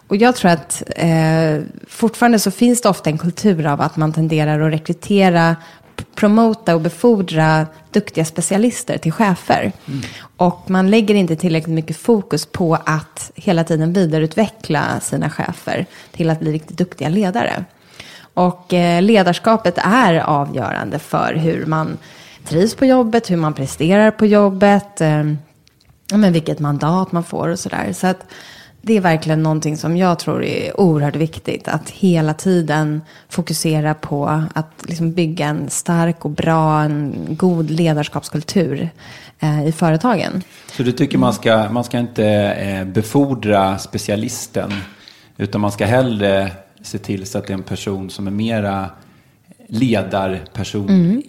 Och 0.09 0.17
jag 0.17 0.37
tror 0.37 0.51
att 0.51 0.83
eh, 0.97 1.61
fortfarande 1.89 2.39
så 2.39 2.51
finns 2.51 2.81
det 2.81 2.89
ofta 2.89 3.11
en 3.11 3.19
kultur 3.19 3.67
av 3.67 3.81
att 3.81 3.97
man 3.97 4.13
tenderar 4.13 4.61
att 4.61 4.73
rekrytera, 4.73 5.57
promota 6.15 6.75
och 6.75 6.81
befordra 6.81 7.67
duktiga 7.91 8.25
specialister 8.25 8.99
till 8.99 9.13
chefer. 9.13 9.73
Och 10.37 10.71
man 10.71 10.91
lägger 10.91 11.15
inte 11.15 11.37
tillräckligt 11.37 11.75
mycket 11.75 11.97
fokus 11.97 12.47
på 12.47 12.75
att 12.75 13.31
hela 13.35 13.65
tiden 13.65 13.93
vidareutveckla 13.93 15.01
sina 15.01 15.31
chefer 15.31 15.87
till 16.13 16.31
att 16.31 16.41
bli 16.41 16.53
riktigt 16.53 16.79
duktiga 16.79 17.09
ledare. 17.09 17.65
Och 18.35 18.75
eh, 18.75 19.03
ledarskapet 19.03 19.79
är 19.79 20.15
avgörande 20.15 20.99
för 20.99 21.35
hur 21.35 21.67
man 21.67 21.99
trivs 22.45 22.75
på 22.75 22.87
jobbet, 22.87 23.31
hur 23.31 23.37
man 23.37 23.55
presterar 23.55 24.11
på 24.11 24.27
jobbet, 24.27 25.01
eh, 25.01 25.25
men 26.13 26.33
vilket 26.33 26.59
mandat 26.59 27.13
man 27.13 27.25
får 27.25 27.49
och 27.49 27.59
sådär. 27.59 27.93
Så 27.93 28.07
att 28.07 28.27
det 28.87 28.97
är 28.97 29.01
verkligen 29.01 29.43
någonting 29.43 29.77
som 29.77 29.97
jag 29.97 30.19
tror 30.19 30.45
är 30.45 30.81
oerhört 30.81 31.17
viktigt. 31.17 31.69
Att 31.69 31.91
hela 31.91 32.35
tiden 32.35 33.03
fokusera 33.29 33.95
på 33.95 34.43
att 34.55 34.85
liksom 34.89 35.13
bygga 35.13 35.47
en 35.47 35.71
stark 35.71 36.25
och 36.25 36.31
bra, 36.31 36.83
en 36.83 37.15
god 37.29 37.71
ledarskapskultur 37.71 38.89
eh, 39.41 39.67
i 39.67 39.73
företagen. 39.73 40.43
Så 40.73 40.83
du 40.83 40.93
tycker 40.93 41.19
man 41.19 41.35
ska, 41.35 41.69
man 41.71 41.85
ska 41.85 41.99
inte 41.99 42.27
eh, 42.53 42.85
befordra 42.85 43.79
specialisten, 43.79 44.73
utan 45.37 45.61
man 45.61 45.73
ska 45.73 45.87
hellre 45.87 46.51
se 46.83 46.99
till 46.99 47.27
så 47.27 47.39
att 47.39 47.47
det 47.47 47.53
är 47.53 47.55
en 47.55 47.63
person 47.63 48.11
som 48.11 48.27
är 48.27 48.31
mera 48.31 48.91
ledarperson 49.69 50.89
Mm. 50.89 51.23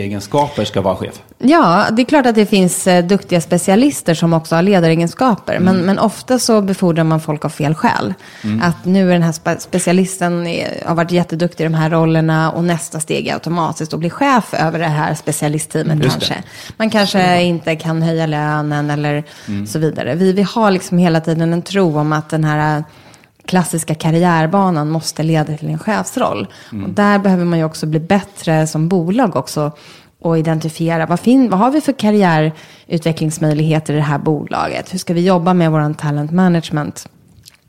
Egenskaper 0.00 0.64
ska 0.64 0.80
vara 0.80 0.96
chef? 0.96 1.22
Ja, 1.38 1.86
det 1.92 2.02
är 2.02 2.06
klart 2.06 2.26
att 2.26 2.34
det 2.34 2.46
finns 2.46 2.86
eh, 2.86 3.04
duktiga 3.04 3.40
specialister 3.40 4.14
som 4.14 4.32
också 4.32 4.54
har 4.54 4.62
ledaregenskaper. 4.62 5.58
Men, 5.58 5.76
men 5.76 5.98
ofta 5.98 6.38
så 6.38 6.60
befordrar 6.60 7.04
man 7.04 7.20
folk 7.20 7.44
av 7.44 7.48
fel 7.48 7.74
skäl. 7.74 8.14
Att 8.62 8.84
nu 8.84 9.08
är 9.08 9.12
den 9.12 9.22
här 9.22 9.32
spe- 9.32 9.58
specialisten 9.58 10.46
är, 10.46 10.82
har 10.86 10.94
varit 10.94 11.10
jätteduktig 11.10 11.64
i 11.64 11.66
de 11.68 11.74
här 11.74 11.90
rollerna 11.90 12.50
och 12.50 12.64
nästa 12.64 13.00
steg 13.00 13.26
är 13.28 13.34
automatiskt 13.34 13.94
att 13.94 14.00
bli 14.00 14.10
chef 14.10 14.54
över 14.54 14.78
det 14.78 14.84
här 14.86 15.14
specialistteamet 15.14 16.04
Just 16.04 16.20
det. 16.20 16.26
kanske. 16.26 16.42
Man 16.76 16.90
kanske 16.90 17.42
inte 17.42 17.76
kan 17.76 18.02
höja 18.02 18.26
lönen 18.26 18.90
eller 18.90 19.24
så 19.66 19.78
vidare. 19.78 20.14
Vi, 20.14 20.32
vi 20.32 20.42
har 20.42 20.70
liksom 20.70 20.98
hela 20.98 21.20
tiden 21.20 21.52
en 21.52 21.62
tro 21.62 21.98
om 21.98 22.12
att 22.12 22.30
den 22.30 22.44
här 22.44 22.84
klassiska 23.46 23.94
karriärbanan 23.94 24.90
måste 24.90 25.22
leda 25.22 25.56
till 25.56 25.68
en 25.68 25.78
chefsroll. 25.78 26.46
Och 26.84 26.90
där 26.90 27.18
behöver 27.18 27.44
man 27.44 27.58
ju 27.58 27.64
också 27.64 27.86
bli 27.86 28.00
bättre 28.00 28.66
som 28.66 28.88
bolag 28.88 29.36
också 29.36 29.72
och 30.20 30.38
identifiera 30.38 31.06
vad, 31.06 31.20
fin- 31.20 31.50
vad 31.50 31.60
har 31.60 31.70
vi 31.70 31.80
för 31.80 31.92
karriärutvecklingsmöjligheter 31.92 33.92
i 33.94 33.96
det 33.96 34.02
här 34.02 34.18
bolaget? 34.18 34.94
Hur 34.94 34.98
ska 34.98 35.14
vi 35.14 35.26
jobba 35.26 35.54
med 35.54 35.70
vår 35.72 35.94
talent 35.94 36.30
management? 36.32 37.08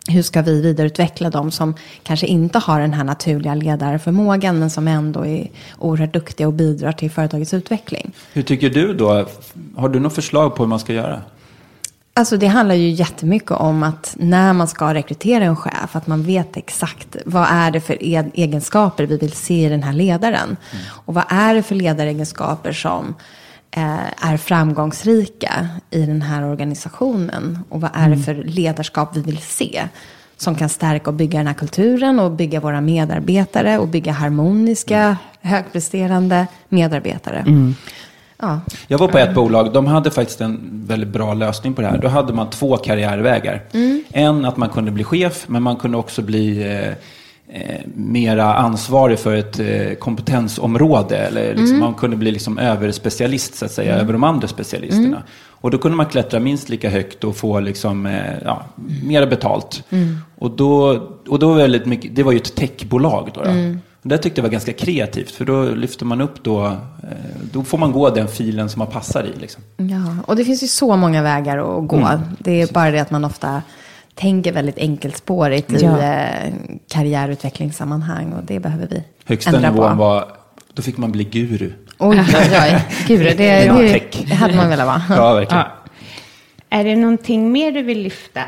Hur 0.08 0.22
ska 0.22 0.42
vi 0.42 0.62
vidareutveckla 0.62 1.30
de 1.30 1.52
som 1.52 1.74
kanske 2.04 2.28
inte 2.28 2.60
har 2.60 2.80
den 2.80 2.94
här 2.94 3.04
naturliga 3.04 3.56
ledarförmågan 3.56 4.60
men 4.60 4.70
som 4.70 4.88
ändå 4.88 5.26
är 5.26 5.48
oerhört 5.80 6.14
duktiga 6.14 6.48
och 6.48 6.54
bidrar 6.54 6.92
till 6.92 7.12
företagets 7.12 7.54
utveckling? 7.54 8.12
Hur 8.34 8.42
tycker 8.42 8.70
du 8.70 8.94
då? 8.94 9.26
Har 9.76 9.90
du 9.90 10.00
något 10.00 10.16
förslag 10.16 10.56
på 10.56 10.64
hur 10.64 10.70
man 10.70 10.80
ska 10.80 10.94
göra? 10.94 11.22
Alltså 12.18 12.38
det 12.38 12.48
handlar 12.48 12.76
ju 12.76 12.90
jättemycket 12.90 13.52
om 13.52 13.84
att 13.84 14.16
när 14.20 14.54
man 14.54 14.68
ska 14.68 14.94
rekrytera 14.94 15.44
en 15.44 15.56
chef, 15.56 15.96
att 15.96 16.08
man 16.08 16.24
vet 16.24 16.58
exakt 16.58 17.16
vad 17.26 17.48
är 17.50 17.72
det 17.72 17.82
för 17.82 17.98
egenskaper 18.34 19.04
vi 19.04 19.18
vill 19.18 19.32
se 19.32 19.66
i 19.66 19.70
den 19.70 19.84
här 19.84 19.94
ledaren. 19.94 20.58
Och 20.88 21.14
vad 21.14 21.24
är 21.28 21.56
det 21.56 21.64
för 21.64 21.76
ledaregenskaper 21.76 22.72
som 22.72 23.16
eh, 23.72 24.32
är 24.32 24.38
framgångsrika 24.38 25.68
i 25.90 26.06
den 26.06 26.22
här 26.22 26.44
organisationen. 26.44 27.60
Och 27.70 27.82
vad 27.82 27.92
är 27.94 28.10
det 28.10 28.18
för 28.18 28.36
ledarskap 28.36 29.18
vi 29.18 29.22
vill 29.22 29.38
se. 29.38 29.84
Som 30.38 30.56
kan 30.56 30.70
stärka 30.70 31.10
och 31.10 31.16
bygga 31.16 31.38
den 31.38 31.48
här 31.48 31.54
kulturen 31.54 32.20
och 32.20 32.32
bygga 32.32 32.60
våra 32.60 32.82
medarbetare 32.82 33.78
och 33.80 33.88
bygga 33.88 34.12
harmoniska, 34.12 35.18
högpresterande 35.42 36.48
medarbetare. 36.70 37.40
Mm. 37.40 37.76
Ja. 38.46 38.60
Jag 38.88 38.98
var 38.98 39.08
på 39.08 39.18
ett 39.18 39.34
bolag, 39.34 39.74
de 39.74 39.88
hade 39.88 40.12
faktiskt 40.12 40.42
en 40.42 40.84
väldigt 40.88 41.10
bra 41.10 41.34
lösning 41.34 41.74
på 41.74 41.82
det 41.82 41.88
här. 41.88 41.98
Då 41.98 42.08
hade 42.08 42.34
man 42.34 42.50
två 42.50 42.78
karriärvägar. 42.78 43.62
En 44.14 44.46
att 44.46 44.58
man 44.58 44.70
kunde 44.70 44.92
bli 44.92 45.04
chef, 45.04 45.46
men 45.48 45.64
man 45.64 45.76
kunde 45.76 45.98
också 45.98 46.22
bli 46.22 46.62
eh, 46.64 46.90
eh, 47.62 47.82
mera 47.96 48.54
ansvarig 48.56 49.20
för 49.20 49.36
ett 49.36 49.60
eh, 49.60 49.94
kompetensområde. 50.00 51.18
Eller 51.18 51.56
liksom, 51.56 51.80
Man 51.80 51.94
kunde 51.94 52.18
bli 52.18 52.32
liksom 52.32 52.58
överspecialist 52.60 53.56
så 53.56 53.66
att 53.66 53.72
säga, 53.72 53.96
över 53.96 54.14
de 54.14 54.24
andra 54.24 54.48
specialisterna. 54.48 55.24
Och 55.48 55.72
då 55.72 55.78
kunde 55.78 55.98
man 55.98 56.06
klättra 56.06 56.40
minst 56.40 56.70
lika 56.70 56.90
högt 56.90 57.24
och 57.24 57.36
få 57.36 57.60
liksom, 57.60 58.06
eh, 58.06 58.34
ja, 58.46 58.64
mer 59.04 59.28
betalt. 59.28 59.84
Och 60.38 60.52
då, 60.52 61.02
och 61.28 61.40
då 61.40 61.50
var 61.50 61.56
väldigt 61.56 61.86
mycket, 61.86 62.16
det 62.16 62.24
var 62.24 62.32
ju 62.32 62.38
ett 62.38 62.56
techbolag 62.56 63.30
då. 63.34 63.42
då. 63.44 63.50
Det 64.08 64.18
tyckte 64.18 64.40
jag 64.40 64.44
var 64.44 64.52
ganska 64.52 64.74
kreativt, 64.74 65.32
för 65.32 65.46
då 65.46 65.64
lyfter 65.64 66.06
man 66.06 66.22
upp 66.22 66.44
då, 66.44 66.66
eh, 66.68 66.74
då 67.52 67.64
får 67.64 67.78
man 67.78 67.92
gå 67.92 68.10
den 68.10 68.28
filen 68.28 68.70
som 68.70 68.80
man 68.80 68.88
passar 68.88 69.24
i. 69.24 69.40
Liksom. 69.40 69.64
Ja, 69.78 70.24
och 70.28 70.36
det 70.36 70.46
finns 70.46 70.64
ju 70.64 70.68
så 70.68 70.96
många 70.96 71.22
vägar 71.24 71.58
att 71.58 71.88
gå. 71.88 71.96
Mm. 71.98 72.20
Det 72.40 72.62
är 72.62 72.74
bara 72.74 72.92
det 72.92 73.00
att 73.00 73.12
man 73.12 73.26
ofta 73.26 73.62
tänker 74.16 74.52
väldigt 74.52 74.78
enkelspårigt 74.78 75.72
i 75.74 75.82
Ja. 75.84 76.02
eh, 76.02 76.54
karriärutvecklingssammanhang. 76.88 78.34
Och 78.34 78.44
det 78.44 78.60
behöver 78.60 78.88
vi 78.88 79.04
Högsta 79.26 79.56
ändra 79.56 79.72
nivån 79.72 79.92
på. 79.92 79.96
var, 79.98 80.26
då 80.74 80.82
fick 80.82 80.98
man 80.98 81.12
bli 81.12 81.24
guru. 81.24 81.72
Oj, 81.98 82.20
oj, 82.20 82.60
oj. 82.62 82.82
Gud, 83.08 83.38
det, 83.38 83.66
Ja, 83.66 83.74
det, 83.74 84.02
det 84.30 84.36
hade 84.36 84.56
man 84.56 84.70
velat 84.70 84.88
vara. 84.88 85.02
Ja, 85.10 85.34
verkligen. 85.34 85.64
Ja. 85.64 85.72
Är 86.70 86.84
det 86.84 86.96
någonting 86.96 87.52
mer 87.52 87.72
du 87.72 87.82
vill 87.84 88.02
lyfta? 88.02 88.42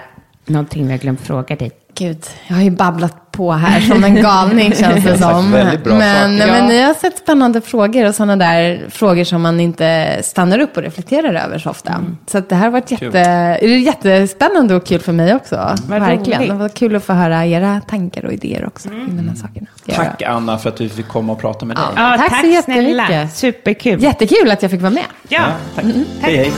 Någonting 0.46 0.86
vi 0.86 0.92
har 0.92 1.00
glömt 1.00 1.22
fråga 1.22 1.56
dig. 1.56 1.72
Gud, 1.98 2.26
jag 2.48 2.56
har 2.56 2.64
ju 2.64 2.72
babblat 2.72 3.32
på 3.32 3.52
här 3.52 3.82
som 3.82 4.04
en 4.04 4.16
galning 4.16 4.74
känns 4.76 5.04
det 5.04 5.18
som. 5.22 5.52
väldigt 5.52 5.84
bra 5.84 5.98
men, 5.98 6.38
saker. 6.40 6.52
men 6.52 6.66
ni 6.66 6.82
har 6.82 6.94
sett 6.94 7.18
spännande 7.18 7.62
frågor 7.62 8.08
och 8.08 8.16
sådana 8.16 8.36
där 8.36 8.86
frågor 8.90 9.24
som 9.24 9.42
man 9.42 9.60
inte 9.60 10.20
stannar 10.24 10.60
upp 10.60 10.78
och 10.78 10.84
reflekterar 10.84 11.34
över 11.34 11.60
så 11.60 11.70
ofta. 11.70 11.92
Mm. 11.92 12.18
Så 12.28 12.38
att 12.38 12.50
det 12.50 12.56
här 12.56 12.64
har 12.64 12.72
varit 12.72 12.92
jätte, 12.92 13.10
det 13.10 13.20
är 13.66 13.78
jättespännande 13.78 14.76
och 14.76 14.86
kul 14.86 15.00
för 15.00 15.14
mig 15.14 15.36
också. 15.36 15.76
Vad 15.88 16.00
Verkligen. 16.00 16.48
Det 16.48 16.54
var 16.54 16.70
kul 16.70 16.96
att 16.96 17.04
få 17.04 17.14
höra 17.14 17.46
era 17.46 17.82
tankar 17.90 18.26
och 18.26 18.34
idéer 18.34 18.66
också 18.68 18.90
kring 18.90 19.18
de 19.18 19.30
här 19.30 19.36
sakerna. 19.36 19.68
Tack 19.96 20.22
Anna 20.22 20.58
för 20.58 20.70
att 20.70 20.82
vi 20.82 20.90
fick 20.90 21.08
komma 21.08 21.34
och 21.34 21.40
prata 21.40 21.66
med 21.66 21.78
dig. 21.78 21.86
Ja. 21.96 22.16
Tack 22.18 22.30
tack, 22.30 22.42
så 22.42 22.48
jättemycket. 22.48 23.06
snälla. 23.06 23.28
Superkul. 23.30 24.04
Jättekul 24.04 24.52
att 24.52 24.62
jag 24.62 24.72
fick 24.72 24.82
vara 24.82 24.94
med. 24.94 25.06
Ja. 25.30 25.42
tack. 25.76 25.86
Hej, 26.22 26.38
hej. 26.38 26.52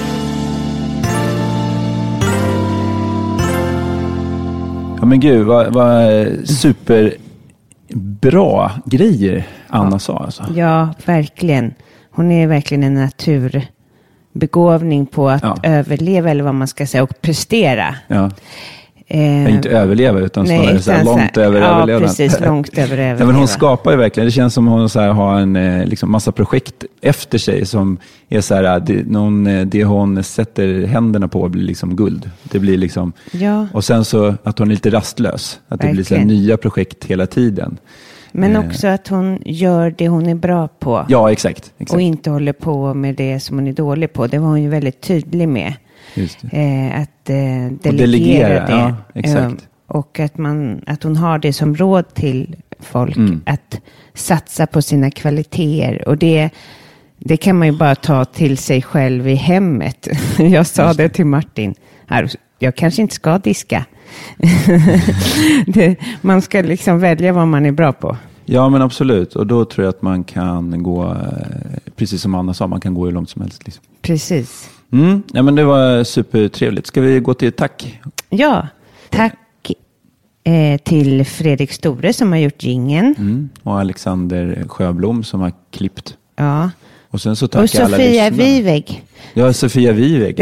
Ja 4.99 5.05
men 5.05 5.19
gud, 5.19 5.45
vad, 5.45 5.73
vad 5.73 6.09
superbra 7.89 8.71
grejer 8.85 9.47
Anna 9.67 9.99
sa 9.99 10.17
alltså. 10.17 10.43
Ja, 10.55 10.89
verkligen. 11.05 11.73
Hon 12.11 12.31
är 12.31 12.47
verkligen 12.47 12.83
en 12.83 12.93
naturbegåvning 12.93 15.05
på 15.05 15.29
att 15.29 15.43
Ja. 15.43 15.57
överleva, 15.63 16.29
eller 16.29 16.43
vad 16.43 16.55
man 16.55 16.67
ska 16.67 16.87
säga, 16.87 17.03
och 17.03 17.21
prestera. 17.21 17.95
Ja. 18.07 18.31
Eh, 19.11 19.53
Inte 19.55 19.69
överleva 19.69 20.19
utan 20.19 20.45
nej, 20.45 20.59
snarare 20.59 20.81
så 20.81 20.91
här, 20.91 21.03
långt 21.03 21.37
över 21.37 21.61
ja, 21.61 21.67
överlevnad. 21.67 22.09
precis, 22.09 22.39
långt 22.39 22.77
över 22.77 22.97
Ja, 22.97 23.03
men 23.03 23.11
överleva. 23.11 23.37
hon 23.39 23.47
skapar 23.47 23.91
ju 23.91 23.97
verkligen, 23.97 24.25
det 24.27 24.31
känns 24.31 24.53
som 24.53 24.67
hon 24.67 24.89
så 24.89 24.99
här, 24.99 25.09
har 25.09 25.39
en 25.39 25.55
eh, 25.55 25.85
liksom 25.85 26.11
massa 26.11 26.31
projekt 26.31 26.83
efter 27.01 27.37
sig 27.37 27.65
som 27.65 27.97
är 28.29 28.41
så 28.41 28.55
här, 28.55 28.79
det, 28.79 29.07
någon, 29.07 29.47
eh, 29.47 29.65
det 29.65 29.83
hon 29.83 30.23
sätter 30.23 30.85
händerna 30.87 31.27
på 31.27 31.49
blir 31.49 31.63
liksom 31.63 31.95
guld. 31.95 32.29
Det 32.43 32.59
blir 32.59 32.77
liksom, 32.77 33.13
Ja. 33.31 33.67
och 33.73 33.83
sen 33.83 34.05
så 34.05 34.35
att 34.43 34.59
hon 34.59 34.67
är 34.67 34.73
lite 34.73 34.89
rastlös, 34.89 35.59
att 35.67 35.79
det 35.81 35.91
blir 35.91 36.03
så 36.03 36.13
här 36.15 36.21
Verkligen. 36.21 36.43
nya 36.43 36.57
projekt 36.57 37.05
hela 37.05 37.25
tiden. 37.27 37.77
Men 38.31 38.55
Eh. 38.55 38.65
också 38.67 38.87
att 38.87 39.07
hon 39.07 39.39
gör 39.45 39.93
det 39.97 40.07
hon 40.07 40.25
är 40.27 40.35
bra 40.35 40.67
på. 40.67 41.05
Ja, 41.09 41.31
exakt. 41.31 41.71
exakt. 41.77 41.93
Och 41.95 42.01
inte 42.01 42.29
håller 42.29 42.53
på 42.53 42.93
med 42.93 43.15
det 43.15 43.39
som 43.39 43.57
hon 43.57 43.67
är 43.67 43.73
dålig 43.73 44.13
på. 44.13 44.27
Det 44.27 44.39
var 44.39 44.47
hon 44.47 44.61
ju 44.63 44.69
väldigt 44.69 45.01
tydlig 45.01 45.47
med. 45.47 45.73
Det. 46.15 46.47
Eh, 46.51 47.01
att 47.01 47.29
eh, 47.29 47.35
delegera, 47.35 47.91
delegera, 47.91 48.65
det. 48.65 48.71
ja, 48.71 48.95
exakt. 49.13 49.61
Eh, 49.61 49.69
och 49.87 50.19
att, 50.19 50.37
man, 50.37 50.81
att 50.87 51.03
hon 51.03 51.15
har 51.15 51.39
det 51.39 51.53
som 51.53 51.75
råd 51.75 52.13
till 52.13 52.55
folk. 52.79 53.17
Mm. 53.17 53.41
Att 53.45 53.81
satsa 54.13 54.67
på 54.67 54.81
sina 54.81 55.11
kvaliteter. 55.11 56.07
Och 56.07 56.17
det, 56.17 56.49
det 57.19 57.37
kan 57.37 57.57
man 57.57 57.67
ju 57.67 57.77
bara 57.77 57.95
ta 57.95 58.25
till 58.25 58.57
sig 58.57 58.81
själv 58.81 59.27
i 59.27 59.35
hemmet. 59.35 60.07
Jag 60.37 60.67
sa 60.67 60.93
det 60.93 61.09
till 61.09 61.25
Martin. 61.25 61.75
Jag 62.59 62.75
kanske 62.75 63.01
inte 63.01 63.15
ska 63.15 63.37
diska. 63.37 63.85
det, 65.67 65.95
man 66.21 66.41
ska 66.41 66.61
liksom 66.61 66.99
välja 66.99 67.33
vad 67.33 67.47
man 67.47 67.65
är 67.65 67.71
bra 67.71 67.93
på. 67.93 68.17
Ja, 68.45 68.69
men 68.69 68.81
absolut. 68.81 69.35
Och 69.35 69.47
då 69.47 69.65
tror 69.65 69.85
jag 69.85 69.89
att 69.89 70.01
man 70.01 70.23
kan 70.23 70.83
gå, 70.83 71.05
eh, 71.05 71.91
precis 71.95 72.21
som 72.21 72.35
Anna 72.35 72.53
sa, 72.53 72.67
man 72.67 72.81
kan 72.81 72.93
gå 72.93 73.05
hur 73.05 73.11
långt 73.11 73.29
som 73.29 73.41
helst. 73.41 73.65
Liksom. 73.65 73.83
Precis. 74.01 74.69
Mm. 74.91 75.23
Ja, 75.33 75.41
men 75.41 75.55
det 75.55 75.63
var 75.63 76.03
supertrevligt. 76.03 76.87
Ska 76.87 77.01
vi 77.01 77.19
gå 77.19 77.33
till 77.33 77.51
tack? 77.51 77.99
Ja, 78.29 78.67
tack 79.09 79.35
Eh, 80.43 80.77
till 80.77 81.25
Fredrik 81.25 81.71
Store 81.71 82.13
som 82.13 82.31
har 82.31 82.39
gjort 82.39 82.63
gingen. 82.63 83.15
Mm. 83.17 83.49
Och 83.63 83.79
Alexander 83.79 84.63
Sjöblom 84.67 85.23
som 85.23 85.41
har 85.41 85.51
klippt. 85.71 86.17
Ja. 86.35 86.69
Och 87.09 87.21
sen 87.21 87.35
så 87.35 87.47
tackar 87.47 87.63
Och 87.63 87.69
Sofia. 87.69 88.29
Viveg. 88.29 89.03
Ja, 89.33 89.53
Sofia 89.53 89.91
Viveg. 89.91 90.39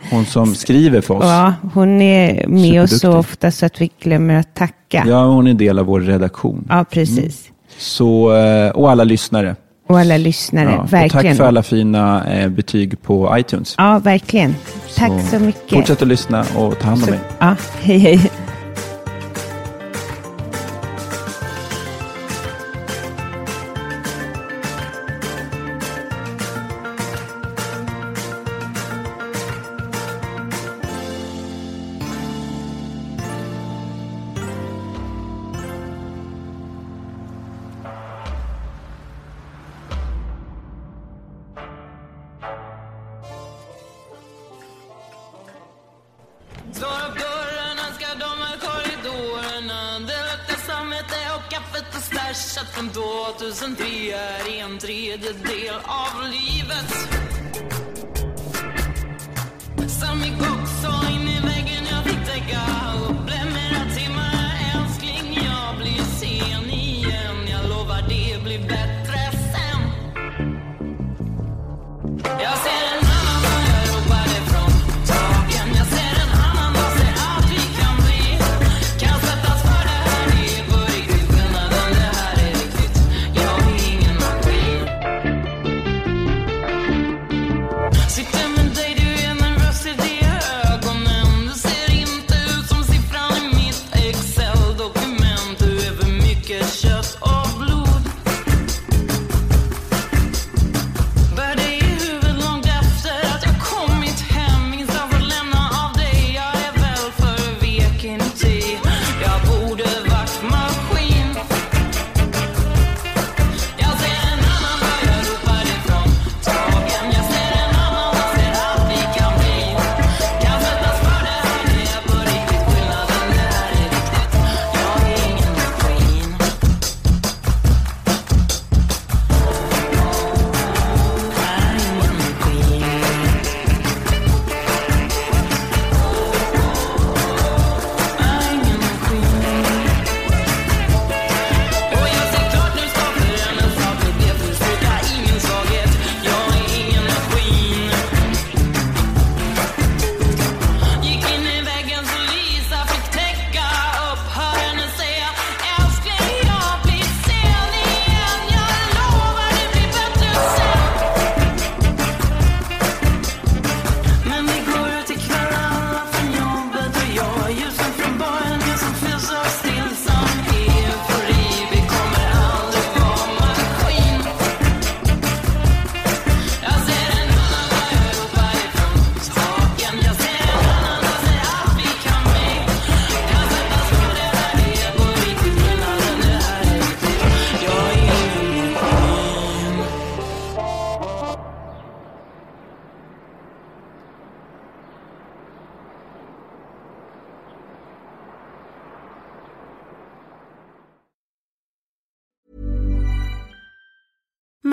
Hon 0.10 0.24
som 0.24 0.54
skriver 0.54 1.00
för 1.00 1.14
oss. 1.14 1.24
Ja, 1.24 1.54
hon 1.74 2.02
är 2.02 2.46
med 2.46 2.82
oss 2.82 3.00
så 3.00 3.12
ofta 3.12 3.50
så 3.50 3.66
att 3.66 3.80
vi 3.80 3.90
glömmer 4.00 4.34
att 4.34 4.54
tacka. 4.54 5.04
Ja, 5.08 5.24
hon 5.26 5.46
är 5.46 5.50
en 5.50 5.56
del 5.56 5.78
av 5.78 5.86
vår 5.86 6.00
redaktion. 6.00 6.66
Ja, 6.68 6.84
precis. 6.90 7.50
Så, 7.78 8.36
eh, 8.36 8.70
och 8.70 8.90
alla 8.90 9.04
lyssnare. 9.04 9.56
Och 9.86 9.98
alla 9.98 10.16
lyssnare, 10.16 10.70
Ja, 10.70 10.86
verkligen. 10.90 11.26
tack 11.26 11.36
för 11.36 11.44
alla 11.44 11.62
fina 11.62 12.24
eh, 12.34 12.48
betyg 12.48 13.02
på 13.02 13.38
iTunes. 13.38 13.74
Ja, 13.78 13.98
verkligen. 13.98 14.56
Tack 14.96 15.12
så, 15.30 15.38
mycket. 15.38 15.70
Fortsätt 15.70 16.02
att 16.02 16.08
lyssna 16.08 16.40
och 16.56 16.78
ta 16.78 16.88
hand 16.88 17.02
om 17.02 17.08
Så- 17.08 17.14
er. 17.14 17.18
Ja, 17.38 17.56
hej 17.82 17.98
hej. 17.98 18.30